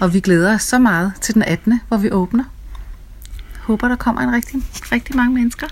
Og 0.00 0.14
vi 0.14 0.20
glæder 0.20 0.54
os 0.54 0.62
så 0.62 0.78
meget 0.78 1.12
til 1.20 1.34
den 1.34 1.42
18., 1.42 1.80
hvor 1.88 1.96
vi 1.96 2.10
åbner. 2.10 2.44
Håber, 3.60 3.88
der 3.88 3.96
kommer 3.96 4.22
en 4.22 4.32
rigtig, 4.32 4.62
rigtig 4.92 5.16
mange 5.16 5.34
mennesker. 5.34 5.66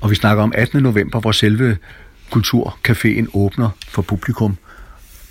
Og 0.00 0.10
vi 0.10 0.14
snakker 0.14 0.42
om 0.42 0.52
18. 0.54 0.82
november, 0.82 1.20
hvor 1.20 1.32
selve 1.32 1.76
kulturcaféen 2.34 3.26
åbner 3.34 3.70
for 3.88 4.02
publikum. 4.02 4.56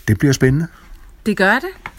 Det 0.07 0.19
bliver 0.19 0.33
spændende. 0.33 0.67
Det 1.25 1.37
gør 1.37 1.53
det. 1.53 1.92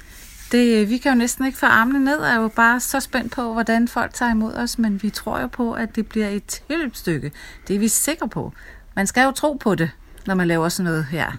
Det. 0.54 0.90
Vi 0.90 0.98
kan 0.98 1.12
jo 1.12 1.18
næsten 1.18 1.46
ikke 1.46 1.58
få 1.58 1.66
armene 1.66 2.04
ned, 2.04 2.16
og 2.16 2.28
er 2.28 2.40
jo 2.40 2.48
bare 2.48 2.80
så 2.80 3.00
spændt 3.00 3.32
på, 3.32 3.52
hvordan 3.52 3.88
folk 3.88 4.14
tager 4.14 4.30
imod 4.30 4.54
os, 4.54 4.78
men 4.78 5.02
vi 5.02 5.10
tror 5.10 5.40
jo 5.40 5.46
på, 5.46 5.72
at 5.72 5.96
det 5.96 6.06
bliver 6.06 6.28
et 6.28 6.44
tilløbsstykke. 6.44 7.32
Det 7.68 7.76
er 7.76 7.80
vi 7.80 7.88
sikre 7.88 8.28
på. 8.28 8.52
Man 8.96 9.06
skal 9.06 9.24
jo 9.24 9.30
tro 9.30 9.52
på 9.52 9.74
det, 9.74 9.90
når 10.26 10.34
man 10.34 10.48
laver 10.48 10.68
sådan 10.68 10.84
noget 10.84 11.06
her. 11.10 11.36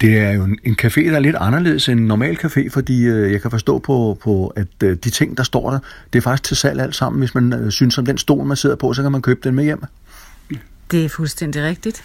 Det 0.00 0.18
er 0.18 0.32
jo 0.32 0.44
en, 0.64 0.76
café, 0.82 1.00
der 1.00 1.16
er 1.16 1.20
lidt 1.20 1.36
anderledes 1.40 1.88
end 1.88 2.00
en 2.00 2.06
normal 2.06 2.38
café, 2.44 2.68
fordi 2.70 3.02
øh, 3.02 3.32
jeg 3.32 3.42
kan 3.42 3.50
forstå 3.50 3.78
på, 3.78 4.18
på 4.22 4.46
at 4.46 4.82
øh, 4.84 4.96
de 4.96 5.10
ting, 5.10 5.36
der 5.36 5.42
står 5.42 5.70
der, 5.70 5.78
det 6.12 6.18
er 6.18 6.22
faktisk 6.22 6.42
til 6.42 6.56
salg 6.56 6.80
alt 6.80 6.94
sammen. 6.94 7.18
Hvis 7.18 7.34
man 7.34 7.52
øh, 7.52 7.70
synes 7.70 7.98
om 7.98 8.06
den 8.06 8.18
stol, 8.18 8.44
man 8.44 8.56
sidder 8.56 8.76
på, 8.76 8.92
så 8.92 9.02
kan 9.02 9.12
man 9.12 9.22
købe 9.22 9.40
den 9.44 9.54
med 9.54 9.64
hjem. 9.64 9.82
Det 10.90 11.04
er 11.04 11.08
fuldstændig 11.08 11.62
rigtigt. 11.62 12.04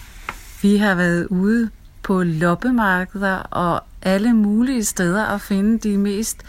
Vi 0.61 0.77
har 0.77 0.95
været 0.95 1.27
ude 1.27 1.69
på 2.03 2.23
loppemarkeder 2.23 3.35
og 3.35 3.83
alle 4.01 4.33
mulige 4.33 4.83
steder 4.83 5.25
at 5.25 5.41
finde 5.41 5.89
de 5.89 5.97
mest 5.97 6.43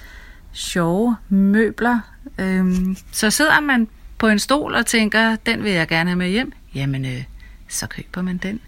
sjove 0.53 1.17
møbler. 1.29 2.01
Øhm, 2.39 2.97
så 3.13 3.31
sidder 3.31 3.61
man 3.61 3.89
på 4.19 4.29
en 4.29 4.39
stol 4.39 4.75
og 4.75 4.87
tænker, 4.87 5.37
den 5.47 5.63
vil 5.63 5.73
jeg 5.73 5.89
gerne 5.89 6.11
have 6.11 6.19
med 6.19 6.29
hjem. 6.29 6.53
Jamen, 6.75 7.05
øh, 7.05 7.25
så 7.69 7.87
køber 7.87 8.23
man 8.23 8.37
den. 8.37 8.61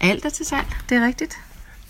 Alt 0.00 0.24
er 0.24 0.30
til 0.30 0.46
salg, 0.46 0.66
det 0.88 0.96
er 0.96 1.06
rigtigt. 1.06 1.38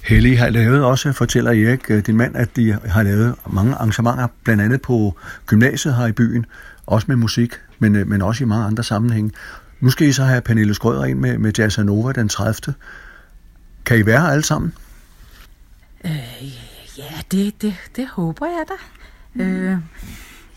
Helle 0.04 0.36
har 0.36 0.50
lavet 0.50 0.84
også, 0.84 1.12
fortæller 1.12 1.50
Erik, 1.50 1.90
øh, 1.90 2.06
din 2.06 2.16
mand, 2.16 2.36
at 2.36 2.56
de 2.56 2.78
har 2.84 3.02
lavet 3.02 3.34
mange 3.50 3.74
arrangementer, 3.74 4.26
blandt 4.44 4.62
andet 4.62 4.82
på 4.82 5.18
gymnasiet 5.46 5.94
her 5.94 6.06
i 6.06 6.12
byen, 6.12 6.46
også 6.86 7.04
med 7.08 7.16
musik, 7.16 7.52
men, 7.78 7.96
øh, 7.96 8.08
men 8.08 8.22
også 8.22 8.44
i 8.44 8.46
mange 8.46 8.66
andre 8.66 8.84
sammenhænge. 8.84 9.30
Nu 9.80 9.90
skal 9.90 10.06
I 10.06 10.12
så 10.12 10.24
have 10.24 10.40
Pernille 10.40 10.74
Skrøder 10.74 11.04
ind 11.04 11.18
med, 11.18 11.38
med 11.38 11.52
Jazz 11.58 11.78
Nova 11.78 12.12
den 12.12 12.28
30. 12.28 12.74
Kan 13.86 13.98
I 13.98 14.06
være 14.06 14.20
her 14.20 14.28
alle 14.28 14.44
sammen? 14.44 14.74
Øh, 16.04 16.44
ja, 16.98 17.20
det, 17.30 17.62
det, 17.62 17.74
det 17.96 18.08
håber 18.08 18.46
jeg 18.46 18.64
da. 18.68 18.74
Mm. 19.34 19.40
Øh, 19.40 19.78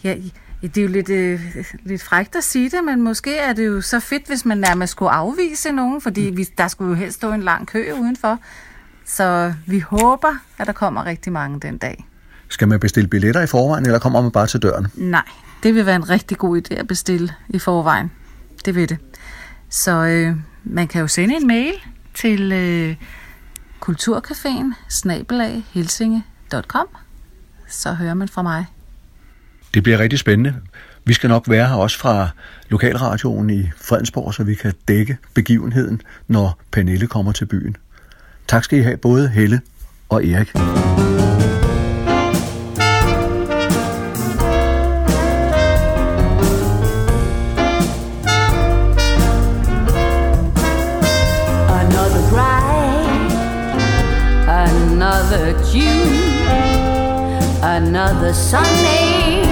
ja, 0.04 0.16
det 0.62 0.78
er 0.78 0.82
jo 0.82 0.88
lidt, 0.88 1.10
øh, 1.10 1.42
lidt 1.84 2.04
frægt 2.04 2.36
at 2.36 2.44
sige 2.44 2.70
det, 2.70 2.84
men 2.84 3.02
måske 3.02 3.38
er 3.38 3.54
det 3.54 3.68
jo 3.68 3.82
så 3.82 4.00
fedt, 4.00 4.28
hvis 4.28 4.46
man 4.46 4.58
nærmest 4.58 4.92
skulle 4.92 5.12
afvise 5.12 5.72
nogen, 5.72 6.02
fordi 6.02 6.22
vi, 6.22 6.48
der 6.58 6.68
skulle 6.68 6.90
jo 6.90 6.96
helst 6.96 7.18
stå 7.18 7.32
en 7.32 7.44
lang 7.44 7.68
kø 7.68 7.92
udenfor. 8.00 8.40
Så 9.06 9.54
vi 9.66 9.80
håber, 9.80 10.36
at 10.58 10.68
der 10.68 10.74
kommer 10.74 11.06
rigtig 11.06 11.34
mange 11.34 11.60
den 11.60 11.78
dag. 11.78 12.08
Skal 12.50 12.68
man 12.68 12.80
bestille 12.80 13.08
billetter 13.08 13.42
i 13.42 13.48
forvejen, 13.48 13.86
eller 13.86 14.00
kommer 14.00 14.22
man 14.22 14.32
bare 14.32 14.48
til 14.48 14.62
døren? 14.62 14.88
Nej, 14.96 15.26
det 15.64 15.76
vil 15.76 15.86
være 15.86 15.96
en 15.96 16.10
rigtig 16.10 16.38
god 16.38 16.62
idé 16.62 16.76
at 16.76 16.88
bestille 16.88 17.34
i 17.50 17.60
forvejen. 17.60 18.12
Det 18.66 18.76
vil 18.76 18.90
det. 18.90 18.98
Så 19.70 19.92
øh, 19.92 20.36
man 20.64 20.88
kan 20.88 21.02
jo 21.02 21.08
sende 21.08 21.36
en 21.36 21.48
mail 21.48 21.74
til 22.18 22.52
øh, 22.52 22.96
kulturcaféen 23.86 24.74
snabelaghelsinge.com. 24.90 26.88
Så 27.68 27.94
hører 27.94 28.14
man 28.14 28.28
fra 28.28 28.42
mig. 28.42 28.66
Det 29.74 29.84
bliver 29.84 30.00
rigtig 30.00 30.20
spændende. 30.20 30.56
Vi 31.06 31.14
skal 31.14 31.30
nok 31.30 31.50
være 31.50 31.68
her 31.68 31.76
også 31.76 32.00
fra 32.00 32.30
lokalradioen 32.70 33.50
i 33.50 33.70
Fredensborg, 33.78 34.34
så 34.34 34.44
vi 34.44 34.56
kan 34.56 34.74
dække 34.88 35.18
begivenheden, 35.34 36.02
når 36.28 36.60
Pernille 36.72 37.08
kommer 37.08 37.32
til 37.32 37.46
byen. 37.46 37.78
Tak 38.48 38.64
skal 38.64 38.80
I 38.80 38.82
have, 38.82 38.98
både 38.98 39.30
Helle 39.30 39.62
og 40.10 40.26
Erik. 40.26 40.54
A 58.28 58.34
sunny 58.34 59.46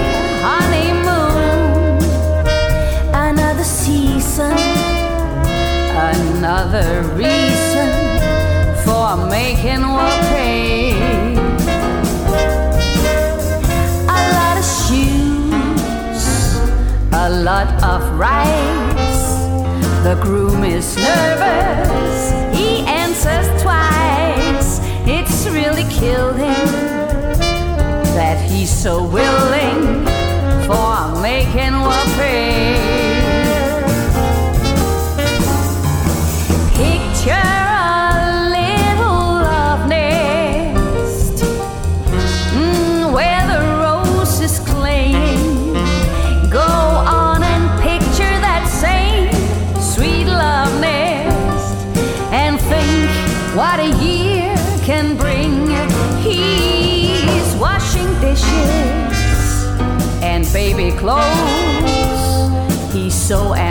honeymoon, 0.44 1.96
another 3.14 3.64
season, 3.64 4.52
another 5.96 7.00
reason 7.14 7.88
for 8.84 9.16
making 9.30 9.80
what 9.80 10.20
pay. 10.28 10.92
A 14.08 14.20
lot 14.36 14.58
of 14.58 14.66
shoes, 14.84 16.26
a 17.12 17.30
lot 17.30 17.82
of 17.82 18.02
rice. 18.18 19.24
The 20.04 20.18
groom 20.20 20.64
is 20.64 20.94
nervous, 20.96 22.30
he 22.54 22.84
answers 22.84 23.48
twice. 23.62 24.80
It's 25.06 25.46
really 25.46 25.84
killing 25.84 26.85
so 28.86 29.02
willing 29.02 30.06
for 30.68 31.20
making 31.20 31.72
what 31.72 32.06
pay. 32.16 32.55
clothes. 61.06 62.92
He's 62.92 63.14
so 63.14 63.54
angry. 63.54 63.65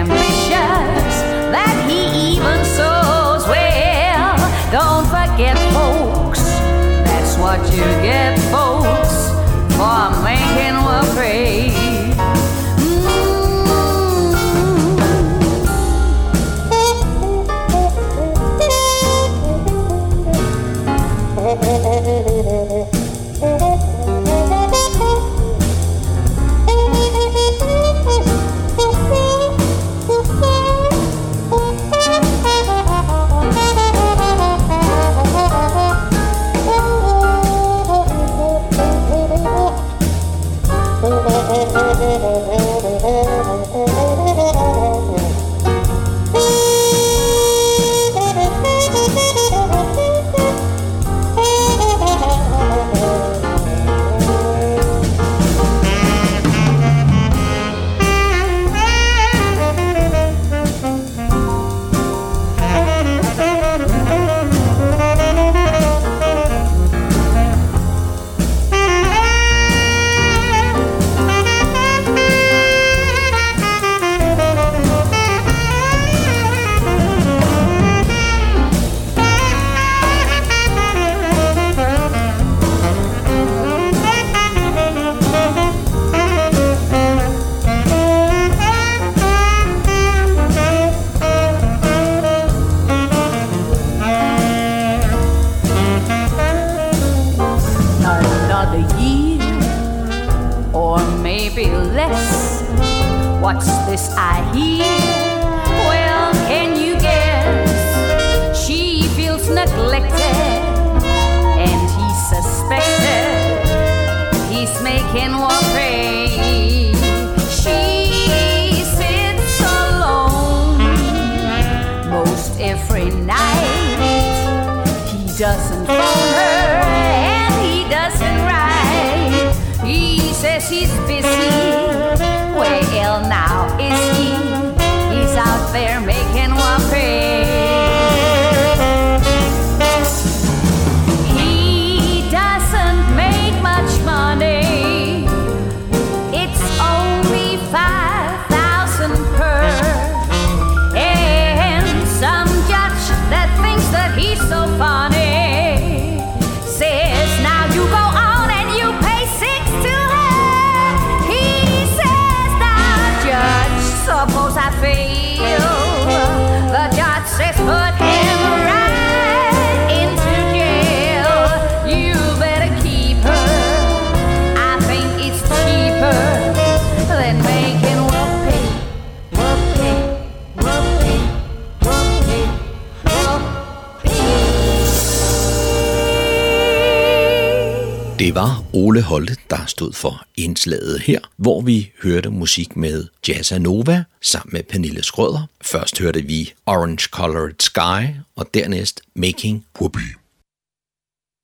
Holte, 189.05 189.37
der 189.49 189.65
stod 189.65 189.93
for 189.93 190.25
indslaget 190.37 190.99
her, 190.99 191.19
hvor 191.37 191.61
vi 191.61 191.91
hørte 192.03 192.29
musik 192.29 192.75
med 192.75 193.07
Jazza 193.27 193.57
Nova 193.57 194.03
sammen 194.21 194.53
med 194.53 194.63
Pernille 194.63 195.03
Skrøder. 195.03 195.47
Først 195.61 195.99
hørte 195.99 196.21
vi 196.21 196.53
Orange 196.65 197.07
Colored 197.11 197.55
Sky 197.59 198.15
og 198.35 198.53
dernæst 198.53 199.01
Making 199.15 199.65
Whoopee. 199.79 200.13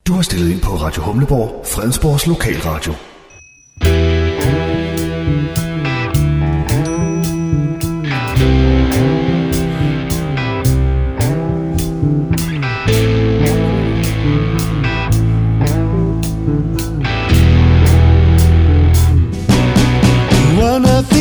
Du 0.08 0.14
har 0.14 0.22
stillet 0.22 0.52
ind 0.52 0.62
på 0.62 0.70
Radio 0.70 1.04
Humleborg, 1.04 1.66
Fredensborgs 1.66 2.28
lokalradio. 2.28 2.94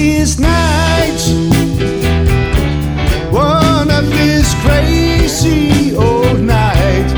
these 0.00 0.40
nights, 0.40 1.28
one 3.30 3.90
of 3.90 4.04
these 4.16 4.50
crazy 4.64 5.94
old 5.94 6.40
nights, 6.40 7.12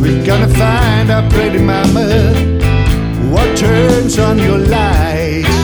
we're 0.00 0.24
gonna 0.24 0.52
find 0.64 1.10
our 1.10 1.28
pretty 1.28 1.58
mama 1.58 2.06
what 3.32 3.48
turns 3.58 4.16
on 4.16 4.38
your 4.38 4.58
lights. 4.58 5.56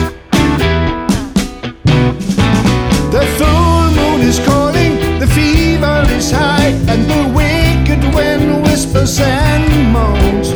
The 3.15 3.23
full 3.37 3.85
moon 3.97 4.19
is 4.31 4.39
calling, 4.49 4.93
the 5.21 5.29
fever 5.37 6.03
is 6.17 6.31
high, 6.31 6.73
and 6.91 7.01
the 7.13 7.21
wicked 7.39 8.01
wind 8.13 8.61
whispers 8.63 9.21
and 9.21 9.65
moans. 9.97 10.49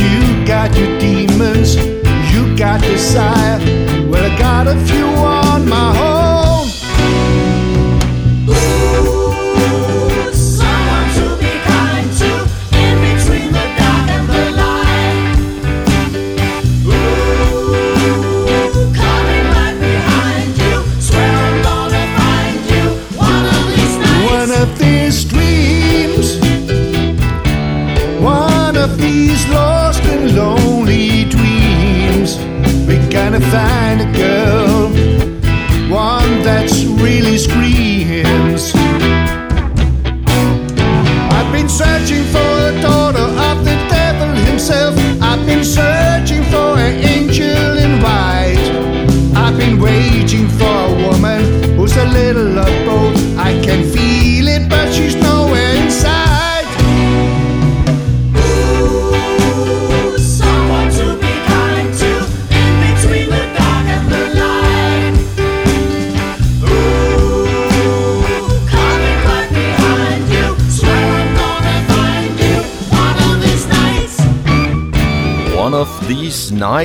You 0.00 0.16
got 0.46 0.74
your 0.78 0.98
demons, 0.98 1.76
you 2.32 2.56
got 2.56 2.80
desire. 2.80 3.58
Well, 4.10 4.24
I 4.24 4.38
got 4.38 4.49
a 4.70 4.86
few 4.86 5.19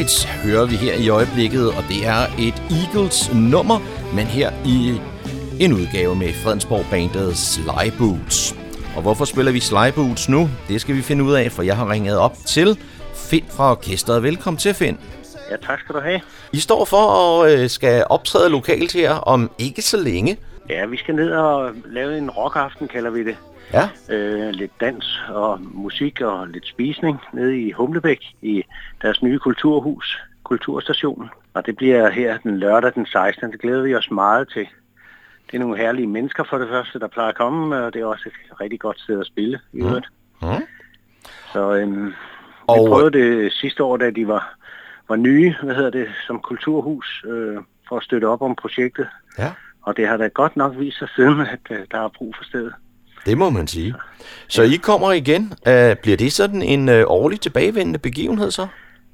Nights 0.06 0.24
hører 0.24 0.66
vi 0.66 0.76
her 0.76 0.94
i 0.94 1.10
øjeblikket, 1.10 1.68
og 1.68 1.84
det 1.90 2.08
er 2.08 2.22
et 2.48 2.58
Eagles 2.80 3.34
nummer, 3.34 3.80
men 4.16 4.26
her 4.26 4.52
i 4.66 5.02
en 5.60 5.74
udgave 5.74 6.16
med 6.16 6.34
Fredensborg-bandet 6.34 7.38
Sly 7.38 7.86
Boots. 7.98 8.56
Og 8.96 9.02
hvorfor 9.02 9.26
spiller 9.26 9.52
vi 9.52 9.60
Sly 9.60 9.88
Boots 9.96 10.30
nu? 10.30 10.50
Det 10.68 10.82
skal 10.82 10.96
vi 10.96 11.02
finde 11.02 11.24
ud 11.24 11.34
af, 11.34 11.52
for 11.52 11.64
jeg 11.64 11.78
har 11.78 11.90
ringet 11.92 12.18
op 12.18 12.36
til 12.48 12.78
Finn 13.16 13.46
fra 13.50 13.72
orkestret. 13.72 14.24
Velkommen 14.24 14.58
til, 14.58 14.74
Finn. 14.74 14.98
Ja, 15.52 15.56
tak 15.56 15.80
skal 15.80 15.96
du 15.96 16.00
have. 16.00 16.22
I 16.54 16.60
står 16.60 16.86
for 16.86 17.04
at 17.44 17.60
øh, 17.60 17.70
skal 17.70 18.04
optræde 18.10 18.50
lokalt 18.50 18.94
her 18.94 19.12
om 19.14 19.52
ikke 19.58 19.82
så 19.82 19.98
længe. 19.98 20.38
Ja, 20.70 20.86
vi 20.86 20.98
skal 20.98 21.16
ned 21.16 21.32
og 21.32 21.72
lave 21.86 22.18
en 22.18 22.30
rockaften, 22.30 22.88
kalder 22.88 23.10
vi 23.10 23.24
det. 23.24 23.36
Ja. 23.74 23.90
Øh, 24.16 24.50
lidt 24.50 24.72
dans 24.82 25.22
og 25.30 25.60
musik 25.62 26.22
og 26.22 26.48
lidt 26.48 26.68
spisning 26.68 27.20
nede 27.34 27.62
i 27.62 27.72
Humlebæk 27.72 28.26
i 28.42 28.64
deres 29.02 29.24
nye 29.24 29.40
kulturhus, 29.40 30.20
Kulturstationen. 30.44 31.30
Og 31.54 31.66
det 31.66 31.76
bliver 31.76 32.10
her 32.10 32.38
den 32.38 32.58
lørdag 32.60 32.94
den 32.96 33.06
16. 33.06 33.52
Det 33.52 33.62
glæder 33.62 33.84
vi 33.84 33.96
os 33.96 34.12
meget 34.12 34.50
til. 34.54 34.68
Det 35.48 35.54
er 35.54 35.60
nogle 35.60 35.78
herlige 35.78 36.08
mennesker 36.08 36.44
for 36.44 36.58
det 36.58 36.70
første, 36.70 37.00
der 37.00 37.08
plejer 37.08 37.30
at 37.30 37.36
komme, 37.36 37.84
og 37.84 37.94
det 37.94 38.02
er 38.02 38.06
også 38.06 38.30
et 38.52 38.62
rigtig 38.62 38.80
godt 38.80 39.00
sted 39.02 39.20
at 39.20 39.28
spille 39.28 39.60
i 39.74 39.82
Mm. 39.82 39.88
øvrigt. 39.88 40.08
Mm. 40.42 40.48
Så 41.54 41.74
øhm, 41.76 42.14
Og- 42.68 42.76
vi 42.86 42.90
prøvede 42.90 43.12
det 43.20 43.54
sidste 43.54 43.84
år, 43.84 43.98
da 43.98 44.10
de 44.12 44.28
var, 44.28 44.56
var 45.10 45.16
nye, 45.16 45.56
hvad 45.64 45.76
hedder 45.76 45.90
det, 45.90 46.08
som 46.28 46.40
kulturhus, 46.40 47.26
øh, 47.28 47.58
for 47.88 47.98
at 47.98 48.04
støtte 48.04 48.26
op 48.26 48.42
om 48.42 48.56
projektet. 48.56 49.08
Ja. 49.38 49.52
Og 49.82 49.98
det 49.98 50.08
har 50.08 50.18
da 50.18 50.28
godt 50.28 50.56
nok 50.58 50.74
vist 50.80 51.00
sig 51.00 51.10
siden, 51.16 51.42
at 51.42 51.60
øh, 51.72 51.80
der 51.92 52.00
er 52.00 52.08
brug 52.08 52.36
for 52.38 52.44
stedet. 52.44 52.74
Det 53.26 53.38
må 53.38 53.50
man 53.50 53.68
sige. 53.68 53.94
Så 54.48 54.64
I 54.64 54.76
kommer 54.76 55.12
igen. 55.12 55.42
Uh, 55.44 55.96
bliver 56.02 56.18
det 56.18 56.34
sådan 56.34 56.62
en 56.62 56.90
uh, 56.90 56.96
årlig 57.08 57.42
tilbagevendende 57.42 58.00
begivenhed 58.00 58.52
så? 58.52 58.68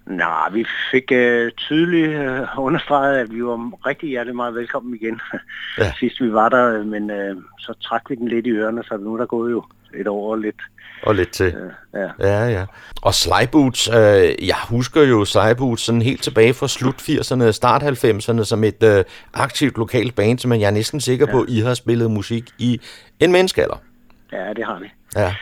Nej, 0.05 0.49
vi 0.51 0.65
fik 0.91 1.11
øh, 1.11 1.51
tydeligt 1.57 2.11
øh, 2.11 2.41
understreget, 2.57 3.17
at 3.17 3.33
vi 3.33 3.45
var 3.45 3.71
rigtig 3.85 4.09
hjertelig 4.09 4.35
meget 4.35 4.55
velkommen 4.55 4.95
igen. 4.95 5.21
Ja. 5.77 5.91
Sidst 5.99 6.21
vi 6.21 6.33
var 6.33 6.49
der, 6.49 6.83
men 6.83 7.11
øh, 7.11 7.35
så 7.59 7.73
trak 7.83 8.01
vi 8.09 8.15
den 8.15 8.27
lidt 8.27 8.47
i 8.47 8.49
ørerne, 8.49 8.83
så 8.83 8.97
nu 8.97 9.13
er 9.13 9.17
der 9.17 9.25
gået 9.25 9.51
jo 9.51 9.63
et 9.99 10.07
år 10.07 10.31
og 10.31 10.37
lidt. 10.37 10.61
Og 11.03 11.15
lidt 11.15 11.31
til. 11.31 11.55
Ja. 11.93 12.09
Ja, 12.19 12.47
ja. 12.47 12.65
Og 13.01 13.13
Slyboots, 13.13 13.87
øh, 13.87 14.47
jeg 14.47 14.55
husker 14.69 15.03
jo 15.03 15.25
Slyboots 15.25 15.81
sådan 15.83 16.01
helt 16.01 16.23
tilbage 16.23 16.53
fra 16.53 16.67
slut 16.67 16.95
80'erne 16.95 17.43
og 17.43 17.53
start 17.53 17.83
90'erne 17.83 18.43
som 18.43 18.63
et 18.63 18.83
øh, 18.83 19.03
aktivt 19.33 19.77
lokalt 19.77 20.15
band, 20.15 20.39
som 20.39 20.51
jeg 20.51 20.61
er 20.61 20.71
næsten 20.71 21.01
sikker 21.01 21.25
på, 21.25 21.45
I 21.47 21.59
har 21.59 21.73
spillet 21.73 22.11
musik 22.11 22.49
i 22.57 22.81
en 23.19 23.31
menneskealder. 23.31 23.81
Ja, 24.31 24.53
det 24.53 24.65
har 24.65 24.79
vi. 24.79 24.91
Ja. 25.15 25.35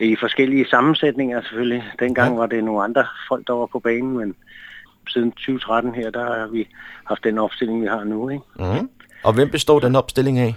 I 0.00 0.16
forskellige 0.20 0.66
sammensætninger 0.68 1.42
selvfølgelig. 1.42 1.84
Dengang 1.98 2.32
ja. 2.32 2.38
var 2.38 2.46
det 2.46 2.64
nogle 2.64 2.84
andre 2.84 3.06
folk, 3.28 3.46
der 3.46 3.52
var 3.52 3.66
på 3.66 3.78
banen, 3.78 4.16
men 4.16 4.34
siden 5.08 5.32
2013 5.32 5.94
her, 5.94 6.10
der 6.10 6.24
har 6.24 6.46
vi 6.46 6.68
haft 7.04 7.24
den 7.24 7.38
opstilling, 7.38 7.82
vi 7.82 7.86
har 7.86 8.04
nu. 8.04 8.28
Ikke? 8.28 8.44
Mm. 8.56 8.90
Og 9.24 9.32
hvem 9.32 9.50
består 9.50 9.80
den 9.80 9.96
opstilling 9.96 10.38
af? 10.38 10.54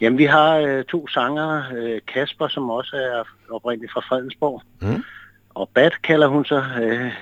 Jamen, 0.00 0.18
vi 0.18 0.24
har 0.24 0.56
øh, 0.56 0.84
to 0.84 1.08
sanger. 1.08 1.62
Øh, 1.76 2.00
Kasper, 2.14 2.48
som 2.48 2.70
også 2.70 2.96
er 2.96 3.24
oprindeligt 3.54 3.92
fra 3.92 4.00
Fredensborg. 4.00 4.62
Mm. 4.80 5.04
Og 5.54 5.68
Bat 5.74 6.02
kalder 6.02 6.26
hun 6.26 6.44
sig, 6.44 6.64
øh, 6.82 7.12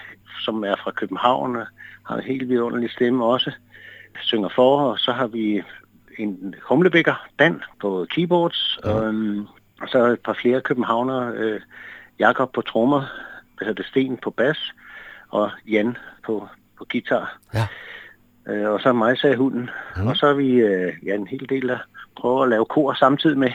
som 0.44 0.64
er 0.64 0.76
fra 0.82 0.90
København 0.90 1.56
og 1.56 1.66
har 2.06 2.16
en 2.16 2.24
helt 2.24 2.48
vidunderlig 2.48 2.90
stemme 2.90 3.24
også. 3.24 3.52
Synger 4.22 4.48
for, 4.54 4.80
og 4.80 4.98
så 4.98 5.12
har 5.12 5.26
vi 5.26 5.62
en 6.18 6.54
humlebækker, 6.68 7.26
Dan, 7.38 7.62
på 7.80 8.06
keyboards. 8.10 8.78
Ja. 8.84 9.08
Um, 9.08 9.48
og 9.80 9.88
så 9.88 10.06
et 10.06 10.20
par 10.20 10.36
flere 10.42 10.60
københavnere. 10.60 11.32
Øh, 11.34 11.60
Jakob 12.18 12.52
på 12.52 12.62
trommer, 12.62 13.00
hvad 13.56 13.66
hedder 13.66 13.82
det, 13.82 13.90
Sten 13.90 14.16
på 14.16 14.30
bas, 14.30 14.74
og 15.28 15.50
Jan 15.68 15.96
på, 16.26 16.48
på 16.78 16.86
guitar. 16.92 17.38
Ja. 17.54 17.66
Øh, 18.48 18.70
og 18.70 18.80
så 18.80 18.92
mig, 18.92 19.18
sagde 19.18 19.36
hunden. 19.36 19.70
Mm. 19.96 20.06
Og 20.06 20.16
så 20.16 20.26
er 20.26 20.34
vi 20.34 20.50
øh, 20.50 20.92
ja, 21.06 21.14
en 21.14 21.26
hel 21.26 21.46
del, 21.48 21.68
der 21.68 21.78
prøver 22.16 22.42
at 22.42 22.48
lave 22.48 22.64
kor 22.64 22.94
samtidig 22.94 23.38
med, 23.38 23.52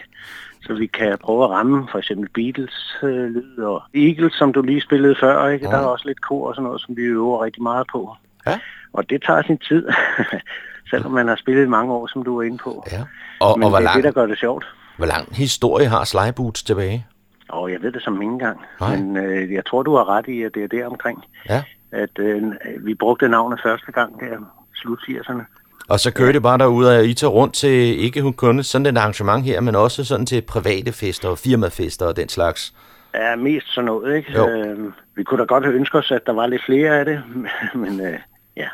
så 0.62 0.74
vi 0.74 0.88
kan 0.88 1.18
prøve 1.18 1.44
at 1.44 1.50
ramme 1.50 1.88
for 1.92 2.00
eksempel 2.00 2.30
Beatles 2.30 2.98
øh, 3.04 3.30
lyd 3.30 3.58
og 3.58 3.84
Eagles, 3.94 4.34
som 4.34 4.54
du 4.54 4.62
lige 4.62 4.82
spillede 4.82 5.16
før. 5.20 5.48
Ikke? 5.48 5.66
Ja. 5.66 5.72
Der 5.72 5.78
er 5.78 5.86
også 5.86 6.08
lidt 6.08 6.22
kor 6.22 6.48
og 6.48 6.56
sådan 6.56 6.64
noget, 6.64 6.82
som 6.82 6.98
vi 6.98 7.02
øver 7.02 7.44
rigtig 7.44 7.64
meget 7.64 7.88
på. 7.92 8.16
Ja. 8.48 8.60
Og 8.94 9.10
det 9.10 9.24
tager 9.24 9.42
sin 9.42 9.58
tid, 9.58 9.88
selvom 10.92 11.12
man 11.12 11.28
har 11.28 11.36
spillet 11.36 11.70
mange 11.70 11.94
år, 11.94 12.08
som 12.08 12.24
du 12.24 12.36
var 12.36 12.44
inde 12.44 12.58
på. 12.58 12.84
Ja. 12.92 13.02
Og, 13.40 13.60
Men 13.60 13.64
og 13.64 13.70
hvor, 13.70 13.78
det 13.80 13.86
er 13.86 13.90
lang, 13.90 13.96
det, 13.96 14.04
der 14.04 14.12
gør 14.12 14.26
det 14.26 14.40
sjovt. 14.40 14.66
hvor 14.98 15.06
lang 15.06 15.36
historie 15.36 15.88
har 15.88 16.04
Slyboots 16.04 16.64
tilbage? 16.64 17.06
Og 17.50 17.72
jeg 17.72 17.82
ved 17.82 17.92
det 17.92 18.04
som 18.04 18.22
ingen 18.22 18.40
gang. 18.40 18.60
Nej. 18.80 18.96
Men 18.96 19.18
øh, 19.18 19.54
jeg 19.54 19.66
tror, 19.66 19.84
du 19.84 19.96
har 19.96 20.10
ret 20.10 20.28
i, 20.28 20.42
at 20.44 20.52
det 20.54 20.64
er 20.64 20.68
der 20.68 20.86
omkring. 20.88 21.24
Ja. 21.50 21.64
At 21.92 22.20
øh, 22.20 22.44
vi 22.80 22.94
brugte 22.96 23.30
navnet 23.30 23.60
første 23.64 23.92
gang 23.92 24.20
der 24.20 24.38
slut 24.76 25.00
80'erne. 25.10 25.42
Og 25.90 26.00
så 26.00 26.12
kører 26.14 26.32
det 26.32 26.44
bare 26.44 26.58
derude, 26.58 26.98
at 26.98 27.06
I 27.06 27.14
tager 27.14 27.32
rundt 27.32 27.54
til 27.54 28.00
ikke 28.04 28.34
kun 28.34 28.64
sådan 28.64 28.86
et 28.86 28.98
arrangement 28.98 29.44
her, 29.46 29.62
men 29.62 29.76
også 29.76 30.04
sådan 30.06 30.26
til 30.26 30.42
private 30.42 30.92
fester 30.94 31.30
og 31.30 31.38
firmafester 31.38 32.06
og 32.06 32.16
den 32.16 32.30
slags. 32.30 32.74
er 33.14 33.36
mest 33.36 33.74
sådan 33.74 33.86
noget, 33.86 34.16
ikke? 34.16 34.32
Jo. 34.38 34.50
Øh, 34.50 34.92
vi 35.16 35.24
kunne 35.24 35.40
da 35.40 35.46
godt 35.46 35.64
have 35.64 35.76
ønsket 35.76 36.00
os, 36.00 36.12
at 36.12 36.26
der 36.26 36.34
var 36.34 36.48
lidt 36.48 36.62
flere 36.66 37.00
af 37.00 37.06
det, 37.06 37.22
men 37.84 38.02
øh, 38.02 38.20
ja. 38.58 38.68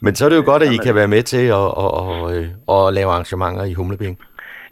Men 0.00 0.14
så 0.14 0.24
er 0.24 0.28
det 0.28 0.36
jo 0.36 0.42
godt, 0.44 0.62
at 0.62 0.72
I 0.72 0.76
kan 0.76 0.94
være 0.94 1.08
med 1.08 1.22
til 1.22 1.36
at, 1.36 1.54
at, 1.54 1.90
at, 2.00 2.50
at, 2.68 2.86
at 2.86 2.94
lave 2.94 3.10
arrangementer 3.10 3.64
i 3.64 3.72
Humlebæk. 3.74 4.16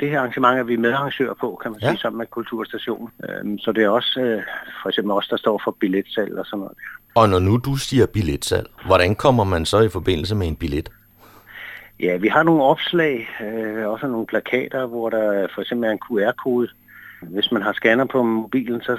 Det 0.00 0.10
her 0.10 0.18
arrangement 0.18 0.58
er 0.58 0.62
vi 0.62 0.76
medarrangør 0.76 1.34
på, 1.40 1.58
kan 1.62 1.70
man 1.70 1.80
Ja. 1.82 1.88
sige, 1.88 1.98
sammen 1.98 2.18
med 2.18 2.26
Kulturstationen. 2.26 3.08
Øh, 3.28 3.58
så 3.58 3.72
det 3.72 3.84
er 3.84 3.88
også 3.88 4.20
øh, 4.20 4.42
for 4.82 4.88
eksempel 4.88 5.12
os, 5.12 5.28
der 5.28 5.36
står 5.36 5.60
for 5.64 5.76
billetsalg 5.80 6.38
og 6.38 6.46
sådan 6.46 6.58
noget. 6.58 6.76
Og 7.14 7.28
når 7.28 7.38
nu 7.38 7.56
du 7.56 7.76
siger 7.76 8.06
billetsalg, 8.06 8.66
hvordan 8.86 9.14
kommer 9.14 9.44
man 9.44 9.66
så 9.66 9.80
i 9.80 9.88
forbindelse 9.88 10.34
med 10.34 10.48
en 10.48 10.56
billet? 10.56 10.88
Ja, 12.00 12.16
vi 12.16 12.28
har 12.28 12.42
nogle 12.42 12.62
opslag, 12.62 13.28
øh, 13.42 13.88
også 13.88 14.06
nogle 14.06 14.26
plakater, 14.26 14.86
hvor 14.86 15.10
der 15.10 15.46
for 15.54 15.60
eksempel 15.62 15.88
er 15.88 15.92
en 15.92 15.98
QR-kode. 15.98 16.68
Hvis 17.22 17.52
man 17.52 17.62
har 17.62 17.72
scanner 17.72 18.04
på 18.04 18.22
mobilen, 18.22 18.80
så 18.82 18.98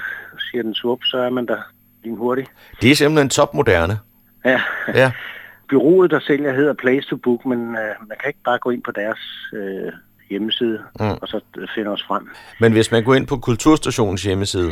siger 0.51 0.63
den 0.63 0.75
svup, 0.75 0.99
så 1.03 1.17
er 1.17 1.29
man 1.29 1.45
der 1.47 1.57
lige 2.03 2.15
hurtigt. 2.15 2.51
Det 2.81 2.91
er 2.91 2.95
simpelthen 2.95 3.29
topmoderne. 3.29 3.99
Ja. 4.45 4.61
Ja. 4.95 5.11
Byrået, 5.69 6.11
der 6.11 6.19
sælger, 6.19 6.53
hedder 6.53 6.73
Place 6.73 7.09
to 7.09 7.15
Book, 7.15 7.45
men 7.45 7.59
øh, 7.59 8.07
man 8.07 8.17
kan 8.21 8.27
ikke 8.27 8.39
bare 8.45 8.57
gå 8.59 8.69
ind 8.69 8.83
på 8.83 8.91
deres 8.91 9.19
øh, 9.53 9.91
hjemmeside 10.29 10.79
Mm. 10.99 11.09
og 11.21 11.27
så 11.27 11.39
øh, 11.57 11.67
finde 11.75 11.89
os 11.91 12.03
frem. 12.07 12.29
Men 12.59 12.71
hvis 12.71 12.91
man 12.91 13.03
går 13.03 13.15
ind 13.15 13.27
på 13.27 13.37
Kulturstationens 13.37 14.23
hjemmeside, 14.23 14.69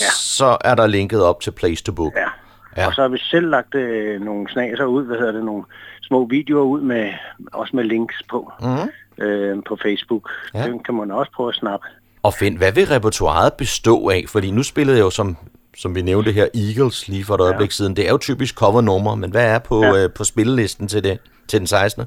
ja. 0.00 0.10
så 0.10 0.56
er 0.64 0.74
der 0.74 0.86
linket 0.86 1.22
op 1.22 1.40
til 1.40 1.50
Place 1.50 1.84
to 1.84 1.92
Book. 1.92 2.14
Ja. 2.16 2.28
Ja. 2.76 2.86
Og 2.86 2.94
så 2.94 3.00
har 3.00 3.08
vi 3.08 3.18
selv 3.18 3.46
lagt 3.50 3.74
øh, 3.74 4.20
nogle 4.20 4.48
snaser 4.50 4.84
ud, 4.84 5.04
hvad 5.06 5.16
hedder 5.16 5.32
det, 5.32 5.44
nogle 5.44 5.64
små 6.02 6.26
videoer 6.26 6.64
ud, 6.64 6.80
med 6.80 7.10
også 7.52 7.76
med 7.76 7.84
links 7.84 8.22
på, 8.30 8.52
mm. 8.60 9.24
øh, 9.24 9.56
på 9.68 9.78
Facebook. 9.82 10.30
Ja. 10.54 10.66
Den 10.66 10.82
kan 10.82 10.94
man 10.94 11.10
også 11.10 11.32
prøve 11.32 11.48
at 11.48 11.54
snappe. 11.54 11.86
Og 12.22 12.34
Finn, 12.34 12.56
hvad 12.56 12.72
vil 12.72 12.86
repertoireet 12.86 13.52
bestå 13.52 14.08
af? 14.08 14.24
Fordi 14.28 14.50
nu 14.50 14.62
spillede 14.62 14.96
jeg 14.96 15.04
jo, 15.04 15.10
som, 15.10 15.36
som 15.76 15.94
vi 15.94 16.02
nævnte 16.02 16.32
her, 16.32 16.46
Eagles 16.54 17.08
lige 17.08 17.24
for 17.24 17.34
et 17.34 17.40
øjeblik 17.40 17.70
siden. 17.70 17.96
Det 17.96 18.06
er 18.06 18.10
jo 18.10 18.18
typisk 18.18 18.54
covernummer, 18.54 19.14
men 19.14 19.30
hvad 19.30 19.54
er 19.54 19.58
på, 19.58 19.82
ja. 19.84 19.94
Ja. 19.94 20.04
øh, 20.04 20.10
på 20.12 20.24
spillelisten 20.24 20.88
til, 20.88 21.04
det, 21.04 21.18
til 21.48 21.58
den 21.58 21.66
16. 21.66 22.04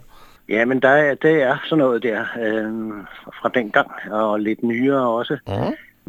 Ja, 0.50 0.66
men 0.66 0.82
der 0.82 0.90
er, 0.90 1.16
det 1.16 1.42
er 1.42 1.58
sådan 1.64 1.78
noget 1.78 2.04
der 2.04 2.20
øh, 2.20 2.94
fra 3.42 3.50
den 3.54 3.72
gang, 3.72 3.92
og 4.12 4.40
lidt 4.40 4.64
nyere 4.64 5.08
også. 5.08 5.38
Mm. 5.48 5.54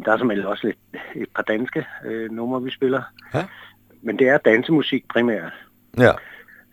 Der 0.05 0.11
er 0.13 0.17
som 0.17 0.31
også 0.45 0.67
lidt 0.67 0.77
et 1.15 1.29
par 1.35 1.43
danske 1.43 1.85
øh, 2.05 2.31
numre, 2.31 2.63
vi 2.63 2.71
spiller. 2.71 3.01
Ja. 3.33 3.43
Men 4.01 4.19
det 4.19 4.27
er 4.27 4.37
dansemusik 4.37 5.07
primært. 5.07 5.53
Ja. 5.97 6.11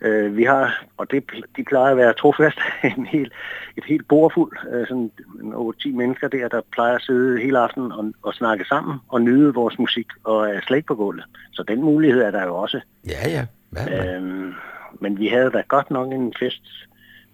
Øh, 0.01 0.37
vi 0.37 0.43
har, 0.43 0.83
og 0.97 1.11
det, 1.11 1.23
de 1.57 1.63
plejer 1.63 1.91
at 1.91 1.97
være 1.97 2.13
trofast, 2.13 2.57
en 2.97 3.05
hel, 3.05 3.31
et 3.77 3.83
helt 3.85 4.07
bord 4.07 4.33
fuld, 4.33 4.57
øh, 4.71 4.87
sådan 4.87 5.11
en 5.43 5.53
8-10 5.53 5.95
mennesker 5.95 6.27
der, 6.27 6.47
der 6.47 6.61
plejer 6.71 6.95
at 6.95 7.01
sidde 7.01 7.41
hele 7.41 7.59
aftenen 7.59 7.91
og, 7.91 8.13
og 8.23 8.33
snakke 8.33 8.65
sammen 8.65 8.99
og 9.07 9.21
nyde 9.21 9.53
vores 9.53 9.79
musik 9.79 10.07
og 10.23 10.49
er 10.49 10.61
slet 10.67 10.85
på 10.85 10.95
gulvet. 10.95 11.25
Så 11.51 11.63
den 11.67 11.81
mulighed 11.81 12.21
er 12.21 12.31
der 12.31 12.43
jo 12.43 12.55
også. 12.55 12.81
Ja, 13.07 13.29
ja. 13.29 13.45
ja 13.75 14.15
Øhm, 14.15 14.53
men 15.01 15.19
vi 15.19 15.27
havde 15.27 15.51
da 15.51 15.63
godt 15.67 15.91
nok 15.91 16.11
en 16.11 16.33
fest 16.39 16.63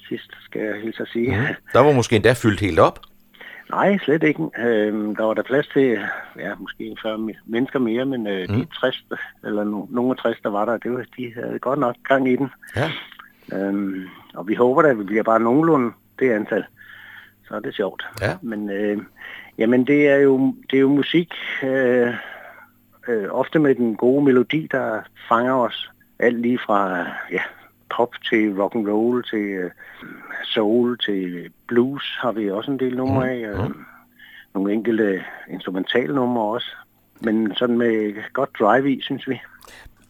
sidst, 0.07 0.31
skal 0.43 0.61
jeg 0.61 0.81
hilse 0.81 1.01
at 1.01 1.07
sige. 1.13 1.37
Mm. 1.37 1.45
Der 1.73 1.79
var 1.79 1.91
måske 1.91 2.15
endda 2.15 2.33
fyldt 2.33 2.59
helt 2.59 2.79
op. 2.79 2.99
Nej, 3.69 3.97
slet 3.97 4.23
ikke. 4.23 4.43
Øhm, 4.57 5.15
der 5.15 5.23
var 5.23 5.33
der 5.33 5.43
plads 5.43 5.67
til, 5.67 5.99
ja, 6.39 6.55
måske 6.55 6.95
40 7.01 7.17
me- 7.17 7.41
mennesker 7.45 7.79
mere, 7.79 8.05
men 8.05 8.27
øh, 8.27 8.45
mm. 8.49 8.55
de 8.55 8.65
60, 8.79 9.05
eller 9.43 9.63
no, 9.63 9.85
nogle 9.89 10.11
af 10.11 10.17
60, 10.17 10.37
der 10.43 10.49
var 10.49 10.65
der, 10.65 10.77
det 10.77 10.91
var, 10.91 11.05
de 11.17 11.33
havde 11.33 11.59
godt 11.59 11.79
nok 11.79 11.95
gang 12.07 12.29
i 12.29 12.35
den. 12.35 12.49
Ja. 12.75 12.91
Øhm, 13.53 14.07
og 14.33 14.47
vi 14.47 14.55
håber 14.55 14.81
da, 14.81 14.87
at 14.87 14.99
vi 14.99 15.03
bliver 15.03 15.23
bare 15.23 15.39
nogenlunde 15.39 15.91
det 16.19 16.31
antal. 16.31 16.65
Så 17.47 17.55
er 17.55 17.59
det 17.59 17.75
sjovt. 17.75 18.05
Ja. 18.21 18.37
Men 18.41 18.69
øh, 18.69 18.97
jamen, 19.57 19.87
det 19.87 20.07
er 20.07 20.15
jo, 20.15 20.55
det 20.71 20.77
er 20.77 20.81
jo 20.81 20.89
musik, 20.89 21.33
øh, 21.63 22.13
øh, 23.07 23.27
ofte 23.31 23.59
med 23.59 23.75
den 23.75 23.95
gode 23.95 24.25
melodi, 24.25 24.67
der 24.71 25.01
fanger 25.29 25.53
os. 25.53 25.91
Alt 26.19 26.41
lige 26.41 26.59
fra 26.65 27.05
ja, 27.31 27.41
pop 27.95 28.09
til 28.29 28.61
rock 28.61 28.75
and 28.75 28.87
roll 28.87 29.23
til 29.23 29.45
øh, 29.61 29.71
soul 30.43 30.97
til 30.97 31.51
blues 31.67 32.03
har 32.21 32.31
vi 32.31 32.51
også 32.51 32.71
en 32.71 32.79
del 32.79 32.95
numre 32.95 33.29
af. 33.31 33.37
Øh, 33.37 33.69
nogle 34.55 34.73
enkelte 34.73 35.23
instrumentalnumre 35.49 36.43
også. 36.43 36.71
Men 37.21 37.55
sådan 37.55 37.77
med 37.77 38.13
godt 38.33 38.49
drive 38.59 38.91
i, 38.93 39.01
synes 39.01 39.27
vi. 39.27 39.39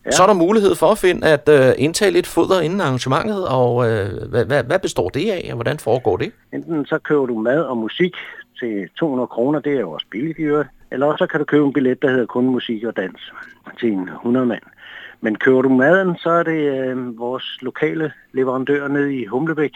Ja. 0.06 0.12
Så 0.12 0.24
er 0.24 0.28
der 0.28 0.34
mulighed 0.34 0.76
for 0.76 0.88
at 0.92 0.98
finde 0.98 1.28
at 1.28 1.50
øh, 1.50 1.74
indtage 1.78 2.12
lidt 2.12 2.28
foder 2.28 2.62
inden 2.62 2.82
arrangementet, 2.82 3.48
og 3.48 3.90
øh, 3.90 4.30
hvad, 4.30 4.46
hvad, 4.46 4.64
hvad 4.64 4.80
består 4.80 5.10
det 5.10 5.32
af, 5.32 5.48
og 5.50 5.56
hvordan 5.56 5.80
foregår 5.80 6.18
det? 6.18 6.32
Enten 6.54 6.86
så 6.86 6.98
køber 6.98 7.26
du 7.26 7.40
mad 7.40 7.62
og 7.62 7.78
musik 7.78 8.16
til 8.60 8.90
200 9.00 9.28
kroner, 9.28 9.60
det 9.60 9.74
er 9.74 9.80
jo 9.80 9.92
også 9.92 10.06
billigt 10.12 10.40
i 10.40 10.42
øvrigt. 10.42 10.70
Eller 10.92 11.06
også 11.06 11.24
så 11.24 11.28
kan 11.28 11.40
du 11.40 11.46
købe 11.46 11.66
en 11.66 11.74
billet, 11.74 12.02
der 12.02 12.10
hedder 12.10 12.26
kun 12.26 12.46
musik 12.46 12.84
og 12.84 12.98
dans 12.98 13.34
til 13.80 13.92
en 13.92 14.10
100 14.10 14.46
mand. 14.46 14.62
Men 15.22 15.36
køber 15.36 15.62
du 15.62 15.70
maden, 15.70 16.16
så 16.18 16.30
er 16.30 16.44
det 16.44 16.88
øh, 16.88 17.18
vores 17.20 17.58
lokale 17.62 18.12
leverandør 18.34 18.88
nede 18.88 19.16
i 19.16 19.26
Humlebæk, 19.26 19.72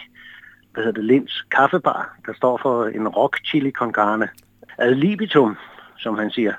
hvad 0.72 0.84
hedder 0.84 1.00
det, 1.00 1.04
Linds 1.04 1.42
Kaffebar, 1.56 2.16
der 2.26 2.32
står 2.34 2.58
for 2.62 2.84
en 2.84 3.08
rock 3.08 3.36
chili 3.46 3.70
con 3.70 3.92
carne. 3.92 4.28
Ad 4.78 4.94
libitum, 4.94 5.56
som 5.98 6.18
han 6.18 6.30
siger. 6.30 6.52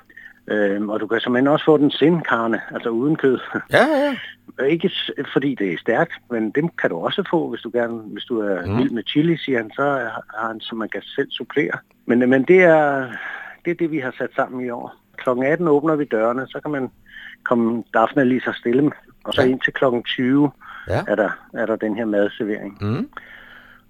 Øhm, 0.48 0.88
og 0.88 1.00
du 1.00 1.06
kan 1.06 1.20
simpelthen 1.20 1.46
også 1.48 1.64
få 1.64 1.78
den 1.78 1.90
sin 1.90 2.20
carne, 2.22 2.60
altså 2.70 2.88
uden 2.88 3.16
kød. 3.16 3.38
Ja, 3.72 3.86
ja. 3.86 4.16
Ikke 4.74 4.90
fordi 5.32 5.54
det 5.54 5.72
er 5.72 5.78
stærkt, 5.78 6.12
men 6.30 6.50
dem 6.50 6.68
kan 6.68 6.90
du 6.90 6.96
også 6.96 7.24
få, 7.30 7.48
hvis 7.50 7.60
du 7.60 7.70
gerne, 7.72 7.94
hvis 7.98 8.24
du 8.24 8.40
er 8.40 8.66
Mm. 8.66 8.78
vild 8.78 8.90
med 8.90 9.02
chili, 9.06 9.36
siger 9.36 9.58
han, 9.58 9.70
så 9.76 9.82
har 9.82 10.22
har 10.38 10.48
han, 10.48 10.60
så 10.60 10.74
man 10.74 10.88
kan 10.88 11.02
selv 11.02 11.30
supplere. 11.30 11.78
Men, 12.06 12.30
men 12.30 12.42
det 12.42 12.62
er 12.62 13.06
det, 13.64 13.70
er 13.70 13.74
det, 13.74 13.90
vi 13.90 13.98
har 13.98 14.14
sat 14.18 14.30
sammen 14.36 14.66
i 14.66 14.70
år. 14.70 14.94
Klokken 15.16 15.46
18 15.46 15.68
åbner 15.68 15.96
vi 15.96 16.04
dørene, 16.04 16.46
så 16.48 16.60
kan 16.60 16.70
man 16.70 16.90
komme 17.44 17.84
Daphne 17.94 18.24
lige 18.24 18.40
så 18.40 18.52
stille, 18.52 18.92
og 19.24 19.34
så 19.34 19.42
Ja. 19.42 19.48
indtil 19.48 19.72
klokken 19.72 20.02
20 20.02 20.50
Ja. 20.88 21.00
er, 21.08 21.14
der, 21.14 21.30
er 21.54 21.66
der 21.66 21.76
den 21.76 21.96
her 21.96 22.04
madservering. 22.04 22.78
Mm. 22.80 23.08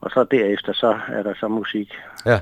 Og 0.00 0.10
så 0.10 0.24
derefter, 0.30 0.72
så 0.72 0.98
er 1.08 1.22
der 1.22 1.34
så 1.40 1.48
musik. 1.48 1.92
Ja. 2.26 2.40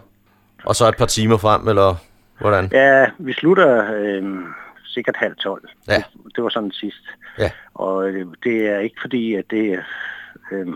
Og 0.65 0.75
så 0.77 0.89
et 0.89 0.97
par 0.97 1.07
timer 1.07 1.37
frem, 1.37 1.69
eller 1.69 1.95
hvordan? 2.41 2.69
Ja, 2.73 3.07
vi 3.19 3.33
slutter 3.33 3.95
øh, 3.95 4.39
sikkert 4.85 5.17
halv 5.17 5.37
tolv. 5.37 5.63
Ja. 5.89 5.95
Det, 5.97 6.37
det 6.37 6.45
var 6.45 6.51
sådan 6.51 6.71
sidst. 6.73 7.05
Ja. 7.39 7.51
Og 7.75 8.09
øh, 8.09 8.27
det 8.45 8.69
er 8.69 8.79
ikke 8.79 8.97
fordi, 9.01 9.35
at 9.35 9.45
det 9.51 9.83
øh, 10.53 10.67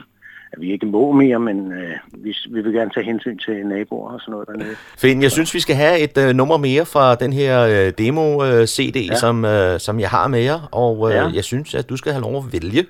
at 0.57 0.61
vi 0.61 0.73
ikke 0.73 0.87
må 0.87 1.13
mere, 1.13 1.39
men 1.41 1.73
øh, 1.73 1.93
vi, 2.13 2.37
vi 2.51 2.61
vil 2.61 2.73
gerne 2.73 2.91
tage 2.95 3.07
hensyn 3.07 3.39
til 3.39 3.67
naboer 3.67 4.11
og 4.13 4.21
sådan 4.21 4.33
noget 4.33 4.49
dernede. 4.49 4.77
Finn, 4.99 5.23
jeg 5.23 5.31
synes, 5.31 5.55
vi 5.55 5.61
skal 5.61 5.77
have 5.77 5.99
et 5.99 6.19
øh, 6.19 6.35
nummer 6.35 6.57
mere 6.57 6.87
fra 6.87 7.15
den 7.15 7.33
her 7.33 7.61
øh, 7.63 7.93
demo-CD, 7.99 8.97
ja. 8.97 9.07
Ja. 9.11 9.15
som, 9.15 9.45
øh, 9.45 9.81
som 9.81 10.01
jeg 10.01 10.09
har 10.11 10.29
med 10.29 10.41
jer, 10.41 10.69
og 10.73 11.09
øh, 11.11 11.15
Ja. 11.15 11.27
jeg 11.35 11.45
synes, 11.45 11.75
at 11.75 11.89
du 11.89 11.97
skal 11.97 12.13
have 12.13 12.23
lov 12.23 12.37
at 12.37 12.53
vælge. 12.53 12.87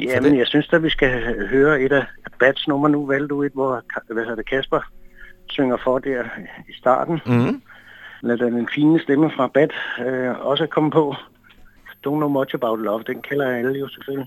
Ja, 0.00 0.20
men 0.20 0.38
jeg 0.38 0.46
synes 0.46 0.68
da, 0.68 0.76
vi 0.76 0.90
skal 0.90 1.10
høre 1.48 1.80
et 1.82 1.92
af 1.92 2.04
Bats 2.38 2.68
nummer 2.68 2.88
nu, 2.88 3.06
valgte 3.06 3.28
du 3.28 3.42
et, 3.42 3.52
hvor 3.54 3.82
hvad 4.12 4.22
hedder 4.22 4.36
det, 4.36 4.48
Kasper 4.50 4.80
synger 5.50 5.76
for 5.84 5.98
der 5.98 6.22
i 6.68 6.72
starten. 6.78 7.20
Mm. 7.26 7.62
Lad 8.22 8.36
den 8.38 8.68
fine 8.74 9.00
stemme 9.00 9.30
fra 9.36 9.46
Bat 9.54 9.70
øh, 10.06 10.46
også 10.46 10.66
komme 10.66 10.90
på. 10.90 11.14
Don't 12.06 12.16
know 12.16 12.28
much 12.28 12.54
about 12.54 12.78
love, 12.80 13.02
den 13.06 13.22
kender 13.22 13.48
alle 13.56 13.78
jo 13.78 13.88
selvfølgelig. 13.88 14.26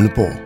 Radio 0.00 0.39